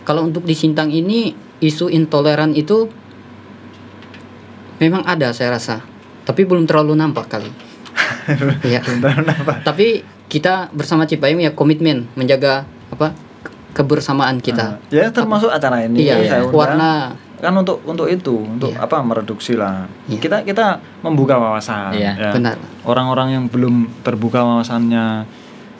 Kalau 0.05 0.25
untuk 0.25 0.45
di 0.45 0.53
Sintang 0.53 0.93
ini 0.93 1.33
isu 1.61 1.89
intoleran 1.89 2.53
itu 2.53 2.89
memang 4.81 5.05
ada 5.05 5.29
saya 5.29 5.53
rasa, 5.53 5.85
tapi 6.23 6.43
belum 6.43 6.65
terlalu 6.65 6.97
nampak 6.97 7.29
kali. 7.29 7.51
Iya. 8.63 8.81
Tapi 9.61 10.01
kita 10.25 10.69
bersama 10.71 11.03
Cipayung 11.03 11.39
ya 11.39 11.51
komitmen 11.51 12.07
menjaga 12.13 12.63
apa 12.89 13.11
ke- 13.41 13.53
kebersamaan 13.73 14.37
kita. 14.37 14.79
ya 14.87 15.09
termasuk 15.09 15.47
acara 15.47 15.83
ini 15.83 16.01
Iya, 16.01 16.15
saya 16.23 16.41
undang. 16.43 16.55
warna 16.55 16.91
kan 17.37 17.53
untuk 17.53 17.81
untuk 17.83 18.05
itu 18.05 18.37
untuk 18.37 18.69
Iya. 18.69 18.85
apa 18.85 19.01
mereduksi 19.01 19.53
lah 19.53 19.89
Iya. 20.05 20.19
kita 20.19 20.37
kita 20.43 20.65
membuka 21.01 21.35
wawasan 21.35 21.91
Iya, 21.91 22.13
ya. 22.13 22.31
benar. 22.31 22.55
orang-orang 22.83 23.27
yang 23.31 23.43
belum 23.47 23.89
terbuka 24.01 24.39
wawasannya 24.39 25.25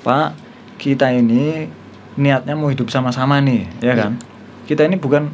pak 0.01 0.33
kita 0.75 1.13
ini 1.13 1.69
niatnya 2.13 2.53
mau 2.53 2.67
hidup 2.67 2.89
sama-sama 2.89 3.37
nih 3.39 3.69
ya 3.77 3.85
Iya. 3.85 3.95
kan 3.95 4.11
kita 4.65 4.83
ini 4.83 4.97
bukan 4.97 5.29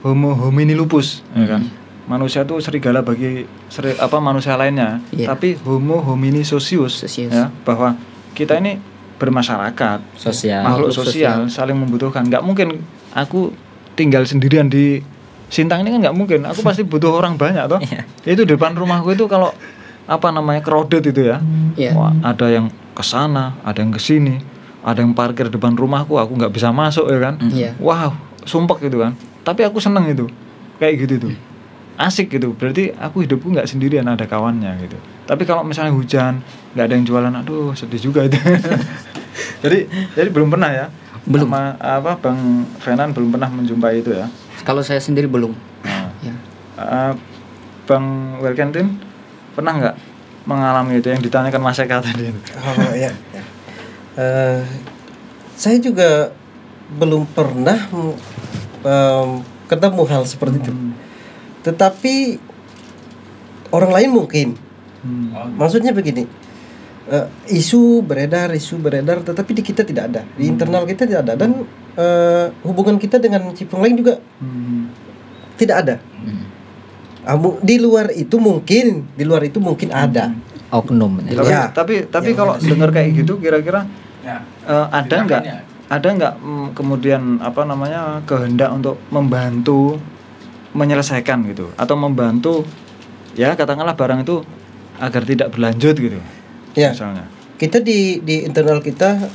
homo 0.00 0.32
homini 0.34 0.72
lupus 0.72 1.20
ya 1.30 1.44
kan 1.46 1.62
manusia 2.06 2.46
itu 2.46 2.54
serigala 2.62 3.02
bagi 3.02 3.44
seri, 3.66 3.94
apa 3.98 4.16
manusia 4.22 4.54
lainnya. 4.54 5.02
Iya. 5.10 5.34
tapi 5.34 5.58
homo 5.66 6.00
homini 6.02 6.46
socius, 6.46 7.02
Socius. 7.02 7.34
ya 7.34 7.50
bahwa 7.66 7.98
kita 8.32 8.58
ini 8.62 8.78
bermasyarakat 9.16 9.98
sosial. 10.14 10.62
makhluk 10.62 10.92
Makhluk 10.92 11.06
sosial, 11.08 11.38
saling 11.50 11.76
membutuhkan. 11.76 12.26
Nggak 12.28 12.42
mungkin 12.46 12.84
aku 13.12 13.52
tinggal 13.98 14.22
sendirian 14.24 14.70
di 14.70 15.02
Sintang 15.46 15.86
ini 15.86 15.94
kan 15.94 16.10
nggak 16.10 16.16
mungkin. 16.16 16.40
Aku 16.42 16.58
pasti 16.66 16.82
butuh 16.90 17.14
orang 17.14 17.38
banyak 17.38 17.70
toh. 17.70 17.78
Iya. 17.78 18.02
itu 18.26 18.42
depan 18.42 18.74
rumahku 18.74 19.14
itu 19.14 19.30
kalau 19.30 19.54
apa 20.06 20.28
namanya 20.34 20.58
crowded 20.58 21.06
itu 21.06 21.22
ya. 21.22 21.38
Iya. 21.78 21.94
Wah, 21.94 22.10
ada 22.22 22.50
yang 22.50 22.66
ke 22.96 23.04
sana 23.06 23.54
ada 23.62 23.78
yang 23.78 23.92
ke 23.94 24.00
sini 24.02 24.40
ada 24.80 25.04
yang 25.04 25.12
parkir 25.12 25.46
depan 25.52 25.76
rumahku 25.76 26.16
aku 26.18 26.34
nggak 26.34 26.50
bisa 26.50 26.74
masuk 26.74 27.06
ya 27.06 27.18
kan. 27.22 27.34
Iya. 27.46 27.78
wow 27.78 28.10
sumpek 28.42 28.90
gitu 28.90 29.06
kan. 29.06 29.14
Tapi 29.46 29.62
aku 29.62 29.78
seneng 29.78 30.10
itu. 30.10 30.26
Kayak 30.82 30.94
gitu 31.06 31.30
tuh 31.30 31.34
asik 31.96 32.28
gitu 32.30 32.52
berarti 32.52 32.92
aku 32.92 33.24
hidupku 33.24 33.48
nggak 33.48 33.64
sendirian 33.64 34.04
ada 34.04 34.24
kawannya 34.24 34.76
gitu 34.80 34.96
tapi 35.24 35.42
kalau 35.42 35.64
misalnya 35.64 35.90
hujan 35.90 36.44
nggak 36.72 36.84
ada 36.84 36.94
yang 36.94 37.04
jualan 37.04 37.32
aduh 37.32 37.72
sedih 37.72 38.00
juga 38.02 38.24
itu 38.24 38.36
jadi 39.64 39.88
jadi 40.12 40.28
belum 40.28 40.48
pernah 40.48 40.70
ya 40.70 40.86
Belum. 41.26 41.50
sama 41.50 41.74
apa 41.76 42.14
bang 42.16 42.38
Fenan 42.78 43.10
belum 43.10 43.32
pernah 43.32 43.50
menjumpai 43.50 43.98
itu 43.98 44.14
ya 44.14 44.30
Kalau 44.62 44.78
saya 44.78 44.98
sendiri 44.98 45.26
belum. 45.26 45.54
Nah, 45.82 46.10
Ya. 46.22 46.34
eh, 46.76 47.12
bang 47.82 48.06
Welkentin 48.38 48.98
pernah 49.52 49.74
nggak 49.74 49.96
mengalami 50.42 50.98
itu 50.98 51.08
yang 51.08 51.18
ditanyakan 51.18 51.58
Mas 51.60 51.78
Eka 51.78 51.98
tadi 51.98 52.30
itu 52.30 52.40
Oh 52.56 52.94
ya. 52.94 53.10
ya. 53.32 53.42
Eh, 54.14 54.62
saya 55.52 55.78
juga 55.78 56.30
belum 56.92 57.26
pernah 57.26 57.78
em, 58.82 59.28
ketemu 59.66 60.02
hal 60.06 60.22
seperti 60.22 60.62
itu. 60.62 60.70
Tetapi 61.66 62.14
orang 63.68 63.90
lain 63.92 64.10
mungkin. 64.12 64.48
Hmm. 65.02 65.28
Oh, 65.32 65.46
Maksudnya 65.58 65.90
begini. 65.90 66.24
eh, 67.06 67.22
isu 67.52 68.02
beredar, 68.02 68.50
isu 68.50 68.78
beredar, 68.78 69.22
tetapi 69.22 69.50
di 69.52 69.62
kita 69.62 69.82
tidak 69.82 70.10
ada. 70.10 70.22
Di 70.28 70.42
internal 70.44 70.82
kita 70.82 71.06
tidak 71.06 71.22
ada 71.22 71.34
dan 71.36 71.62
eh, 71.94 72.46
hubungan 72.60 72.98
kita 72.98 73.16
dengan 73.16 73.46
Cipung 73.52 73.78
lain 73.78 73.94
juga 73.94 74.18
Hmm. 74.36 74.90
tidak 75.54 75.76
ada. 75.80 75.94
Ah, 77.22 77.34
mu- 77.34 77.58
di 77.60 77.76
luar 77.76 78.10
itu 78.10 78.36
mungkin, 78.36 79.06
di 79.12 79.22
luar 79.22 79.42
itu 79.42 79.58
mungkin 79.58 79.90
ada. 79.90 80.34
oknum 80.68 81.22
ya. 81.22 81.38
Tapi, 81.38 81.46
Ya. 81.48 81.62
tapi 81.70 81.94
tapi 82.04 82.28
Ya, 82.28 82.36
kalau 82.36 82.54
benar. 82.54 82.66
dengar 82.68 82.90
kayak 82.92 83.10
gitu 83.16 83.38
kira-kira 83.38 83.86
ya. 84.20 84.42
eh, 84.66 84.86
ada 84.92 85.14
nggak 85.22 85.42
ada 85.86 86.08
nggak 86.12 86.34
mm, 86.36 86.66
kemudian 86.74 87.22
apa 87.38 87.62
namanya 87.62 88.18
kehendak 88.26 88.74
untuk 88.74 88.98
membantu 89.08 89.94
menyelesaikan 90.76 91.42
gitu 91.46 91.72
atau 91.74 91.96
membantu 91.96 92.62
ya 93.32 93.52
katakanlah 93.52 93.92
barang 93.92 94.20
itu 94.20 94.44
agar 94.96 95.22
tidak 95.24 95.48
berlanjut 95.50 95.96
gitu 95.96 96.20
Ya. 96.72 96.92
misalnya 96.92 97.24
kita 97.56 97.80
di 97.80 98.20
di 98.20 98.44
internal 98.44 98.78
kita 98.78 99.32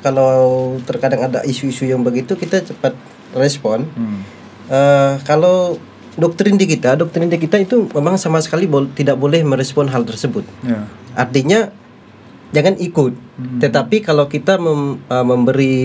kalau 0.00 0.34
terkadang 0.82 1.24
ada 1.24 1.42
isu-isu 1.42 1.84
yang 1.84 2.00
begitu 2.00 2.34
kita 2.34 2.62
cepat 2.62 2.94
respon 3.32 3.90
Hmm. 3.90 4.22
Eh, 4.64 5.14
kalau 5.22 5.76
doktrin 6.14 6.54
di 6.54 6.64
kita 6.64 6.94
doktrin 6.94 7.26
di 7.26 7.36
kita 7.36 7.58
itu 7.58 7.84
memang 7.90 8.14
sama 8.14 8.38
sekali 8.38 8.64
bol- 8.64 8.88
tidak 8.88 9.14
boleh 9.14 9.42
merespon 9.42 9.84
hal 9.86 10.02
tersebut 10.02 10.40
ya 10.62 10.86
artinya 11.12 11.68
jangan 12.50 12.78
ikut 12.78 13.12
Hmm. 13.34 13.58
tetapi 13.58 14.00
kalau 14.00 14.24
kita 14.24 14.56
mem- 14.56 15.02
eh, 15.04 15.20
memberi 15.22 15.76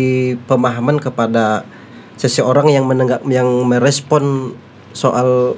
pemahaman 0.41 0.95
kepada 0.97 1.65
seseorang 2.15 2.69
yang 2.69 2.85
menenggak 2.85 3.25
yang 3.25 3.47
merespon 3.65 4.53
soal 4.91 5.55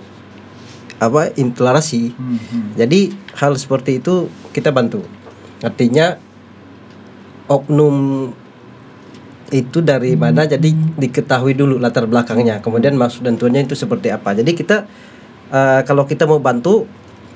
apa 0.98 1.34
intoleransi 1.34 2.14
Hmm, 2.14 2.38
hmm. 2.38 2.66
jadi 2.76 3.00
hal 3.36 3.54
seperti 3.56 3.98
itu 3.98 4.26
kita 4.52 4.70
bantu. 4.70 5.02
Artinya 5.60 6.18
oknum 7.48 8.30
itu 9.52 9.84
dari 9.84 10.16
mana 10.16 10.48
jadi 10.48 10.64
diketahui 10.96 11.52
dulu 11.54 11.76
latar 11.76 12.06
belakangnya. 12.06 12.62
Kemudian 12.62 12.96
maksud 12.96 13.22
dan 13.22 13.36
tujuannya 13.36 13.66
itu 13.66 13.76
seperti 13.76 14.08
apa. 14.08 14.32
Jadi 14.32 14.52
kita 14.54 14.88
eh, 15.50 15.82
kalau 15.84 16.06
kita 16.06 16.24
mau 16.24 16.40
bantu 16.40 16.88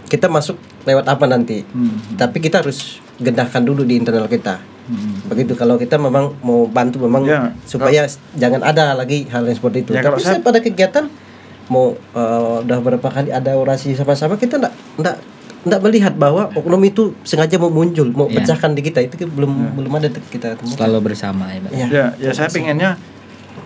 kita 0.05 0.29
masuk 0.29 0.55
lewat 0.85 1.05
apa 1.05 1.25
nanti. 1.25 1.65
Hmm, 1.65 2.15
Tapi 2.15 2.37
kita 2.37 2.61
harus 2.61 3.01
gendahkan 3.17 3.59
dulu 3.59 3.81
di 3.81 3.97
internal 3.97 4.29
kita. 4.29 4.61
hmm. 4.85 5.27
Begitu 5.27 5.53
kalau 5.53 5.75
kita 5.75 5.97
memang 5.97 6.37
mau 6.39 6.69
bantu 6.69 7.01
memang 7.01 7.25
Ya, 7.25 7.51
supaya 7.65 8.05
jangan 8.33 8.61
ada 8.61 8.93
lagi 8.93 9.25
hal 9.25 9.43
yang 9.43 9.57
seperti 9.57 9.81
itu. 9.81 9.91
Ya, 9.91 9.99
kalau 9.99 10.15
Tapi 10.15 10.23
saya- 10.23 10.37
saya 10.37 10.45
pada 10.45 10.59
kegiatan 10.61 11.05
mau 11.67 11.93
eh, 11.93 12.61
udah 12.61 12.77
berapa 12.79 13.07
kali 13.07 13.29
ada 13.29 13.53
orasi 13.53 13.93
sama-sama 13.93 14.35
kita 14.35 14.57
enggak 14.57 14.73
enggak 14.95 15.17
enggak 15.65 15.81
melihat 15.81 16.13
bahwa 16.13 16.45
oknum 16.53 16.77
itu 16.83 17.17
sengaja 17.21 17.57
mau 17.57 17.73
muncul, 17.73 18.05
mau 18.11 18.29
Ya. 18.29 18.37
pecahkan 18.37 18.71
di 18.71 18.81
kita 18.81 19.01
itu 19.01 19.25
belum 19.25 19.73
belum 19.73 19.91
ada 19.95 20.09
kita 20.09 20.53
temukan. 20.55 20.77
selalu 20.77 20.99
bersama 21.03 21.49
ya. 21.49 21.59
Ya. 21.73 21.87
ya 21.87 22.05
ya 22.19 22.31
saya 22.31 22.47
pengennya 22.47 22.93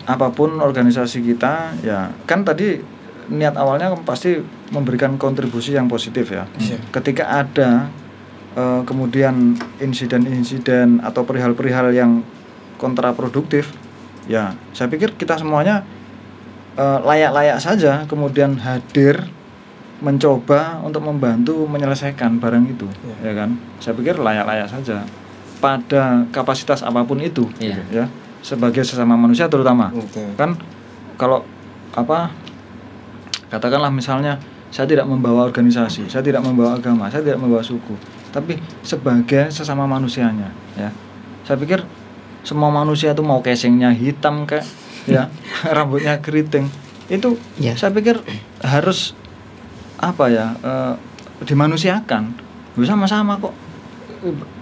apa 0.05 0.31
pun 0.31 0.57
organisasi 0.57 1.19
kita 1.21 1.75
ya 1.81 2.15
kan 2.23 2.41
tadi 2.41 2.79
niat 3.29 3.53
awalnya 3.53 3.93
pasti 4.01 4.39
memberikan 4.69 5.13
kontribusi 5.15 5.75
yang 5.75 5.85
positif 5.85 6.31
ya 6.31 6.47
Iya. 6.55 6.79
ketika 6.89 7.23
ada 7.27 7.91
eh, 8.55 8.81
kemudian 8.81 9.59
insiden-insiden 9.77 11.03
atau 11.03 11.21
perihal-perihal 11.21 11.91
yang 11.91 12.23
kontraproduktif 12.79 13.69
ya 14.25 14.55
saya 14.71 14.87
pikir 14.87 15.13
kita 15.13 15.35
semuanya 15.35 15.83
layak-layak 16.79 17.59
saja 17.59 18.07
kemudian 18.07 18.55
hadir 18.55 19.27
mencoba 19.99 20.79
untuk 20.79 21.03
membantu 21.03 21.67
menyelesaikan 21.67 22.39
barang 22.39 22.71
itu 22.71 22.87
ya 23.19 23.35
kan? 23.35 23.59
Saya 23.83 23.99
pikir 23.99 24.15
layak-layak 24.15 24.71
saja 24.71 25.03
pada 25.59 26.23
kapasitas 26.31 26.87
apa 26.87 27.03
pun 27.03 27.19
itu 27.19 27.43
gitu, 27.59 27.83
ya 27.91 28.07
sebagai 28.39 28.87
sesama 28.87 29.19
manusia 29.19 29.51
terutama. 29.51 29.91
Oke. 29.91 30.23
kan 30.39 30.55
kalau 31.19 31.43
apa 31.91 32.31
katakanlah 33.51 33.91
misalnya 33.91 34.39
saya 34.71 34.87
tidak 34.87 35.03
membawa 35.03 35.43
organisasi 35.43 36.07
saya 36.07 36.23
tidak 36.23 36.39
membawa 36.47 36.79
agama 36.79 37.11
saya 37.11 37.19
tidak 37.19 37.43
membawa 37.43 37.59
suku 37.59 37.99
tapi 38.31 38.55
sebagai 38.85 39.51
sesama 39.51 39.83
manusianya 39.83 40.53
ya. 40.79 40.89
Saya 41.43 41.57
pikir 41.57 41.81
semua 42.45 42.69
manusia 42.69 43.11
itu 43.11 43.25
mau 43.25 43.41
casingnya 43.41 43.91
hitam 43.91 44.45
kayak 44.45 44.63
ya 45.05 45.29
rambutnya 45.75 46.19
keriting 46.19 46.67
itu 47.07 47.37
Ya. 47.57 47.73
saya 47.73 47.89
pikir 47.89 48.19
harus 48.59 49.13
apa 49.97 50.27
ya 50.27 50.55
eh, 50.59 50.93
dimanusiakan 51.43 52.35
bisa 52.73 52.93
sama-sama 52.93 53.35
kok 53.37 53.51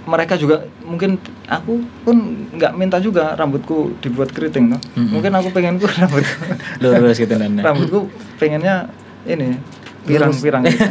mereka 0.08 0.38
juga 0.38 0.64
mungkin 0.82 1.18
aku 1.46 1.82
pun 2.02 2.16
nggak 2.54 2.74
minta 2.78 2.98
juga 2.98 3.34
rambutku 3.34 3.98
dibuat 4.00 4.30
keriting 4.30 4.72
tuh 4.72 4.82
Mm-mm. 4.96 5.18
mungkin 5.18 5.34
aku 5.34 5.50
pengenku 5.50 5.86
rambutku 5.98 6.36
lurus 6.80 7.18
gitu 7.18 7.34
dan 7.34 7.58
rambutku 7.66 8.06
pengennya 8.38 8.88
ini 9.26 9.58
pirang-pirang 10.08 10.64
gitu. 10.64 10.88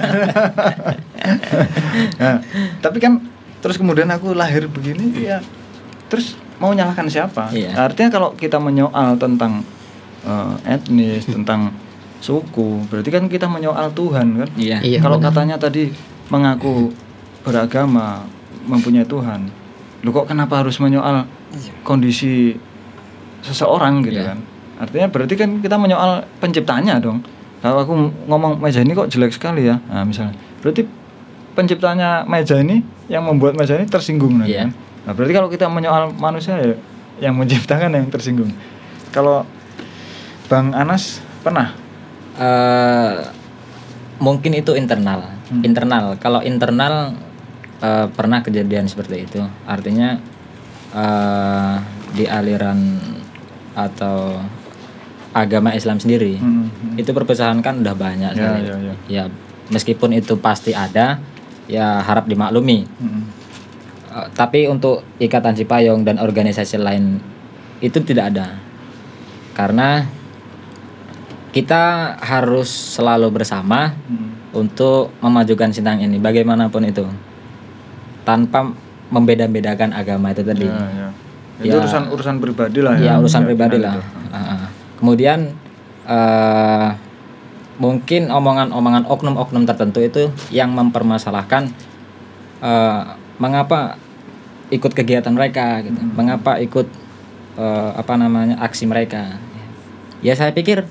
nah, 2.20 2.36
tapi 2.84 2.98
kan 3.00 3.22
terus 3.58 3.80
kemudian 3.80 4.10
aku 4.12 4.36
lahir 4.36 4.68
begini 4.68 5.24
ya 5.24 5.40
terus 6.12 6.36
mau 6.56 6.72
nyalahkan 6.72 7.06
siapa? 7.06 7.48
Iya. 7.50 7.76
artinya 7.76 8.10
kalau 8.10 8.28
kita 8.32 8.56
menyoal 8.56 9.16
tentang 9.16 9.60
eh, 10.22 10.52
etnis 10.68 11.24
tentang 11.26 11.70
suku 12.18 12.82
berarti 12.86 13.08
kan 13.08 13.24
kita 13.26 13.46
menyoal 13.46 13.92
Tuhan 13.92 14.26
kan? 14.36 14.48
Iya. 14.56 14.80
Iya, 14.80 14.98
kalau 14.98 15.16
benar. 15.16 15.30
katanya 15.30 15.56
tadi 15.56 15.92
mengaku 16.26 16.90
beragama 17.42 18.24
mempunyai 18.64 19.04
Tuhan 19.04 19.46
lu 20.00 20.10
kok 20.10 20.26
kenapa 20.26 20.60
harus 20.60 20.78
menyoal 20.78 21.26
kondisi 21.82 22.54
seseorang 23.40 24.02
gitu 24.02 24.18
Iya. 24.18 24.34
kan? 24.34 24.38
Artinya 24.76 25.08
berarti 25.08 25.34
kan 25.34 25.50
kita 25.58 25.76
menyoal 25.76 26.26
penciptanya 26.36 26.98
dong. 26.98 27.24
Kalau 27.58 27.80
aku 27.80 27.94
ngomong 28.26 28.60
meja 28.60 28.78
ini 28.78 28.92
kok 28.92 29.08
jelek 29.08 29.32
sekali 29.32 29.64
ya. 29.64 29.80
Nah 29.88 30.04
misalnya. 30.04 30.36
Berarti 30.60 30.84
penciptanya 31.52 32.22
meja 32.22 32.60
ini 32.60 32.84
yang 33.08 33.24
membuat 33.24 33.56
meja 33.56 33.74
ini 33.74 33.88
tersinggung 33.88 34.36
nanti 34.36 34.52
Iya. 34.52 34.68
kan 34.68 34.70
nah 35.06 35.12
berarti 35.12 35.32
kalau 35.32 35.48
kita 35.48 35.66
menyoal 35.66 36.10
manusia 36.12 36.58
ya 36.58 36.74
yang 37.22 37.34
menciptakan 37.34 37.94
yang 37.94 38.10
tersinggung 38.10 38.50
kalau 39.08 39.46
Bang 40.46 40.70
Anas 40.72 41.22
pernah 41.40 41.72
Eh, 42.36 43.16
mungkin 44.18 44.52
itu 44.52 44.76
internal 44.76 45.32
Hmm. 45.46 45.62
internal 45.62 46.18
kalau 46.18 46.42
internal 46.42 47.16
eh, 47.78 48.06
pernah 48.10 48.42
kejadian 48.42 48.84
seperti 48.84 49.24
itu 49.24 49.40
artinya 49.64 50.20
eh, 50.92 51.74
di 52.12 52.26
aliran 52.26 53.00
atau 53.72 54.36
agama 55.32 55.72
Islam 55.72 55.96
sendiri 55.96 56.36
Hmm, 56.36 56.68
hmm. 56.68 56.96
itu 56.96 57.08
perpecahan 57.08 57.56
kan 57.60 57.80
udah 57.80 57.94
banyak 57.94 58.32
Ya, 58.32 58.36
sekali. 58.36 58.60
ya, 58.62 58.76
ya. 58.76 58.94
ya 59.08 59.24
meskipun 59.68 60.12
itu 60.12 60.36
pasti 60.36 60.72
ada 60.72 61.16
ya 61.64 62.00
harap 62.00 62.24
dimaklumi 62.26 62.84
Hmm. 62.96 63.32
Eh, 64.16 64.28
tapi 64.32 64.64
untuk 64.64 65.04
ikatan 65.18 65.52
Cipayung 65.52 66.00
dan 66.00 66.16
organisasi 66.16 66.80
lain 66.80 67.20
itu 67.78 68.00
tidak 68.00 68.32
ada 68.32 68.56
karena 69.52 70.08
kita 71.52 72.16
harus 72.18 72.68
selalu 72.68 73.28
bersama 73.30 73.92
Hmm. 74.08 74.32
untuk 74.54 75.12
memajukan 75.20 75.68
Sintang 75.68 76.00
ini 76.00 76.16
bagaimanapun 76.16 76.84
itu 76.86 77.04
tanpa 78.24 78.72
membeda-bedakan 79.08 79.92
agama 79.92 80.32
itu 80.32 80.40
tadi 80.40 80.64
Ya, 80.64 80.80
ya. 80.88 81.08
Itu 81.56 81.72
Ya. 81.72 81.80
urusan 81.80 82.02
urusan 82.08 82.36
pribadi 82.36 82.80
lah 82.80 82.96
ya 82.96 83.04
ya. 83.06 83.20
urusan 83.20 83.44
Ya, 83.44 83.46
pribadi 83.46 83.76
benar 83.76 84.00
lah. 84.00 84.04
Ah, 84.28 84.38
ah. 84.38 84.68
kemudian 84.96 85.52
eh, 86.06 86.88
mungkin 87.76 88.32
omongan-omongan 88.32 89.04
oknum-oknum 89.04 89.64
tertentu 89.64 90.00
itu 90.00 90.22
yang 90.48 90.72
mempermasalahkan 90.72 91.68
eh, 92.58 93.00
mengapa 93.36 94.00
ikut 94.68 94.92
kegiatan 94.92 95.30
mereka 95.30 95.80
gitu 95.80 95.96
Hmm. 95.96 96.14
mengapa 96.14 96.58
ikut 96.58 96.86
eh, 97.54 97.90
apa 97.94 98.14
namanya 98.14 98.58
aksi 98.58 98.84
mereka 98.84 99.38
ya 100.20 100.32
saya 100.32 100.50
pikir 100.50 100.82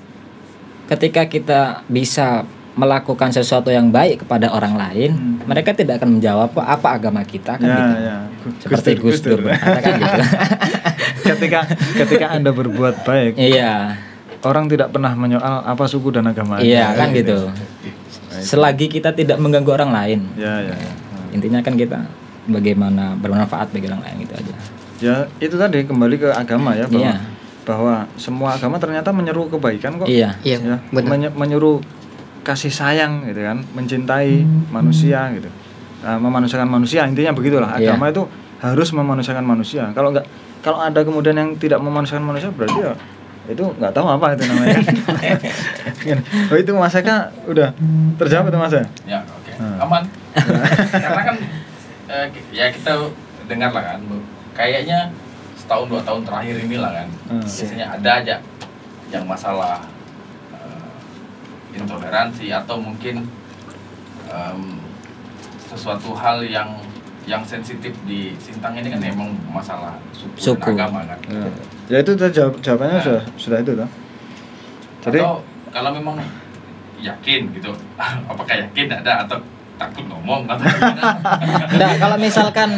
ketika 0.85 1.25
kita 1.25 1.61
bisa 1.85 2.45
melakukan 2.75 3.31
sesuatu 3.31 3.67
yang 3.67 3.87
baik 3.87 4.21
kepada 4.21 4.49
orang 4.49 4.75
lain 4.75 5.11
Hmm. 5.11 5.35
mereka 5.43 5.71
tidak 5.71 5.99
akan 5.99 6.19
menjawab 6.19 6.51
apa 6.55 6.87
agama 6.93 7.21
kita 7.21 7.55
kan 7.55 7.63
Ya, 7.63 7.75
gitu 7.75 7.95
ya. 7.97 8.17
seperti 8.59 8.89
Gus 8.97 9.19
Dur 9.19 9.39
katakan 9.41 9.93
gitu 9.95 10.21
ketika 11.27 11.59
ketika 11.95 12.25
Anda 12.29 12.51
berbuat 12.51 13.01
baik, 13.01 13.33
iya 13.35 13.97
orang 14.39 14.69
tidak 14.69 14.93
pernah 14.93 15.09
menyoal 15.11 15.65
apa 15.65 15.89
suku 15.89 16.13
dan 16.13 16.29
agama. 16.29 16.61
Iya 16.61 16.93
kan 16.93 17.09
gitu. 17.09 17.49
Selagi 18.29 18.85
kita 18.87 19.09
tidak 19.09 19.41
mengganggu 19.41 19.73
orang 19.73 19.89
lain, 19.89 20.19
Ya, 20.37 20.61
ya. 20.61 20.75
ya. 20.75 20.91
intinya 21.33 21.59
kan 21.59 21.73
kita 21.73 22.05
bagaimana 22.47 23.13
bermanfaat 23.15 23.69
bagi 23.69 23.87
orang 23.87 24.01
lain 24.01 24.17
gitu 24.23 24.33
aja. 24.35 24.53
Ya, 24.95 25.15
itu 25.37 25.55
tadi 25.55 25.83
kembali 25.83 26.15
ke 26.17 26.29
agama 26.31 26.71
ya 26.71 26.87
bahwa 26.87 27.03
Iya. 27.03 27.15
bahwa 27.65 27.93
semua 28.15 28.53
agama 28.53 28.77
ternyata 28.77 29.09
menyeru 29.09 29.49
kebaikan 29.49 29.97
kok. 29.97 30.07
Iya. 30.07 30.37
Iya, 30.41 30.57
Ya, 30.61 30.77
benar. 30.89 31.09
menye- 31.09 31.33
menyuruh 31.33 31.81
kasih 32.41 32.69
sayang 32.69 33.25
gitu 33.25 33.41
kan, 33.41 33.65
mencintai 33.73 34.45
manusia 34.69 35.33
gitu. 35.33 35.49
Nah, 35.99 36.15
memanusiakan 36.15 36.69
manusia 36.69 37.01
intinya 37.03 37.33
begitulah. 37.33 37.73
Iya. 37.75 37.97
Agama 37.97 38.13
itu 38.13 38.23
harus 38.61 38.89
memanusiakan 38.91 39.41
manusia. 39.41 39.89
Kalau 39.91 40.13
enggak 40.13 40.25
kalau 40.61 40.77
ada 40.79 41.01
kemudian 41.01 41.33
yang 41.33 41.53
tidak 41.55 41.77
memanusiakan 41.77 42.23
manusia 42.23 42.49
berarti 42.49 42.77
ya 42.79 42.93
itu 43.45 43.61
nggak 43.61 43.93
tahu 43.93 44.09
apa 44.09 44.33
itu 44.33 44.43
namanya. 44.45 44.77
oh 46.49 46.57
itu 46.57 46.71
Mas 46.73 46.95
Eka 46.95 47.29
udah 47.45 47.69
terjawab 48.17 48.49
itu 48.49 48.57
Mas 48.57 48.73
ya? 48.73 48.85
Ya, 49.05 49.19
oke. 49.21 49.51
Hmm. 49.53 49.77
Aman. 49.81 50.03
Karena 51.05 51.21
kan 51.23 51.35
eh, 52.07 52.25
ya 52.51 52.69
kita 52.69 53.09
dengar 53.45 53.69
lah 53.69 53.83
kan, 53.93 53.99
kayaknya 54.51 55.09
setahun 55.55 55.87
dua 55.87 56.01
tahun 56.01 56.21
terakhir 56.23 56.55
ini 56.61 56.77
lah 56.77 56.91
kan, 56.93 57.07
Hmm. 57.27 57.41
biasanya 57.41 57.87
ada 57.91 58.11
aja 58.21 58.35
yang 59.09 59.25
masalah 59.25 59.81
eh, 60.51 61.77
intoleransi 61.77 62.49
atau 62.49 62.77
mungkin 62.77 63.25
em, 64.25 64.61
sesuatu 65.65 66.13
hal 66.13 66.41
yang 66.41 66.69
yang 67.25 67.41
sensitif 67.41 67.89
di 68.05 68.37
Sintang 68.37 68.77
ini 68.77 68.85
kan 68.87 69.01
emang 69.01 69.33
masalah 69.49 69.97
suku, 70.13 70.53
Suku. 70.53 70.61
dan 70.61 70.85
agama 70.85 71.01
kan. 71.09 71.19
Ya, 71.25 71.45
ya 71.89 71.97
itu 72.05 72.11
jawab, 72.13 72.53
jawabannya 72.61 72.97
Nah. 72.97 73.03
sudah 73.03 73.23
sudah 73.35 73.57
itu 73.59 73.71
toh. 73.73 73.89
Jadi 75.05 75.19
atau 75.21 75.41
kalau 75.69 75.89
memang 75.89 76.17
yakin 77.01 77.49
gitu, 77.51 77.73
apakah 78.29 78.55
yakin 78.61 78.87
ada 78.93 79.25
atau 79.25 79.37
takut 79.75 80.05
ngomong 80.05 80.47
atau? 80.47 80.65
Enggak, 81.75 81.93
kalau 81.99 82.17
misalkan 82.17 82.69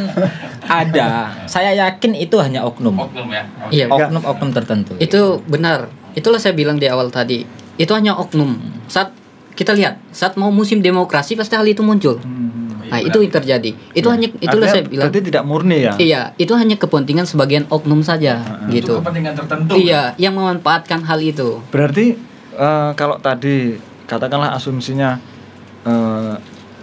ada, 0.63 1.31
saya 1.45 1.71
yakin 1.73 2.11
itu 2.13 2.35
hanya 2.37 2.63
oknum. 2.63 2.93
oknum 2.93 3.27
ya. 3.29 3.43
Oke. 3.63 3.71
Iya. 3.73 3.85
Oknum-oknum 3.87 4.51
tertentu. 4.51 4.93
Itu 4.97 5.41
benar. 5.45 5.87
Itulah 6.13 6.41
saya 6.41 6.57
bilang 6.57 6.77
di 6.77 6.89
awal 6.89 7.07
tadi. 7.09 7.45
Itu 7.77 7.93
hanya 7.93 8.17
oknum. 8.17 8.57
Saat 8.89 9.13
kita 9.53 9.73
lihat, 9.73 9.97
saat 10.09 10.37
mau 10.37 10.49
musim 10.49 10.81
demokrasi 10.81 11.33
pasti 11.33 11.57
hal 11.57 11.65
itu 11.65 11.81
muncul. 11.81 12.17
Hmm. 12.21 12.45
Nah, 12.87 13.03
Iya, 13.03 13.11
itu 13.11 13.19
benar. 13.19 13.25
yang 13.27 13.33
terjadi. 13.35 13.71
Itu 13.91 14.07
Ya. 14.07 14.13
hanya 14.15 14.27
itulah 14.31 14.47
Artinya 14.47 14.67
saya 14.71 14.83
bilang. 14.87 15.07
Berarti 15.11 15.21
tidak 15.27 15.43
murni 15.43 15.77
ya? 15.83 15.93
Iya, 15.99 16.21
itu 16.39 16.53
hanya 16.55 16.75
kepentingan 16.79 17.25
sebagian 17.27 17.67
oknum 17.67 17.99
saja 17.99 18.39
Heeh. 18.39 18.79
Itu 18.79 18.95
gitu. 18.95 19.03
kepentingan 19.03 19.33
tertentu. 19.35 19.71
Iya, 19.75 20.15
yang 20.15 20.33
memanfaatkan 20.39 21.03
hal 21.03 21.19
itu. 21.19 21.59
Berarti 21.67 22.15
eh, 22.55 22.89
kalau 22.95 23.19
tadi 23.19 23.75
katakanlah 24.07 24.55
asumsinya 24.55 25.19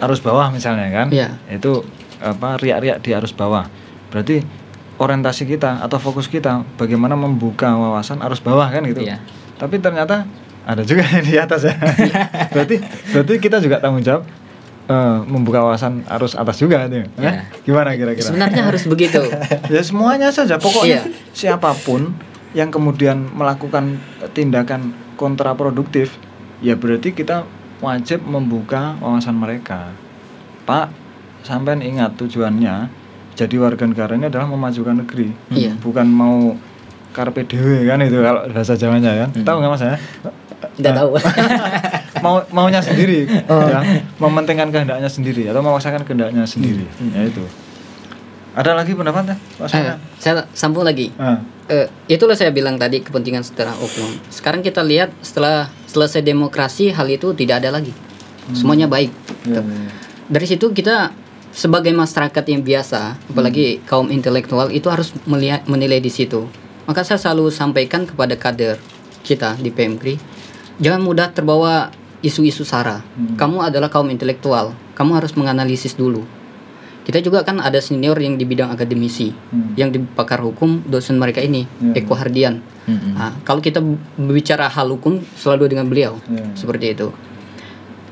arus 0.05 0.21
bawah 0.21 0.49
misalnya 0.49 0.89
kan, 0.89 1.09
Iya. 1.09 1.37
itu 1.49 1.83
apa 2.21 2.57
riak-riak 2.57 3.01
di 3.01 3.11
arus 3.11 3.33
bawah. 3.33 3.67
Berarti 4.09 4.41
orientasi 4.95 5.45
kita 5.45 5.83
atau 5.83 5.99
fokus 5.99 6.27
kita 6.27 6.63
bagaimana 6.77 7.13
membuka 7.13 7.73
wawasan 7.73 8.23
arus 8.23 8.39
bawah 8.39 8.69
kan 8.69 8.85
gitu. 8.85 9.03
Iya. 9.03 9.19
Tapi 9.57 9.79
ternyata 9.79 10.23
ada 10.65 10.81
juga 10.81 11.03
yang 11.13 11.25
di 11.25 11.35
atas 11.35 11.67
ya. 11.67 11.75
berarti 12.49 12.79
berarti 13.11 13.33
kita 13.37 13.59
juga 13.59 13.83
tanggung 13.83 14.01
jawab 14.01 14.23
eh, 14.87 15.19
membuka 15.27 15.61
wawasan 15.61 16.07
arus 16.09 16.33
atas 16.35 16.57
juga 16.57 16.87
itu. 16.87 17.03
Iya. 17.19 17.27
Eh? 17.27 17.35
Gimana 17.65 17.93
kira-kira? 17.93 18.25
Sebenarnya 18.31 18.63
harus 18.65 18.87
begitu. 18.87 19.21
ya 19.75 19.83
semuanya 19.83 20.31
saja 20.31 20.57
pokoknya 20.57 21.03
Iya. 21.05 21.13
siapa 21.35 21.75
pun 21.75 22.15
yang 22.55 22.71
kemudian 22.71 23.19
melakukan 23.35 23.99
tindakan 24.31 24.95
kontraproduktif 25.19 26.15
ya 26.63 26.79
berarti 26.79 27.11
kita 27.11 27.43
wajib 27.85 28.25
membuka 28.25 28.97
wawasan 28.99 29.37
mereka. 29.37 29.93
Pak 30.65 30.89
sampean 31.45 31.85
ingat 31.85 32.17
tujuannya 32.17 32.89
jadi 33.35 33.55
warga 33.59 33.85
negara 33.85 34.15
ini 34.15 34.31
adalah 34.31 34.47
memajukan 34.49 35.05
negeri. 35.05 35.35
Iya. 35.51 35.75
bukan 35.83 36.07
mau 36.07 36.55
karpe 37.15 37.47
dewe 37.47 37.87
kan 37.87 38.03
itu 38.03 38.19
kalau 38.23 38.47
bahasa 38.51 38.75
Jawanya 38.79 39.27
kan. 39.27 39.31
Tahu 39.43 39.57
nggak 39.61 39.73
mas 39.75 39.83
ya? 39.83 39.97
Tidak 40.75 40.93
tahu. 40.95 41.11
mau 42.25 42.41
maunya 42.55 42.81
sendiri 42.81 43.29
ya. 43.51 43.81
Mementingkan 44.17 44.71
kehendaknya 44.73 45.11
sendiri 45.11 45.51
atau 45.51 45.61
memaksakan 45.61 46.03
kehendaknya 46.07 46.47
sendiri. 46.47 46.87
Ya 47.13 47.27
itu. 47.27 47.45
Ada 48.55 48.79
lagi 48.79 48.95
pendapatnya 48.95 49.35
Eh, 49.59 49.99
saya 50.23 50.47
sambung 50.55 50.87
lagi. 50.87 51.11
Ah. 51.19 51.43
Eh, 51.65 51.89
itulah 52.13 52.37
saya 52.37 52.53
bilang 52.53 52.77
tadi 52.77 53.01
kepentingan 53.01 53.41
setelah 53.41 53.73
oknum. 53.81 54.21
Sekarang 54.29 54.61
kita 54.61 54.85
lihat 54.85 55.09
setelah 55.25 55.73
selesai 55.89 56.21
demokrasi 56.21 56.93
hal 56.93 57.09
itu 57.09 57.33
tidak 57.33 57.65
ada 57.65 57.81
lagi. 57.81 57.93
Semuanya 58.53 58.85
baik. 58.85 59.09
Ya, 59.49 59.61
Tuh. 59.61 59.65
ya. 59.65 59.89
Dari 60.29 60.47
situ 60.49 60.67
kita 60.77 61.17
sebagai 61.55 61.95
masyarakat 61.97 62.45
yang 62.51 62.61
biasa, 62.61 63.17
apalagi 63.33 63.81
kaum 63.89 64.13
intelektual 64.13 64.69
itu 64.69 64.93
harus 64.93 65.17
melihat 65.25 65.65
menilai 65.65 66.05
di 66.05 66.13
situ. 66.13 66.45
Maka 66.85 67.01
saya 67.01 67.17
selalu 67.17 67.49
sampaikan 67.49 68.05
kepada 68.05 68.37
kader 68.37 68.77
kita 69.25 69.57
di 69.57 69.73
PMKRI, 69.73 70.21
jangan 70.85 71.01
mudah 71.01 71.33
terbawa 71.33 71.89
isu-isu 72.21 72.69
sara. 72.69 73.01
Hmm. 73.01 73.41
Kamu 73.41 73.65
adalah 73.65 73.89
kaum 73.89 74.13
intelektual. 74.13 74.77
Kamu 74.93 75.17
harus 75.17 75.33
menganalisis 75.33 75.97
dulu. 75.97 76.29
Kita 77.05 77.21
juga 77.21 77.45
kan 77.45 77.61
ada 77.61 77.77
senior 77.79 78.17
yang 78.17 78.41
di 78.41 78.49
bidang 78.49 78.73
akademisi, 78.73 79.29
Hmm. 79.31 79.77
yang 79.77 79.93
di 79.93 80.01
pakar 80.01 80.41
hukum 80.41 80.81
dosen 80.89 81.21
mereka 81.21 81.45
ini, 81.45 81.69
Ya. 81.93 82.01
Eko 82.01 82.17
Hardian. 82.17 82.65
Mm-mm. 82.89 83.13
Nah, 83.13 83.33
kalau 83.45 83.61
kita 83.61 83.81
berbicara 84.17 84.69
hal 84.69 84.89
hukum 84.89 85.21
selalu 85.37 85.69
dengan 85.69 85.85
beliau 85.85 86.17
Ya. 86.25 86.49
seperti 86.57 86.97
itu. 86.97 87.13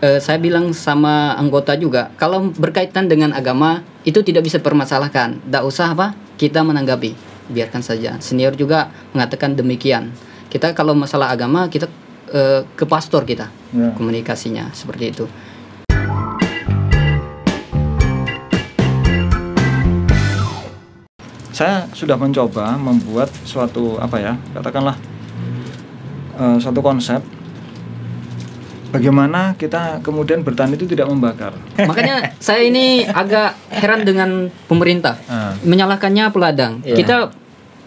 Eh, 0.02 0.18
saya 0.18 0.36
bilang 0.36 0.74
sama 0.74 1.32
anggota 1.34 1.72
juga, 1.72 2.12
kalau 2.16 2.52
berkaitan 2.52 3.06
dengan 3.06 3.32
agama 3.32 3.80
itu 4.02 4.20
tidak 4.20 4.44
bisa 4.44 4.58
permasalahkan. 4.58 5.40
Tidak 5.40 5.62
usah 5.62 5.94
apa 5.94 6.12
kita 6.36 6.60
menanggapi, 6.60 7.14
biarkan 7.48 7.80
saja. 7.80 8.18
Senior 8.18 8.52
juga 8.52 8.90
mengatakan 9.12 9.54
demikian. 9.54 10.10
Kita 10.50 10.74
kalau 10.74 10.92
masalah 10.92 11.32
agama 11.32 11.64
kita 11.66 11.88
eh, 12.28 12.64
ke 12.74 12.84
pastor 12.84 13.24
kita 13.24 13.52
Ya. 13.72 13.92
komunikasinya 13.92 14.72
seperti 14.72 15.12
itu. 15.12 15.24
Saya 21.62 21.86
sudah 21.92 22.18
mencoba 22.18 22.74
membuat 22.74 23.30
suatu 23.44 23.94
apa 23.96 24.18
ya 24.18 24.34
katakanlah 24.50 24.98
eh, 26.34 26.56
suatu 26.58 26.82
konsep 26.82 27.22
bagaimana 28.90 29.54
kita 29.54 30.02
kemudian 30.02 30.42
bertani 30.42 30.74
itu 30.74 30.84
tidak 30.84 31.06
membakar 31.06 31.54
Makanya 31.88 32.34
saya 32.36 32.66
ini 32.66 33.06
agak 33.06 33.54
heran 33.70 34.02
dengan 34.02 34.30
pemerintah 34.66 35.14
Ah. 35.24 35.54
menyalahkannya 35.62 36.28
peladang. 36.28 36.82
Iya. 36.82 36.96
Kita 36.96 37.16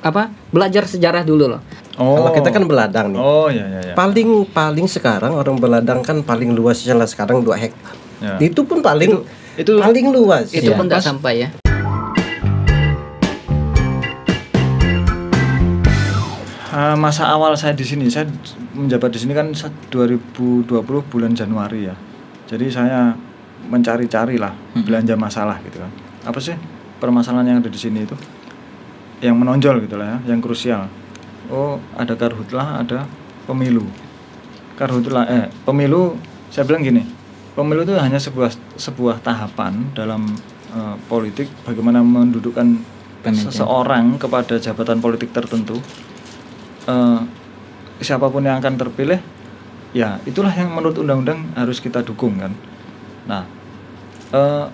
apa 0.02 0.24
belajar 0.50 0.86
sejarah 0.86 1.22
dulu 1.22 1.46
loh. 1.50 1.62
Kalau 1.92 2.32
kita 2.32 2.50
kan 2.50 2.64
beladang 2.64 3.12
nih. 3.12 3.20
oh 3.20 3.48
ya 3.50 3.66
ya 3.66 3.80
ya 3.84 3.94
Paling 3.94 4.48
paling 4.50 4.88
sekarang 4.88 5.36
orang 5.36 5.60
beladang 5.60 6.00
kan 6.00 6.22
paling 6.22 6.52
luasnya 6.52 6.96
lah 6.96 7.06
sekarang 7.06 7.44
2 7.44 7.52
hektar. 7.56 7.96
Ya. 8.20 8.40
Itu 8.40 8.64
pun 8.64 8.80
paling 8.80 9.20
itu- 9.56 9.78
paling 9.78 10.06
luas. 10.10 10.48
Itu 10.50 10.72
Iya. 10.72 10.78
pun 10.80 10.88
tidak 10.88 11.04
Pas- 11.04 11.10
sampai 11.12 11.34
ya. 11.38 11.50
Eh, 16.76 16.96
masa 17.00 17.32
awal 17.32 17.56
saya 17.56 17.72
di 17.72 17.88
sini 17.88 18.12
saya 18.12 18.28
menjabat 18.76 19.08
di 19.16 19.20
sini 19.24 19.32
kan 19.32 19.48
sa- 19.56 19.72
2020 19.88 21.08
bulan 21.08 21.32
Januari 21.32 21.88
ya. 21.88 21.96
Jadi 22.52 22.68
saya 22.68 23.16
mencari-cari 23.72 24.36
lah 24.36 24.52
belanja 24.76 25.16
masalah 25.16 25.56
gitu 25.64 25.80
kan. 25.80 25.88
Apa 26.28 26.36
sih 26.44 26.52
permasalahan 27.00 27.48
yang 27.48 27.58
ada 27.64 27.72
di 27.72 27.80
sini 27.80 28.04
itu? 28.04 28.12
Yang 29.24 29.36
menonjol 29.40 29.88
gitu 29.88 29.96
lah 29.96 30.20
ya 30.20 30.36
yang 30.36 30.44
krusial. 30.44 30.92
Oh 31.48 31.80
ada 31.96 32.12
karhutlah 32.12 32.84
ada 32.84 33.08
pemilu. 33.48 33.88
Karhutlah 34.76 35.24
eh 35.32 35.48
pemilu 35.64 36.20
saya 36.52 36.68
bilang 36.68 36.84
gini 36.84 37.08
pemilu 37.56 37.88
itu 37.88 37.96
hanya 37.96 38.20
sebuah 38.20 38.52
sebuah 38.76 39.24
tahapan 39.24 39.96
dalam 39.96 40.28
eh, 40.76 40.96
politik 41.08 41.48
bagaimana 41.64 42.04
mendudukkan 42.04 42.68
Pemimpin. 43.24 43.32
seseorang 43.48 44.20
kepada 44.20 44.60
jabatan 44.60 45.00
politik 45.00 45.32
tertentu 45.32 45.80
eh, 46.86 47.20
siapa 47.98 48.28
pun 48.28 48.44
yang 48.44 48.60
akan 48.60 48.76
terpilih 48.76 49.20
ya 49.92 50.20
itulah 50.24 50.52
yang 50.52 50.70
menurut 50.70 50.98
undang-undang 50.98 51.48
harus 51.56 51.80
kita 51.80 52.04
dukung 52.04 52.36
kan 52.36 52.52
nah 53.26 53.44
eh, 54.32 54.66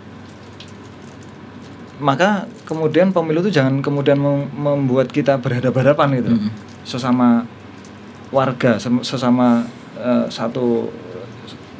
maka 2.02 2.50
kemudian 2.66 3.14
pemilu 3.14 3.46
itu 3.46 3.54
jangan 3.54 3.78
kemudian 3.80 4.18
mem- 4.18 4.50
membuat 4.52 5.14
kita 5.14 5.38
berhadapan-hadapan 5.38 6.08
gitu 6.18 6.32
Mm. 6.34 6.50
sesama 6.82 7.46
warga 8.34 8.82
sesama 9.06 9.62
eh, 9.96 10.26
satu 10.28 10.90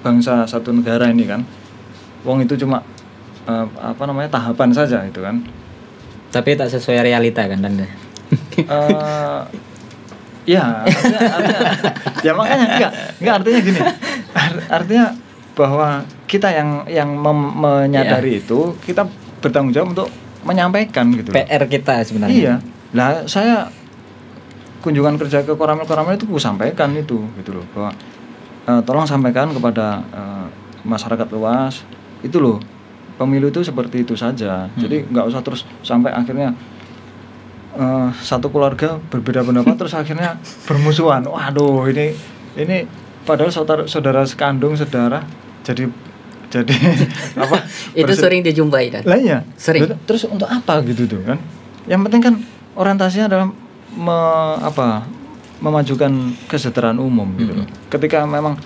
bangsa 0.06 0.46
satu 0.46 0.70
negara 0.70 1.10
ini 1.10 1.26
kan 1.26 1.42
wong 2.22 2.46
itu 2.46 2.54
cuma 2.54 2.86
eh, 3.50 3.66
apa 3.82 4.04
namanya 4.06 4.30
tahapan 4.30 4.70
saja 4.70 5.02
itu 5.04 5.22
kan 5.22 5.42
Tapi 6.32 6.56
tak 6.56 6.72
sesuai 6.72 7.04
realita 7.04 7.44
kan 7.44 7.60
Tanda. 7.60 7.84
Eh, 8.56 9.40
ya 10.44 10.84
artinya, 10.84 11.20
artinya. 11.38 11.70
Ya 12.22 12.32
makanya 12.34 12.66
enggak 12.68 12.92
enggak 13.22 13.34
artinya 13.42 13.60
gini. 13.62 13.80
Ar- 14.34 14.66
artinya 14.82 15.06
bahwa 15.54 15.88
kita 16.26 16.48
yang 16.50 16.70
yang 16.88 17.10
mem- 17.12 17.56
menyadari 17.60 18.40
itu 18.40 18.74
kita 18.82 19.06
bertanggung 19.44 19.74
jawab 19.74 19.94
untuk 19.94 20.08
menyampaikan 20.42 21.12
gitu 21.14 21.30
loh. 21.30 21.38
PR 21.38 21.64
kita 21.68 22.02
sebenarnya. 22.02 22.34
iya. 22.34 22.56
Lah 22.94 23.26
saya 23.26 23.70
kunjungan 24.82 25.22
kerja 25.22 25.46
ke 25.46 25.54
koramil 25.54 25.86
koramil 25.86 26.18
itu 26.18 26.26
gue 26.26 26.42
sampaikan 26.42 26.90
itu 26.98 27.22
gitu 27.38 27.54
loh 27.54 27.66
bahwa 27.78 27.94
eh, 28.66 28.82
tolong 28.82 29.06
sampaikan 29.06 29.54
kepada 29.54 30.02
eh, 30.10 30.46
masyarakat 30.82 31.28
luas 31.30 31.86
itu 32.26 32.38
loh. 32.42 32.58
Pemilu 33.22 33.54
itu 33.54 33.62
seperti 33.62 34.02
itu 34.02 34.18
saja. 34.18 34.66
Jadi 34.74 35.06
nggak 35.06 35.26
usah 35.30 35.46
terus 35.46 35.62
sampai 35.86 36.10
akhirnya 36.10 36.58
eh, 37.74 38.10
satu 38.16 38.48
keluarga 38.48 39.00
berbeda 39.02 39.42
pendapat 39.42 39.76
terus 39.76 39.94
akhirnya 39.94 40.36
bermusuhan 40.64 41.24
waduh 41.24 41.86
ini 41.86 42.12
ini 42.54 42.84
padahal 43.22 43.50
saudara 43.50 43.84
saudara 43.86 44.22
sekandung 44.24 44.74
saudara 44.74 45.24
jadi 45.62 45.88
jadi 46.48 46.74
apa 47.44 47.64
Itu 47.94 48.12
sering 48.12 48.42
dijumpai 48.42 48.92
kan. 48.92 49.04
lah 49.04 49.16
iya 49.16 49.40
Sering. 49.56 49.88
Terus 50.04 50.26
untuk 50.26 50.46
apa 50.46 50.84
gitu 50.84 51.08
tuh 51.08 51.24
kan 51.24 51.40
yang 51.86 52.04
penting 52.04 52.22
kan 52.22 52.36
orientasinya 52.74 53.26
adalah 53.28 53.48
me- 53.92 54.60
apa 54.60 55.08
memajukan 55.58 56.12
kesejahteraan 56.46 56.98
umum 56.98 57.30
gitu 57.36 57.54
loh 57.54 57.68
ketika 57.88 58.26
memang 58.26 58.58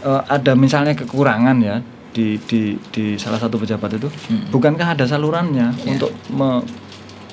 eh, 0.00 0.22
ada 0.26 0.52
misalnya 0.54 0.94
kekurangan 0.94 1.56
ya 1.58 1.78
di 2.08 2.40
di 2.40 2.74
di 2.88 3.14
salah 3.14 3.36
satu 3.36 3.54
pejabat 3.56 3.94
itu 3.94 4.08
Mm. 4.26 4.50
bukankah 4.50 4.96
ada 4.96 5.04
salurannya 5.04 5.70
untuk 5.84 6.10
me- 6.30 6.64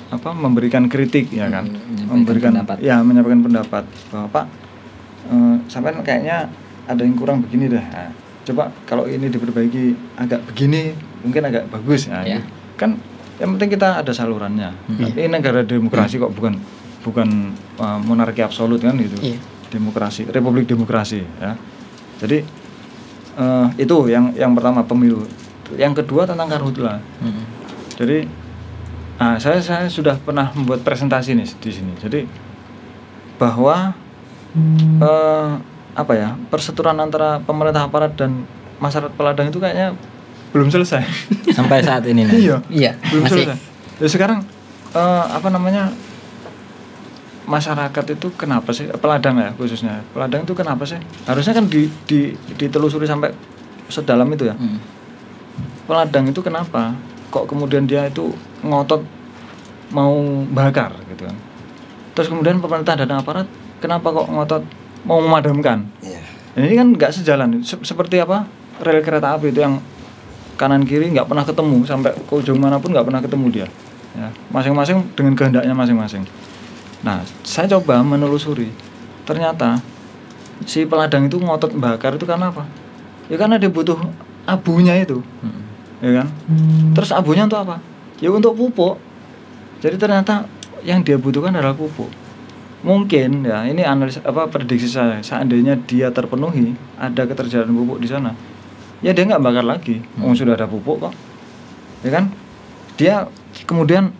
apa 0.06 0.30
memberikan 0.30 0.86
kritik 0.86 1.28
ya 1.28 1.48
kan 1.48 1.66
menyampaikan 1.66 2.14
memberikan 2.14 2.52
pendapat. 2.54 2.76
ya 2.78 2.96
menyampaikan 3.00 3.42
pendapat 3.42 3.84
bahwa 4.08 4.26
pak 4.30 4.46
eh, 5.26 5.54
sampai 5.66 5.90
kayaknya 6.00 6.46
ada 6.86 7.02
yang 7.02 7.14
kurang 7.14 7.42
begini 7.42 7.66
dah 7.68 7.82
Nah, 7.82 8.10
coba 8.46 8.70
kalau 8.86 9.04
ini 9.04 9.26
diperbaiki 9.26 9.84
agak 10.14 10.46
begini 10.46 10.94
mungkin 11.20 11.42
agak 11.44 11.66
bagus 11.66 12.06
nah, 12.06 12.22
Ya. 12.22 12.38
gitu. 12.38 12.46
kan 12.76 12.90
yang 13.36 13.50
penting 13.52 13.74
kita 13.74 13.98
ada 13.98 14.12
salurannya 14.12 14.70
Hmm. 14.86 15.10
ini 15.10 15.26
negara 15.26 15.60
demokrasi 15.60 16.16
kok 16.16 16.30
bukan 16.30 16.54
bukan 17.02 17.28
eh, 17.76 17.98
monarki 18.00 18.40
absolut 18.40 18.78
kan 18.78 18.94
gitu 18.94 19.18
Iya. 19.20 19.38
demokrasi 19.68 20.30
republik 20.30 20.64
demokrasi 20.64 21.26
ya 21.36 21.58
jadi 22.16 22.46
eh, 23.36 23.66
itu 23.76 23.96
yang 24.06 24.30
yang 24.32 24.54
pertama 24.54 24.80
pemilu 24.80 25.26
yang 25.74 25.90
kedua 25.90 26.22
tentang 26.22 26.46
karhutla 26.46 27.02
Mm. 27.18 27.42
jadi 27.98 28.18
nah, 29.16 29.36
saya 29.40 29.58
saya 29.60 29.86
sudah 29.88 30.16
pernah 30.20 30.52
membuat 30.52 30.84
presentasi 30.86 31.36
nih 31.36 31.48
di 31.58 31.70
sini. 31.72 31.92
Jadi 31.96 32.26
bahwa 33.36 33.92
eh, 35.00 35.50
apa 35.96 36.12
ya 36.12 36.36
perseturuan 36.52 36.96
antara 37.00 37.40
pemerintah 37.40 37.88
aparat 37.88 38.12
dan 38.16 38.44
masyarakat 38.76 39.12
peladang 39.16 39.48
itu 39.48 39.60
kayaknya 39.60 39.96
belum 40.52 40.68
selesai. 40.72 41.04
Sampai 41.56 41.84
saat 41.84 42.04
ini. 42.08 42.24
Nan. 42.24 42.36
iya. 42.36 42.56
Iya, 42.68 42.92
belum 43.12 43.22
masih. 43.28 43.34
selesai. 43.44 43.58
Jadi 44.00 44.10
sekarang 44.12 44.38
eh, 44.92 45.24
apa 45.32 45.48
namanya 45.52 45.92
masyarakat 47.46 48.04
itu 48.18 48.34
kenapa 48.34 48.74
sih 48.74 48.90
peladang 48.98 49.38
ya 49.38 49.54
khususnya? 49.54 50.02
Peladang 50.10 50.42
itu 50.44 50.52
kenapa 50.52 50.82
sih? 50.84 50.98
Harusnya 51.24 51.54
kan 51.54 51.70
di, 51.70 51.86
di 52.04 52.34
ditelusuri 52.58 53.06
sampai 53.06 53.32
sedalam 53.86 54.26
itu 54.34 54.50
ya. 54.50 54.56
Mm. 54.58 54.78
peladang 55.86 56.26
itu 56.26 56.42
kenapa? 56.42 56.98
Kok 57.30 57.46
kemudian 57.46 57.86
dia 57.86 58.10
itu 58.10 58.34
ngotot 58.66 59.02
mau 59.94 60.14
bakar 60.50 60.94
gitu 61.12 61.26
kan. 61.26 61.36
Terus 62.16 62.28
kemudian 62.32 62.58
pemerintah 62.58 62.96
dan 62.96 63.12
aparat 63.12 63.46
kenapa 63.78 64.08
kok 64.10 64.26
ngotot 64.26 64.62
mau 65.06 65.20
memadamkan? 65.22 65.86
Iya. 66.02 66.22
ini 66.56 66.74
kan 66.74 66.88
nggak 66.96 67.12
sejalan. 67.12 67.60
Se- 67.60 67.84
seperti 67.84 68.18
apa? 68.18 68.48
Rel 68.80 69.04
kereta 69.04 69.36
api 69.36 69.52
itu 69.52 69.60
yang 69.60 69.78
kanan 70.56 70.88
kiri 70.88 71.12
nggak 71.12 71.28
pernah 71.28 71.44
ketemu 71.44 71.84
sampai 71.84 72.16
ke 72.16 72.32
ujung 72.32 72.56
mana 72.56 72.80
pun 72.80 72.90
nggak 72.90 73.04
pernah 73.04 73.20
ketemu 73.20 73.46
dia. 73.52 73.66
Ya 74.16 74.32
masing-masing 74.48 75.04
dengan 75.12 75.36
kehendaknya 75.36 75.76
masing-masing. 75.76 76.24
Nah 77.04 77.20
saya 77.44 77.68
coba 77.76 78.00
menelusuri. 78.00 78.72
Ternyata 79.28 79.84
si 80.64 80.88
peladang 80.88 81.28
itu 81.28 81.36
ngotot 81.36 81.76
bakar 81.76 82.16
itu 82.16 82.24
karena 82.24 82.48
apa? 82.48 82.64
Ya 83.28 83.36
karena 83.36 83.60
dia 83.60 83.68
butuh 83.68 84.00
abunya 84.48 84.96
itu. 84.96 85.20
Mm. 85.44 85.60
ya 86.00 86.10
kan? 86.22 86.26
Terus 86.96 87.12
abunya 87.12 87.44
untuk 87.44 87.60
apa 87.60 87.76
ya 88.20 88.32
untuk 88.32 88.56
pupuk. 88.56 88.96
Jadi 89.80 89.96
ternyata 90.00 90.48
yang 90.82 91.04
dia 91.04 91.20
butuhkan 91.20 91.52
adalah 91.52 91.76
pupuk. 91.76 92.08
Mungkin 92.86 93.44
ya 93.44 93.66
ini 93.66 93.82
analisa 93.82 94.22
apa 94.22 94.46
prediksi 94.48 94.88
saya. 94.88 95.20
Seandainya 95.20 95.76
dia 95.84 96.12
terpenuhi 96.12 96.76
ada 96.96 97.26
ketersediaan 97.26 97.72
pupuk 97.72 97.98
di 98.00 98.08
sana 98.08 98.32
ya 99.04 99.12
dia 99.12 99.24
nggak 99.28 99.42
bakar 99.42 99.64
lagi. 99.64 100.00
Oh, 100.20 100.32
sudah 100.32 100.56
ada 100.56 100.68
pupuk 100.68 101.08
kok. 101.08 101.14
Ya 102.04 102.10
kan? 102.12 102.32
Dia 102.96 103.14
kemudian 103.68 104.12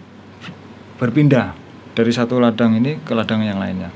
berpindah 1.01 1.57
dari 1.97 2.13
satu 2.13 2.41
ladang 2.41 2.77
ini 2.77 3.01
ke 3.01 3.13
ladang 3.17 3.45
yang 3.45 3.61
lainnya. 3.61 3.93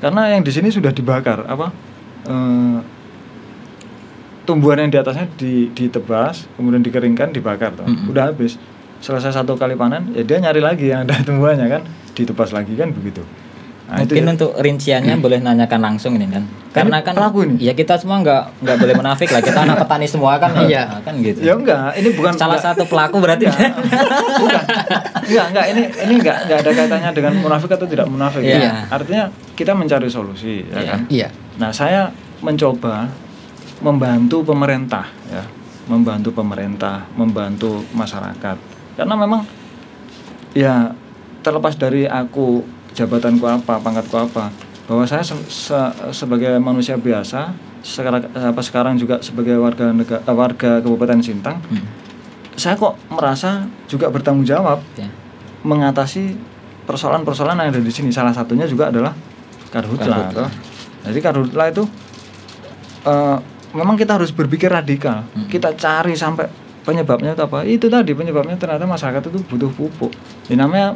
Karena 0.00 0.32
yang 0.32 0.44
di 0.44 0.52
sini 0.52 0.68
sudah 0.68 0.92
dibakar 0.92 1.44
apa 1.48 1.72
eh, 2.28 2.78
tumbuhan 4.44 4.84
yang 4.84 4.90
di 4.92 4.98
atasnya 5.00 5.26
di 5.40 5.72
ditebas 5.72 6.44
kemudian 6.60 6.84
dikeringkan 6.84 7.32
dibakar 7.32 7.72
tuh 7.72 7.88
Mm-mm. 7.88 8.12
udah 8.12 8.28
habis 8.28 8.60
selesai 9.04 9.36
satu 9.36 9.52
kali 9.54 9.76
panen 9.76 10.08
ya 10.10 10.24
dia 10.24 10.40
nyari 10.40 10.58
lagi 10.58 10.88
yang 10.88 11.04
ada 11.04 11.20
tumbuhannya 11.20 11.68
kan 11.68 11.82
ditebas 12.12 12.50
lagi 12.50 12.72
kan 12.72 12.88
begitu 12.88 13.20
nah, 13.84 14.00
itu 14.00 14.16
Mungkin 14.16 14.24
ya. 14.24 14.32
untuk 14.32 14.50
rinciannya 14.56 15.14
boleh 15.18 15.38
nanyakan 15.38 15.76
langsung 15.78 16.16
ini 16.16 16.24
kan. 16.26 16.40
Karena 16.72 17.04
kan 17.04 17.12
pelaku 17.12 17.44
ini? 17.44 17.60
ya 17.60 17.70
kita 17.70 17.94
semua 17.94 18.18
nggak 18.18 18.64
nggak 18.64 18.76
boleh 18.80 18.94
munafik 18.96 19.28
lah. 19.28 19.38
Kita 19.38 19.60
anak 19.60 19.76
petani 19.78 20.08
semua 20.08 20.40
kan. 20.40 20.56
Iya. 20.64 20.88
Nah, 20.88 21.00
kan 21.04 21.14
gitu. 21.20 21.38
ya 21.38 21.52
enggak 21.52 21.92
ini 21.94 22.08
bukan 22.10 22.32
Salah 22.32 22.56
enggak- 22.56 22.64
satu 22.74 22.82
pelaku 22.88 23.20
berarti. 23.20 23.44
bukan 23.44 24.62
enggak 25.22 25.46
enggak 25.52 25.66
ini 25.68 25.82
ini 26.00 26.12
enggak 26.16 26.36
enggak 26.42 26.58
ada 26.58 26.70
kaitannya 26.72 27.10
dengan 27.12 27.32
munafik 27.38 27.70
atau 27.70 27.84
tidak 27.84 28.06
munafik 28.08 28.40
Iya. 28.40 28.56
ya. 28.58 28.72
artinya 28.88 29.24
kita 29.52 29.72
mencari 29.72 30.08
solusi 30.08 30.64
ya 30.64 30.80
Iya. 30.80 30.88
kan 30.88 31.00
Iya. 31.06 31.28
Nah, 31.54 31.70
saya 31.70 32.08
mencoba 32.40 33.06
membantu 33.78 34.42
pemerintah 34.42 35.06
ya, 35.28 35.44
membantu 35.86 36.32
pemerintah, 36.32 37.04
membantu 37.14 37.84
masyarakat. 37.92 38.56
Karena 38.94 39.14
memang 39.14 39.42
ya 40.54 40.94
terlepas 41.42 41.74
dari 41.74 42.06
aku 42.06 42.62
jabatanku 42.94 43.42
apa, 43.44 43.82
pangkatku 43.82 44.16
apa, 44.16 44.54
bahwa 44.86 45.04
saya 45.04 45.20
se- 45.20 45.48
se- 45.50 45.94
sebagai 46.14 46.56
manusia 46.58 46.94
biasa, 46.94 47.50
sekarang 47.82 48.30
apa 48.32 48.60
sekarang 48.62 48.94
juga 48.96 49.18
sebagai 49.20 49.58
warga 49.58 49.90
negara 49.90 50.22
warga 50.30 50.78
Kabupaten 50.78 51.20
Sintang, 51.20 51.58
Hmm. 51.68 51.84
saya 52.54 52.78
kok 52.78 52.94
merasa 53.10 53.66
juga 53.84 54.08
bertanggung 54.08 54.46
jawab 54.46 54.78
Ya. 54.94 55.10
mengatasi 55.66 56.38
persoalan-persoalan 56.86 57.60
yang 57.60 57.70
ada 57.74 57.82
di 57.82 57.90
sini. 57.90 58.08
Salah 58.08 58.32
satunya 58.32 58.64
juga 58.64 58.88
adalah 58.94 59.12
karhutla. 59.68 60.30
Jadi 61.04 61.18
karhutla 61.18 61.64
itu 61.68 61.84
eh, 63.04 63.36
memang 63.74 63.98
kita 63.98 64.16
harus 64.16 64.32
berpikir 64.32 64.72
radikal. 64.72 65.26
Hmm. 65.28 65.44
Kita 65.44 65.74
cari 65.74 66.14
sampai 66.14 66.46
penyebabnya 66.84 67.32
itu 67.32 67.42
apa? 67.42 67.64
Itu 67.64 67.88
tadi 67.88 68.12
penyebabnya 68.12 68.54
ternyata 68.60 68.84
masyarakat 68.84 69.32
itu 69.32 69.40
butuh 69.48 69.70
pupuk. 69.72 70.12
Ini 70.52 70.60
namanya 70.60 70.94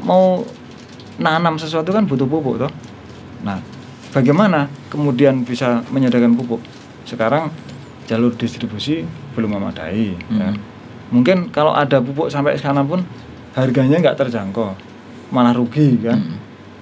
mau 0.00 0.46
nanam 1.18 1.58
sesuatu 1.58 1.90
kan 1.90 2.06
butuh 2.06 2.24
pupuk 2.24 2.62
toh. 2.62 2.72
Nah, 3.42 3.58
bagaimana 4.14 4.70
kemudian 4.88 5.42
bisa 5.42 5.82
menyediakan 5.90 6.38
pupuk? 6.38 6.62
Sekarang 7.04 7.50
jalur 8.06 8.32
distribusi 8.38 9.02
belum 9.34 9.58
memadai. 9.58 10.14
ya. 10.30 10.54
Hmm. 10.54 10.56
Mungkin 11.12 11.50
kalau 11.50 11.74
ada 11.74 12.00
pupuk 12.00 12.30
sampai 12.30 12.56
sekarang 12.56 12.86
pun 12.86 13.00
harganya 13.54 14.00
nggak 14.00 14.18
terjangkau, 14.18 14.72
malah 15.34 15.52
rugi 15.52 15.98
kan. 16.00 16.18
Hmm. 16.18 16.38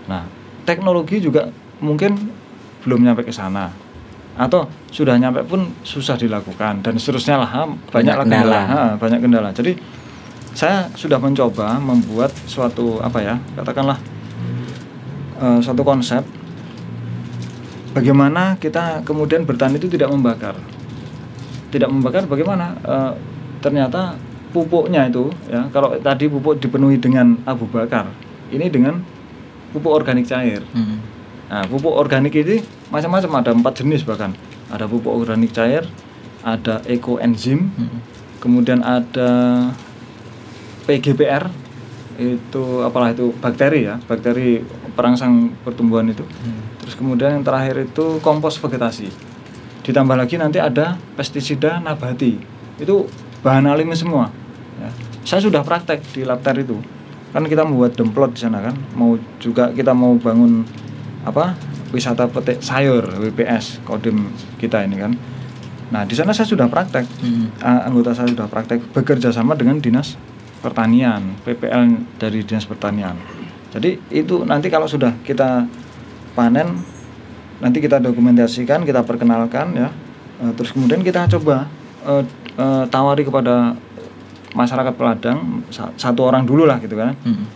Nah, 0.07 0.23
teknologi 0.69 1.19
juga 1.19 1.49
mungkin 1.83 2.17
belum 2.85 3.03
nyampe 3.03 3.27
ke 3.27 3.33
sana. 3.35 3.82
Atau 4.33 4.65
sudah 4.89 5.21
nyampe 5.21 5.45
pun 5.45 5.73
susah 5.85 6.17
dilakukan 6.17 6.81
dan 6.81 6.97
seterusnya 6.97 7.37
lah, 7.37 7.51
ha, 7.53 7.63
banyak 7.69 8.17
lah 8.17 8.25
kendala. 8.25 8.61
ha, 8.65 8.81
banyak 8.97 9.21
kendala. 9.21 9.49
Jadi 9.53 9.77
saya 10.53 10.89
sudah 10.97 11.17
mencoba 11.17 11.81
membuat 11.81 12.33
suatu 12.49 13.01
apa 13.01 13.19
ya, 13.21 13.35
katakanlah 13.57 13.97
eh, 15.41 15.59
suatu 15.65 15.81
konsep 15.85 16.25
bagaimana 17.93 18.57
kita 18.57 19.05
kemudian 19.05 19.45
bertani 19.45 19.77
itu 19.77 19.89
tidak 19.89 20.13
membakar. 20.13 20.57
Tidak 21.73 21.89
membakar 21.89 22.29
bagaimana? 22.29 22.77
Eh, 22.85 23.13
ternyata 23.65 24.17
pupuknya 24.53 25.09
itu 25.09 25.33
ya, 25.49 25.69
kalau 25.73 25.97
tadi 26.01 26.29
pupuk 26.29 26.61
dipenuhi 26.61 27.01
dengan 27.01 27.41
abu 27.49 27.65
bakar, 27.69 28.13
ini 28.53 28.69
dengan 28.69 29.01
pupuk 29.73 29.93
organik 29.93 30.29
cair. 30.29 30.61
Hmm. 30.77 31.01
Nah, 31.53 31.69
pupuk 31.69 31.93
organik 31.93 32.33
ini 32.33 32.65
macam-macam 32.89 33.45
ada 33.45 33.51
empat 33.53 33.85
jenis 33.85 34.09
bahkan. 34.09 34.33
Ada 34.73 34.89
pupuk 34.89 35.13
organik 35.13 35.53
cair, 35.53 35.85
ada 36.41 36.81
ekoenzim, 36.89 37.69
Hmm. 37.77 38.01
kemudian 38.41 38.81
ada 38.81 39.69
PGPR 40.89 41.53
itu 42.17 42.81
apalah 42.81 43.13
itu 43.13 43.37
bakteri 43.37 43.85
ya, 43.85 44.01
bakteri 44.09 44.65
perangsang 44.97 45.53
pertumbuhan 45.61 46.09
itu. 46.09 46.25
Terus 46.81 46.97
kemudian 46.97 47.37
yang 47.37 47.45
terakhir 47.45 47.85
itu 47.85 48.17
kompos 48.25 48.57
vegetasi. 48.57 49.13
Ditambah 49.85 50.17
lagi 50.17 50.41
nanti 50.41 50.57
ada 50.57 50.97
pestisida 51.21 51.85
nabati. 51.85 52.41
Itu 52.81 53.13
bahan 53.45 53.69
alami 53.69 53.93
semua. 53.93 54.33
Ya. 54.81 54.89
Saya 55.23 55.45
sudah 55.45 55.61
praktek 55.63 56.01
di 56.17 56.25
labter 56.25 56.65
itu. 56.65 56.81
Kan 57.33 57.45
kita 57.45 57.65
membuat 57.65 57.97
demplot 57.97 58.37
di 58.37 58.41
sana 58.41 58.61
kan, 58.61 58.77
mau 58.97 59.17
juga 59.41 59.73
kita 59.73 59.95
mau 59.97 60.17
bangun 60.19 60.67
apa 61.23 61.55
wisata 61.91 62.27
petik 62.27 62.59
sayur 62.59 63.05
WPS 63.21 63.81
kodim 63.83 64.31
kita 64.57 64.83
ini 64.83 64.97
kan. 64.97 65.13
Nah 65.89 66.03
di 66.03 66.13
sana 66.13 66.31
saya 66.31 66.45
sudah 66.45 66.67
praktek 66.67 67.05
Hmm. 67.21 67.53
A- 67.59 67.85
anggota 67.85 68.11
saya 68.11 68.27
sudah 68.27 68.47
praktek 68.47 68.81
bekerja 68.91 69.29
sama 69.29 69.53
dengan 69.53 69.77
dinas 69.77 70.17
pertanian 70.59 71.37
PPL 71.41 71.83
dari 72.17 72.41
dinas 72.41 72.63
pertanian 72.63 73.19
jadi 73.69 73.99
itu 74.09 74.41
nanti 74.43 74.69
kalau 74.69 74.87
sudah 74.87 75.11
kita 75.21 75.67
panen 76.33 76.81
nanti 77.59 77.79
kita 77.79 77.99
dokumentasikan 77.99 78.83
kita 78.83 79.03
perkenalkan 79.03 79.75
ya 79.75 79.91
Eh, 80.39 80.51
terus 80.53 80.71
kemudian 80.71 80.99
kita 81.01 81.27
coba 81.29 81.67
eh, 82.03 82.23
eh, 82.57 82.85
tawari 82.89 83.23
kepada 83.23 83.75
masyarakat 84.53 84.91
peladang 84.93 85.39
sa- 85.69 85.95
satu 85.95 86.25
orang 86.25 86.43
dulu 86.43 86.63
lah 86.63 86.79
gitu 86.79 86.95
kan 86.95 87.15
Hmm. 87.21 87.47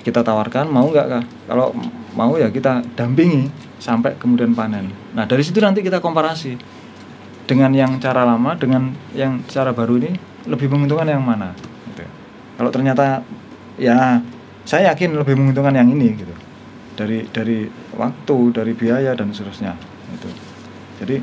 kita 0.00 0.20
tawarkan 0.20 0.66
mau 0.66 0.84
nggak 0.86 1.06
kah 1.06 1.24
kalau 1.46 1.72
mau 2.14 2.34
ya 2.38 2.48
kita 2.50 2.82
dampingi 2.94 3.50
sampai 3.82 4.16
kemudian 4.16 4.54
panen 4.54 4.90
nah 5.12 5.26
dari 5.26 5.42
situ 5.42 5.58
nanti 5.60 5.82
kita 5.82 5.98
komparasi 5.98 6.56
dengan 7.44 7.70
yang 7.76 8.00
cara 8.00 8.24
lama 8.24 8.56
dengan 8.56 8.94
yang 9.12 9.44
cara 9.44 9.76
baru 9.76 10.00
ini 10.00 10.10
lebih 10.48 10.72
menguntungkan 10.72 11.08
yang 11.08 11.20
mana 11.20 11.52
gitu. 11.92 12.04
kalau 12.56 12.70
ternyata 12.72 13.20
ya 13.76 14.22
saya 14.64 14.94
yakin 14.94 15.20
lebih 15.20 15.36
menguntungkan 15.36 15.76
yang 15.76 15.92
ini 15.92 16.16
gitu 16.16 16.34
dari 16.94 17.26
dari 17.28 17.68
waktu 17.98 18.36
dari 18.54 18.72
biaya 18.72 19.12
dan 19.12 19.34
seterusnya 19.34 19.76
itu 20.14 20.30
jadi 21.02 21.16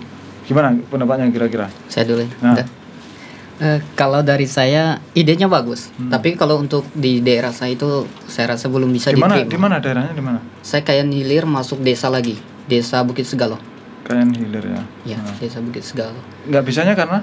gimana 0.46 0.76
pendapatnya 0.92 1.32
kira-kira 1.32 1.72
Saya 1.88 2.04
dulu. 2.12 2.28
ya. 2.28 2.30
Nah. 2.44 2.81
Eh, 3.62 3.78
kalau 3.94 4.20
dari 4.20 4.44
saya 4.44 4.98
idenya 5.14 5.46
bagus, 5.46 5.94
Hmm. 5.94 6.10
tapi 6.10 6.34
kalau 6.34 6.58
untuk 6.58 6.82
di 6.92 7.22
daerah 7.22 7.54
saya 7.54 7.72
itu 7.72 7.86
saya 8.26 8.52
rasa 8.52 8.66
belum 8.66 8.90
bisa 8.90 9.14
di 9.14 9.16
mana 9.16 9.38
diterima. 9.38 9.48
di 9.48 9.58
mana 9.60 9.76
daerahnya 9.78 10.12
di 10.12 10.24
mana 10.24 10.40
Saya 10.60 10.82
kayak 10.82 11.06
nilir 11.06 11.46
masuk 11.46 11.78
desa 11.80 12.10
lagi, 12.10 12.36
desa 12.66 12.98
Bukit 13.02 13.22
Segalo. 13.24 13.62
kayak 14.02 14.34
hilir 14.34 14.66
ya 14.66 14.82
Ya, 15.06 15.18
Nah. 15.20 15.38
desa 15.38 15.62
Bukit 15.62 15.84
Segalo. 15.84 16.18
nggak 16.44 16.64
bisanya 16.64 16.94
karena 16.94 17.22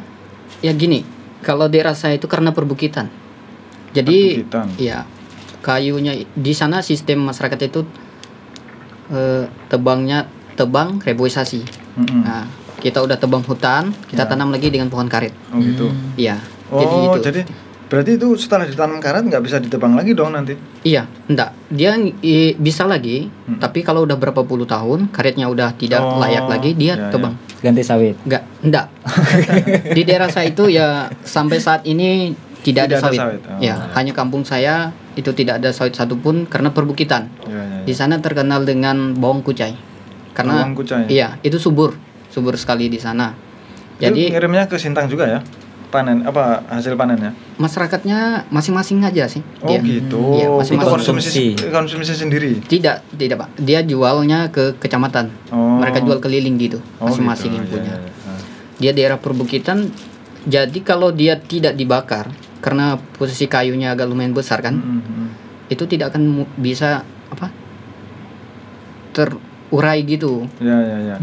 Ya 0.58 0.70
gini, 0.72 1.02
kalau 1.40 1.66
daerah 1.66 1.92
saya 1.92 2.14
itu 2.14 2.24
karena 2.24 2.50
perbukitan. 2.50 3.10
Jadi 3.90 4.38
Perbukitan. 4.40 4.66
ya 4.78 5.02
kayunya 5.58 6.14
di 6.24 6.52
sana 6.52 6.80
sistem 6.80 7.18
masyarakat 7.24 7.58
itu 7.64 7.82
eh, 9.08 9.44
tebangnya 9.66 10.26
tebang 10.54 11.00
reboisasi. 11.00 11.66
Mm-mm. 11.96 12.22
Nah, 12.22 12.46
kita 12.78 12.98
udah 13.00 13.14
tebang 13.14 13.42
hutan, 13.42 13.90
kita 14.06 14.22
Ya. 14.22 14.28
tanam 14.28 14.48
lagi 14.48 14.68
dengan 14.68 14.86
pohon 14.86 15.06
karet. 15.06 15.34
oh 15.48 15.58
gitu 15.58 15.90
Iya. 16.14 16.38
Oh, 16.68 16.78
jadi 16.78 16.96
itu. 17.00 17.18
jadi 17.24 17.40
berarti 17.88 18.10
itu 18.14 18.28
setelah 18.36 18.64
ditanam 18.64 18.98
karet 18.98 19.24
nggak 19.24 19.40
bisa 19.40 19.56
ditebang 19.56 19.92
lagi 19.92 20.12
dong 20.12 20.30
nanti? 20.30 20.52
Iya, 20.82 21.08
enggak. 21.26 21.56
Dia 21.68 21.96
i- 22.20 22.52
bisa 22.54 22.84
lagi, 22.84 23.26
Hmm. 23.26 23.56
tapi 23.58 23.80
kalau 23.80 24.04
udah 24.04 24.14
berapa 24.14 24.42
puluh 24.42 24.64
tahun 24.64 25.08
karetnya 25.08 25.48
udah 25.48 25.72
tidak 25.74 25.98
Oh, 25.98 26.20
layak 26.20 26.44
lagi, 26.46 26.72
dia 26.72 26.94
ya, 26.94 27.08
tebang. 27.08 27.34
Ganti 27.58 27.80
sawit. 27.80 28.14
Enggak, 28.22 28.44
enggak. 28.62 28.86
Di 29.96 30.02
daerah 30.04 30.28
saya 30.28 30.46
itu 30.46 30.68
ya 30.68 31.08
sampai 31.18 31.58
saat 31.58 31.82
ini 31.82 32.36
tidak, 32.60 32.84
Tidak 32.84 32.84
ada 32.84 32.94
ada 32.94 33.04
sawit. 33.08 33.18
sawit. 33.18 33.40
Oh, 33.42 33.58
ya, 33.58 33.72
ya. 33.72 33.74
hanya 33.94 34.12
kampung 34.12 34.44
saya 34.44 34.74
itu 35.14 35.32
tidak 35.32 35.58
ada 35.58 35.72
sawit 35.72 35.92
satupun 35.92 36.44
karena 36.44 36.70
perbukitan. 36.70 37.26
Ya, 37.42 37.56
ya, 37.56 37.64
Di 37.82 37.92
sana 37.92 38.20
terkenal 38.20 38.62
dengan 38.62 39.14
bawang 39.14 39.40
kucai. 39.40 39.74
Karena 40.30 40.62
Bawang 40.62 40.76
kucai. 40.76 41.08
Iya, 41.08 41.40
itu 41.40 41.56
subur. 41.56 41.96
Subur 42.38 42.54
sekali 42.54 42.86
di 42.86 42.96
sana. 42.96 43.34
Jadi 43.98 44.30
Jadi 44.30 44.32
ngirimnya 44.32 44.64
ke 44.64 44.78
Sintang 44.78 45.10
juga 45.10 45.26
ya? 45.26 45.40
Panen 45.88 46.22
apa 46.22 46.62
hasil 46.68 46.94
panennya? 46.94 47.32
masyarakatnya 47.58 48.46
masing-masing 48.52 49.02
aja 49.02 49.26
sih. 49.26 49.42
Oh 49.58 49.66
dia. 49.66 49.82
gitu. 49.82 50.20
Iya, 50.36 50.46
itu 50.46 50.54
masing-masing. 50.54 50.92
konsumsi 50.94 51.44
konsumsi 51.74 52.12
sendiri. 52.14 52.62
Tidak, 52.62 53.18
tidak 53.18 53.36
pak. 53.40 53.48
Dia 53.58 53.82
jualnya 53.82 54.46
ke 54.48 54.78
kecamatan. 54.78 55.32
Oh. 55.50 55.82
Mereka 55.82 56.06
jual 56.06 56.22
keliling 56.22 56.54
gitu, 56.54 56.78
Oh, 57.00 57.10
masing-masing 57.10 57.50
gitu. 57.50 57.58
yang 57.58 57.66
Ya, 57.66 57.72
punya. 57.74 57.94
ya, 57.96 57.98
ya. 57.98 58.12
Dia 58.78 58.92
daerah 58.94 59.18
perbukitan. 59.18 59.90
Jadi 60.46 60.78
kalau 60.86 61.10
dia 61.10 61.34
tidak 61.34 61.74
dibakar, 61.74 62.30
karena 62.60 62.94
posisi 63.16 63.50
kayunya 63.50 63.90
agak 63.90 64.06
lumayan 64.06 64.30
besar 64.30 64.62
kan, 64.62 64.78
Mm, 64.78 65.00
mm, 65.00 65.02
mm. 65.02 65.28
itu 65.66 65.82
tidak 65.90 66.14
akan 66.14 66.46
bisa 66.54 67.02
apa 67.28 67.50
terurai 69.68 70.00
gitu. 70.02 70.48
Ya, 70.58 70.76
ya, 70.80 70.98
ya. 71.12 71.16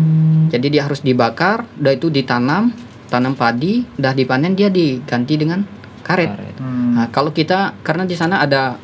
Jadi 0.49 0.77
dia 0.77 0.85
harus 0.85 1.01
dibakar, 1.01 1.65
udah 1.75 1.91
itu 1.91 2.07
ditanam, 2.07 2.69
tanam 3.09 3.33
padi, 3.33 3.81
udah 3.97 4.13
dipanen 4.13 4.53
dia 4.53 4.69
diganti 4.69 5.33
dengan 5.35 5.65
karet. 6.05 6.29
Karet. 6.29 6.55
Hmm. 6.61 6.93
Nah, 6.93 7.07
kalau 7.09 7.33
kita 7.33 7.73
karena 7.81 8.05
di 8.05 8.13
sana 8.13 8.39
ada 8.39 8.77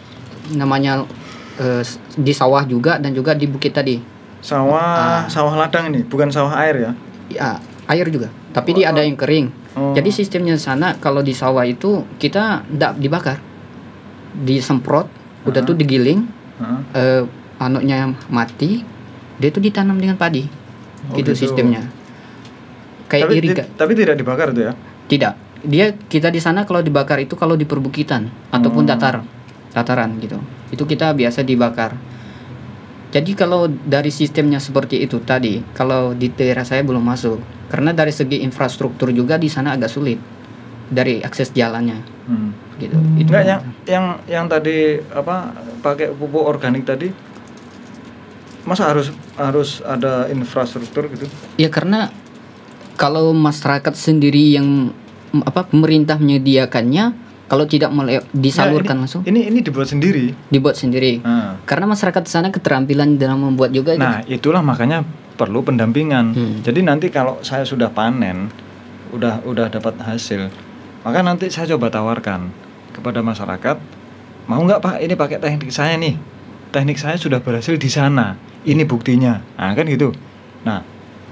namanya 0.51 1.05
eh, 1.55 1.85
di 2.17 2.33
sawah 2.33 2.65
juga 2.65 2.97
dan 2.97 3.13
juga 3.13 3.37
di 3.37 3.45
bukit 3.45 3.71
tadi. 3.71 4.01
Sawah 4.41 4.81
Ah. 4.81 5.23
sawah 5.29 5.53
ladang 5.53 5.93
ini, 5.93 6.01
bukan 6.01 6.33
sawah 6.33 6.57
air 6.57 6.81
ya? 6.81 6.91
Ya, 7.29 7.49
air 7.85 8.09
juga, 8.09 8.33
tapi 8.49 8.73
dia 8.73 8.89
ada 8.89 9.05
yang 9.05 9.13
kering. 9.13 9.53
Oh. 9.77 9.93
Jadi 9.93 10.09
sistemnya 10.09 10.57
di 10.57 10.63
sana 10.63 10.97
kalau 10.97 11.21
di 11.21 11.31
sawah 11.31 11.61
itu 11.61 12.01
kita 12.17 12.65
tidak 12.65 12.97
dibakar, 12.97 13.37
disemprot, 14.33 15.05
udah 15.45 15.61
tuh 15.61 15.77
digiling, 15.77 16.25
Heeh. 16.57 16.79
eh, 16.91 17.23
anaknya 17.55 18.17
mati, 18.27 18.81
dia 19.41 19.49
tuh 19.49 19.59
ditanam 19.59 19.97
dengan 19.97 20.15
padi, 20.15 20.45
Oh, 21.09 21.17
gitu, 21.17 21.33
gitu. 21.33 21.49
sistemnya. 21.49 21.81
Kayak 23.09 23.25
tapi, 23.27 23.35
iriga, 23.41 23.63
ti- 23.65 23.69
tapi 23.73 23.91
tidak 23.97 24.15
dibakar 24.15 24.53
itu 24.53 24.61
ya 24.69 24.73
tidak. 25.09 25.33
Dia 25.61 25.93
kita 25.93 26.29
di 26.29 26.39
sana 26.39 26.63
kalau 26.63 26.79
dibakar 26.79 27.19
itu 27.19 27.33
kalau 27.35 27.53
di 27.53 27.65
perbukitan 27.65 28.29
ataupun 28.49 28.85
Oh. 28.85 28.89
datar, 28.89 29.25
dataran 29.73 30.15
gitu. 30.17 30.37
Itu 30.69 30.85
kita 30.85 31.11
biasa 31.11 31.43
dibakar. 31.43 31.97
Jadi 33.11 33.35
kalau 33.35 33.67
dari 33.67 34.07
sistemnya 34.07 34.57
seperti 34.57 35.03
itu 35.03 35.19
tadi, 35.19 35.59
kalau 35.75 36.15
di 36.15 36.31
daerah 36.31 36.63
saya 36.63 36.79
belum 36.79 37.03
masuk, 37.03 37.43
karena 37.67 37.91
dari 37.91 38.15
segi 38.15 38.39
infrastruktur 38.39 39.11
juga 39.11 39.35
di 39.35 39.51
sana 39.51 39.75
agak 39.75 39.91
sulit 39.91 40.15
dari 40.87 41.19
akses 41.19 41.51
jalannya, 41.51 41.99
hmm. 42.31 42.49
gitu. 42.79 42.95
Itu 43.19 43.27
Enggak 43.35 43.43
yang 43.43 43.61
yang 43.83 44.05
yang 44.31 44.45
tadi 44.47 44.95
apa 45.11 45.51
pakai 45.83 46.15
pupuk 46.15 46.39
organik 46.39 46.87
tadi 46.87 47.11
masa 48.63 48.87
harus 48.87 49.07
harus 49.35 49.81
ada 49.81 50.27
infrastruktur 50.27 51.09
gitu? 51.09 51.25
Ya 51.55 51.67
karena 51.67 52.13
kalau 52.95 53.33
masyarakat 53.33 53.93
sendiri 53.93 54.53
yang 54.53 54.93
apa 55.41 55.63
pemerintah 55.63 56.19
menyediakannya, 56.19 57.15
kalau 57.47 57.65
tidak 57.65 57.89
mele- 57.89 58.27
disalurkan 58.31 58.95
Nah, 58.95 58.95
ini, 58.95 59.01
langsung, 59.07 59.21
ini 59.25 59.39
ini 59.47 59.59
dibuat 59.59 59.87
sendiri? 59.87 60.35
Dibuat 60.47 60.75
sendiri. 60.75 61.19
nah, 61.19 61.57
Karena 61.63 61.87
masyarakat 61.87 62.21
di 62.21 62.31
sana 62.31 62.47
keterampilan 62.47 63.15
dalam 63.15 63.41
membuat 63.41 63.71
juga 63.71 63.95
itu. 63.95 63.99
nah 63.99 64.21
itulah 64.23 64.61
makanya 64.61 65.01
perlu 65.33 65.65
pendampingan. 65.65 66.25
Hmm. 66.31 66.55
jadi 66.61 66.79
nanti 66.85 67.09
kalau 67.09 67.41
saya 67.41 67.65
sudah 67.65 67.89
panen 67.89 68.51
udah 69.09 69.41
udah 69.43 69.67
dapat 69.67 69.97
hasil 69.99 70.47
maka 71.01 71.19
nanti 71.19 71.49
saya 71.49 71.73
coba 71.75 71.89
tawarkan 71.89 72.53
kepada 72.91 73.19
masyarakat 73.19 73.75
mau 74.45 74.61
nggak 74.61 74.79
pak? 74.79 74.95
Ini 74.99 75.13
pakai 75.15 75.37
teknik 75.39 75.71
saya 75.71 75.95
nih 75.95 76.15
teknik 76.71 76.97
saya 76.97 77.15
sudah 77.15 77.39
berhasil 77.39 77.75
di 77.75 77.87
sana. 77.87 78.35
Ini 78.63 78.83
buktinya. 78.85 79.41
Nah 79.57 79.71
kan 79.73 79.85
gitu. 79.85 80.11
Nah 80.63 80.81